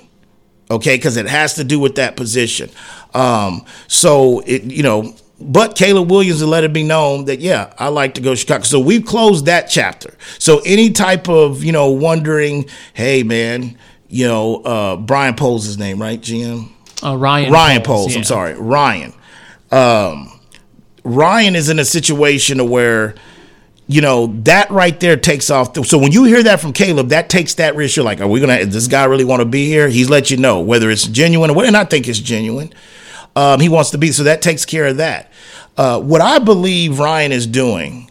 Okay, 0.69 0.97
because 0.97 1.15
it 1.15 1.27
has 1.27 1.53
to 1.55 1.63
do 1.63 1.79
with 1.79 1.95
that 1.95 2.17
position. 2.17 2.69
Um, 3.13 3.63
so 3.87 4.41
it 4.41 4.63
you 4.63 4.83
know 4.83 5.15
but 5.39 5.75
Caleb 5.75 6.09
Williams 6.09 6.43
let 6.43 6.63
it 6.63 6.73
be 6.73 6.83
known 6.83 7.25
that 7.25 7.39
yeah, 7.39 7.73
I 7.77 7.89
like 7.89 8.15
to 8.15 8.21
go 8.21 8.31
to 8.31 8.35
Chicago. 8.35 8.63
So 8.63 8.79
we've 8.79 9.05
closed 9.05 9.45
that 9.45 9.69
chapter. 9.69 10.15
So 10.39 10.61
any 10.65 10.91
type 10.91 11.29
of 11.29 11.63
you 11.63 11.71
know 11.71 11.91
wondering, 11.91 12.65
hey 12.93 13.23
man, 13.23 13.77
you 14.07 14.27
know 14.27 14.57
uh, 14.57 14.95
Brian 14.97 15.35
Poles 15.35 15.65
his 15.65 15.77
name 15.77 16.01
right? 16.01 16.19
GM 16.19 16.71
uh, 17.03 17.15
Ryan 17.15 17.51
Ryan 17.51 17.81
Poles. 17.83 18.13
Yeah. 18.13 18.19
I'm 18.19 18.23
sorry, 18.23 18.55
Ryan. 18.55 19.13
Um, 19.71 20.39
Ryan 21.03 21.55
is 21.55 21.69
in 21.69 21.79
a 21.79 21.85
situation 21.85 22.69
where 22.69 23.15
you 23.87 24.01
know 24.01 24.27
that 24.43 24.69
right 24.71 24.99
there 24.99 25.17
takes 25.17 25.49
off. 25.49 25.85
So 25.85 25.97
when 25.97 26.11
you 26.11 26.23
hear 26.23 26.41
that 26.43 26.59
from 26.59 26.73
Caleb, 26.73 27.09
that 27.09 27.29
takes 27.29 27.55
that 27.55 27.75
risk. 27.75 27.95
You're 27.95 28.05
like, 28.05 28.21
are 28.21 28.27
we 28.27 28.39
gonna? 28.39 28.65
Does 28.65 28.73
this 28.73 28.87
guy 28.87 29.05
really 29.05 29.25
want 29.25 29.41
to 29.41 29.45
be 29.45 29.67
here? 29.67 29.87
He's 29.87 30.09
let 30.09 30.31
you 30.31 30.37
know 30.37 30.59
whether 30.61 30.89
it's 30.89 31.05
genuine 31.05 31.51
or 31.51 31.53
what, 31.53 31.67
and 31.67 31.77
I 31.77 31.85
think 31.85 32.07
it's 32.07 32.19
genuine 32.19 32.73
um, 33.37 33.59
he 33.59 33.69
wants 33.69 33.91
to 33.91 33.99
be. 33.99 34.11
So 34.11 34.23
that 34.23 34.41
takes 34.41 34.65
care 34.65 34.87
of 34.87 34.97
that. 34.97 35.31
Uh, 35.77 36.01
what 36.01 36.21
I 36.21 36.39
believe 36.39 36.97
Ryan 36.97 37.31
is 37.31 37.45
doing, 37.45 38.09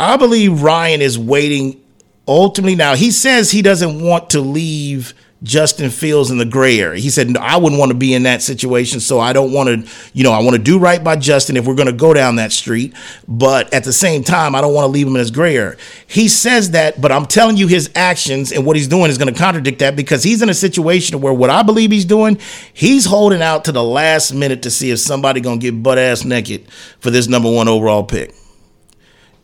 I 0.00 0.16
believe 0.16 0.62
Ryan 0.62 1.00
is 1.00 1.16
waiting 1.16 1.80
ultimately. 2.26 2.74
Now, 2.74 2.96
he 2.96 3.12
says 3.12 3.52
he 3.52 3.62
doesn't 3.62 4.02
want 4.02 4.30
to 4.30 4.40
leave 4.40 5.14
Justin 5.42 5.88
Fields 5.88 6.30
in 6.30 6.36
the 6.36 6.44
gray 6.44 6.78
area. 6.78 7.00
He 7.00 7.08
said, 7.08 7.34
I 7.36 7.56
wouldn't 7.56 7.78
want 7.78 7.90
to 7.90 7.96
be 7.96 8.12
in 8.12 8.24
that 8.24 8.42
situation. 8.42 9.00
So 9.00 9.18
I 9.18 9.32
don't 9.32 9.52
want 9.52 9.68
to, 9.68 9.92
you 10.12 10.22
know, 10.22 10.32
I 10.32 10.40
want 10.40 10.54
to 10.54 10.62
do 10.62 10.78
right 10.78 11.02
by 11.02 11.16
Justin 11.16 11.56
if 11.56 11.66
we're 11.66 11.74
going 11.74 11.86
to 11.86 11.94
go 11.94 12.12
down 12.12 12.36
that 12.36 12.52
street. 12.52 12.92
But 13.26 13.72
at 13.72 13.84
the 13.84 13.92
same 13.92 14.22
time, 14.22 14.54
I 14.54 14.60
don't 14.60 14.74
want 14.74 14.84
to 14.84 14.88
leave 14.88 15.06
him 15.06 15.14
in 15.14 15.20
his 15.20 15.30
gray 15.30 15.56
area. 15.56 15.78
He 16.06 16.28
says 16.28 16.72
that, 16.72 17.00
but 17.00 17.10
I'm 17.10 17.24
telling 17.24 17.56
you 17.56 17.68
his 17.68 17.90
actions 17.94 18.52
and 18.52 18.66
what 18.66 18.76
he's 18.76 18.88
doing 18.88 19.10
is 19.10 19.16
going 19.16 19.32
to 19.32 19.38
contradict 19.38 19.78
that 19.78 19.96
because 19.96 20.22
he's 20.22 20.42
in 20.42 20.50
a 20.50 20.54
situation 20.54 21.20
where 21.22 21.32
what 21.32 21.48
I 21.48 21.62
believe 21.62 21.90
he's 21.90 22.04
doing, 22.04 22.38
he's 22.74 23.06
holding 23.06 23.40
out 23.40 23.64
to 23.64 23.72
the 23.72 23.82
last 23.82 24.34
minute 24.34 24.62
to 24.64 24.70
see 24.70 24.90
if 24.90 24.98
somebody 24.98 25.40
going 25.40 25.58
to 25.58 25.70
get 25.70 25.82
butt 25.82 25.96
ass 25.96 26.22
naked 26.22 26.70
for 26.98 27.10
this 27.10 27.28
number 27.28 27.50
one 27.50 27.66
overall 27.66 28.04
pick. 28.04 28.34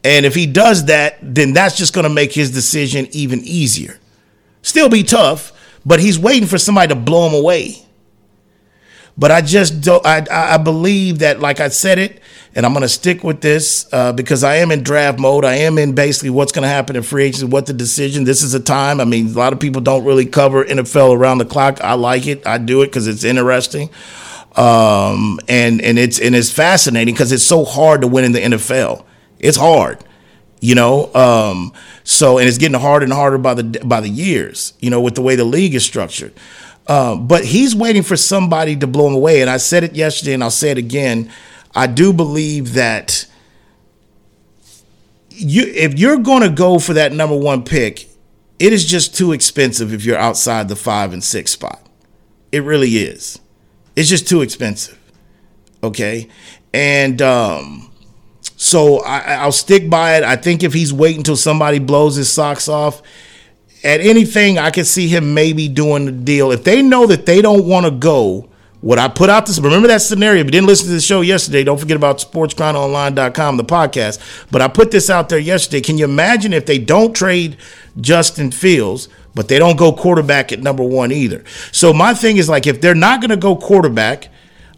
And 0.05 0.26
if 0.26 0.34
he 0.34 0.47
does 0.47 0.84
that, 0.84 1.18
then 1.22 1.55
that's 1.55 1.76
just 1.76 1.94
going 1.94 2.05
to 2.05 2.11
make 2.11 2.32
his 2.32 2.53
decision 2.53 3.09
even 3.12 3.40
easier. 3.42 3.99
Still 4.62 4.88
be 4.88 5.03
tough, 5.03 5.53
but 5.87 6.01
he's 6.01 6.18
waiting 6.18 6.49
for 6.49 6.59
somebody 6.59 6.89
to 6.89 7.01
blow 7.01 7.28
him 7.28 7.34
away. 7.34 7.76
But 9.16 9.30
I 9.30 9.41
just 9.41 9.80
don't. 9.80 10.05
I 10.05 10.26
I 10.30 10.59
believe 10.59 11.20
that, 11.20 11.41
like 11.41 11.59
I 11.59 11.68
said 11.68 11.99
it, 11.99 12.20
and 12.55 12.66
I'm 12.66 12.72
going 12.72 12.82
to 12.82 12.89
stick 12.89 13.24
with 13.24 13.41
this 13.41 13.89
uh, 13.91 14.12
because 14.12 14.45
I 14.45 14.57
am 14.57 14.70
in 14.70 14.82
draft 14.82 15.18
mode. 15.18 15.43
I 15.47 15.55
am 15.55 15.78
in 15.78 15.95
basically 15.95 16.28
what's 16.28 16.53
going 16.53 16.64
to 16.64 16.68
happen 16.68 16.97
in 16.97 17.03
free 17.03 17.24
agency, 17.24 17.47
what 17.47 17.64
the 17.64 17.72
decision. 17.72 18.24
This 18.24 18.43
is 18.43 18.53
a 18.53 18.61
time. 18.61 19.01
I 19.01 19.07
mean, 19.07 19.28
a 19.28 19.39
lot 19.39 19.55
of 19.55 19.61
people 19.61 19.80
don't 19.80 20.05
really 20.05 20.26
cover 20.26 20.66
NFL 20.66 21.16
around 21.16 21.39
the 21.39 21.47
clock. 21.47 21.80
I 21.80 21.95
like 21.95 22.26
it. 22.26 22.47
I 22.47 22.59
do 22.59 22.82
it 22.82 22.89
because 22.89 23.07
it's 23.07 23.24
interesting, 23.24 23.89
um, 24.55 25.41
and 25.49 25.80
and 25.80 25.99
it's 25.99 26.18
and 26.18 26.34
it's 26.34 26.53
fascinating 26.53 27.14
because 27.14 27.32
it's 27.32 27.45
so 27.45 27.64
hard 27.64 28.03
to 28.03 28.09
win 28.09 28.26
in 28.26 28.32
the 28.32 28.41
NFL. 28.41 29.03
It's 29.39 29.57
hard 29.57 30.05
you 30.61 30.74
know 30.74 31.12
um, 31.14 31.72
so 32.04 32.38
and 32.38 32.48
it's 32.48 32.59
getting 32.59 32.78
harder 32.78 33.04
and 33.04 33.12
harder 33.12 33.38
by 33.38 33.54
the 33.54 33.80
by 33.84 34.00
the 34.00 34.09
years 34.09 34.72
you 34.80 34.90
know 34.90 35.00
with 35.00 35.14
the 35.14 35.22
way 35.22 35.36
the 35.36 35.44
league 35.44 35.74
is 35.74 35.84
structured. 35.84 36.32
Uh, 36.86 37.16
but 37.16 37.44
he's 37.44 37.74
waiting 37.74 38.04
for 38.04 38.16
somebody 38.16 38.76
to 38.76 38.86
blow 38.86 39.09
him 39.09 39.14
away 39.14 39.40
and 39.40 39.50
i 39.50 39.57
said 39.57 39.82
it 39.82 39.96
yesterday 39.96 40.32
and 40.32 40.42
i'll 40.42 40.50
say 40.50 40.70
it 40.70 40.78
again. 40.78 41.30
I 41.74 41.86
do 41.88 42.12
believe 42.12 42.74
that 42.74 43.26
you 45.28 45.64
if 45.66 45.98
you're 45.98 46.18
going 46.18 46.42
to 46.42 46.48
go 46.48 46.78
for 46.78 46.94
that 46.94 47.12
number 47.12 47.36
one 47.36 47.64
pick 47.64 48.09
it 48.59 48.72
is 48.72 48.86
just 48.86 49.16
too 49.16 49.32
expensive 49.32 49.92
if 49.92 50.04
you're 50.04 50.16
outside 50.16 50.68
the 50.68 50.76
five 50.76 51.12
and 51.12 51.22
six 51.22 51.50
spot. 51.50 51.86
It 52.52 52.62
really 52.62 52.96
is. 52.96 53.38
It's 53.96 54.09
just 54.09 54.26
too 54.28 54.40
expensive 54.40 54.98
okay? 55.82 56.28
And 56.72 57.22
um 57.22 57.90
so 58.57 59.00
I, 59.00 59.44
will 59.44 59.52
stick 59.52 59.88
by 59.88 60.16
it. 60.16 60.24
I 60.24 60.36
think 60.36 60.62
if 60.62 60.72
he's 60.72 60.92
waiting 60.92 61.18
until 61.18 61.36
somebody 61.36 61.78
blows 61.78 62.16
his 62.16 62.30
socks 62.30 62.68
off, 62.68 63.02
at 63.84 64.00
anything, 64.00 64.59
I 64.59 64.70
can 64.70 64.84
see 64.84 65.07
him 65.07 65.34
maybe 65.34 65.68
doing 65.68 66.07
the 66.07 66.12
deal. 66.12 66.50
If 66.50 66.64
they 66.64 66.82
know 66.82 67.07
that 67.07 67.26
they 67.26 67.42
don't 67.42 67.66
want 67.66 67.84
to 67.86 67.92
go, 67.92 68.48
what 68.80 68.98
I 68.98 69.09
put 69.09 69.30
out 69.30 69.46
this, 69.46 69.59
remember 69.59 69.88
that 69.88 70.02
scenario. 70.02 70.40
If 70.40 70.46
you 70.46 70.50
didn't 70.52 70.66
listen 70.66 70.86
to 70.86 70.92
the 70.92 71.00
show 71.00 71.20
yesterday, 71.20 71.64
don't 71.64 71.78
forget 71.78 71.96
about 71.96 72.18
sportsgrinonline.com, 72.18 73.57
the 73.57 73.64
podcast. 73.64 74.46
But 74.50 74.62
I 74.62 74.68
put 74.68 74.90
this 74.90 75.11
out 75.11 75.28
there 75.28 75.38
yesterday. 75.38 75.80
Can 75.80 75.98
you 75.98 76.04
imagine 76.04 76.52
if 76.52 76.66
they 76.66 76.78
don't 76.78 77.14
trade 77.14 77.57
Justin 78.00 78.50
Fields, 78.50 79.09
but 79.34 79.48
they 79.48 79.59
don't 79.59 79.76
go 79.76 79.92
quarterback 79.92 80.52
at 80.52 80.61
number 80.61 80.82
one 80.82 81.12
either? 81.12 81.44
So 81.72 81.92
my 81.92 82.14
thing 82.14 82.38
is 82.38 82.48
like, 82.48 82.66
if 82.66 82.80
they're 82.80 82.94
not 82.94 83.20
going 83.20 83.30
to 83.30 83.36
go 83.36 83.57
quarterback, 83.57 84.28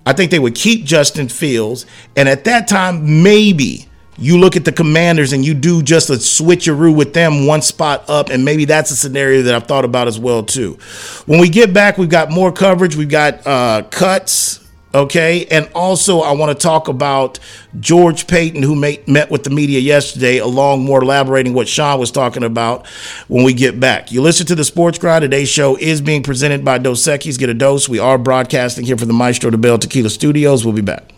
I 0.07 0.12
think 0.12 0.30
they 0.30 0.38
would 0.38 0.55
keep 0.55 0.84
Justin 0.84 1.28
Fields. 1.28 1.86
And 2.16 2.28
at 2.28 2.44
that 2.44 2.68
time, 2.68 3.22
maybe 3.22 3.86
you 4.16 4.38
look 4.38 4.57
at 4.57 4.64
the 4.64 4.72
commanders 4.72 5.32
and 5.32 5.44
you 5.44 5.55
do 5.55 5.82
just 5.82 6.11
a 6.11 6.14
switcheroo 6.14 6.94
with 6.94 7.14
them 7.14 7.46
one 7.46 7.62
spot 7.62 8.05
up. 8.09 8.30
And 8.30 8.44
maybe 8.44 8.64
that's 8.64 8.90
a 8.90 8.96
scenario 8.96 9.42
that 9.42 9.55
I've 9.55 9.66
thought 9.66 9.84
about 9.84 10.09
as 10.09 10.18
well, 10.18 10.42
too. 10.42 10.78
When 11.26 11.40
we 11.40 11.49
get 11.49 11.72
back, 11.72 11.99
we've 11.99 12.09
got 12.09 12.30
more 12.30 12.51
coverage. 12.53 12.96
We've 12.96 13.09
got 13.09 13.46
uh, 13.46 13.82
cuts 13.90 14.68
Okay. 14.95 15.47
And 15.47 15.68
also, 15.74 16.20
I 16.20 16.32
want 16.32 16.59
to 16.59 16.62
talk 16.62 16.89
about 16.89 17.39
George 17.78 18.26
Paton, 18.26 18.62
who 18.62 18.74
made, 18.74 19.07
met 19.07 19.30
with 19.30 19.45
the 19.45 19.51
media 19.51 19.80
yesterday, 19.80 20.39
along 20.39 20.84
more 20.84 21.03
elaborating 21.03 21.53
what 21.53 21.68
Sean 21.68 22.01
was 22.01 22.11
talking 22.11 22.43
about 22.43 22.86
when 23.28 23.45
we 23.45 23.53
get 23.53 23.78
back. 23.78 24.11
You 24.11 24.22
listen 24.22 24.47
to 24.47 24.55
the 24.55 24.64
Sports 24.64 24.99
Grind. 24.99 25.22
Today's 25.22 25.49
show 25.49 25.76
is 25.76 26.01
being 26.01 26.22
presented 26.22 26.64
by 26.64 26.78
Dos 26.78 27.03
Equis. 27.03 27.39
Get 27.39 27.51
a 27.51 27.55
dose. 27.55 27.89
We 27.89 27.99
are 27.99 28.18
broadcasting 28.18 28.86
here 28.86 28.97
from 28.97 29.09
the 29.09 29.14
Maestro 29.14 29.51
Dobel 29.51 29.78
Tequila 29.78 30.11
Studios. 30.11 30.64
We'll 30.64 30.74
be 30.74 30.82
back. 30.82 31.12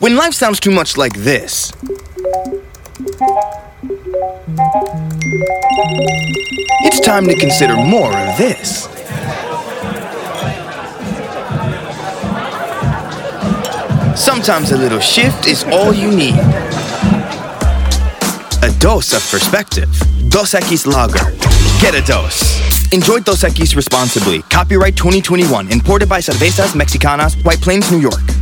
When 0.00 0.16
life 0.16 0.34
sounds 0.34 0.58
too 0.58 0.72
much 0.72 0.96
like 0.96 1.14
this, 1.14 1.70
it's 6.84 7.00
time 7.00 7.26
to 7.26 7.34
consider 7.36 7.76
more 7.76 8.12
of 8.12 8.36
this. 8.36 8.88
Sometimes 14.18 14.72
a 14.72 14.76
little 14.76 15.00
shift 15.00 15.46
is 15.46 15.64
all 15.64 15.92
you 15.92 16.10
need. 16.10 16.34
A 18.62 18.70
dose 18.78 19.12
of 19.14 19.22
perspective. 19.30 19.88
Dos 20.28 20.52
Equis 20.54 20.86
Lager. 20.86 21.32
Get 21.80 21.94
a 21.94 22.02
dose. 22.06 22.92
Enjoy 22.92 23.20
Dos 23.20 23.42
Equis 23.42 23.74
responsibly. 23.74 24.42
Copyright 24.42 24.96
2021. 24.96 25.72
Imported 25.72 26.08
by 26.08 26.20
Cervezas 26.20 26.74
Mexicanas, 26.74 27.42
White 27.44 27.60
Plains, 27.60 27.90
New 27.90 28.00
York. 28.00 28.41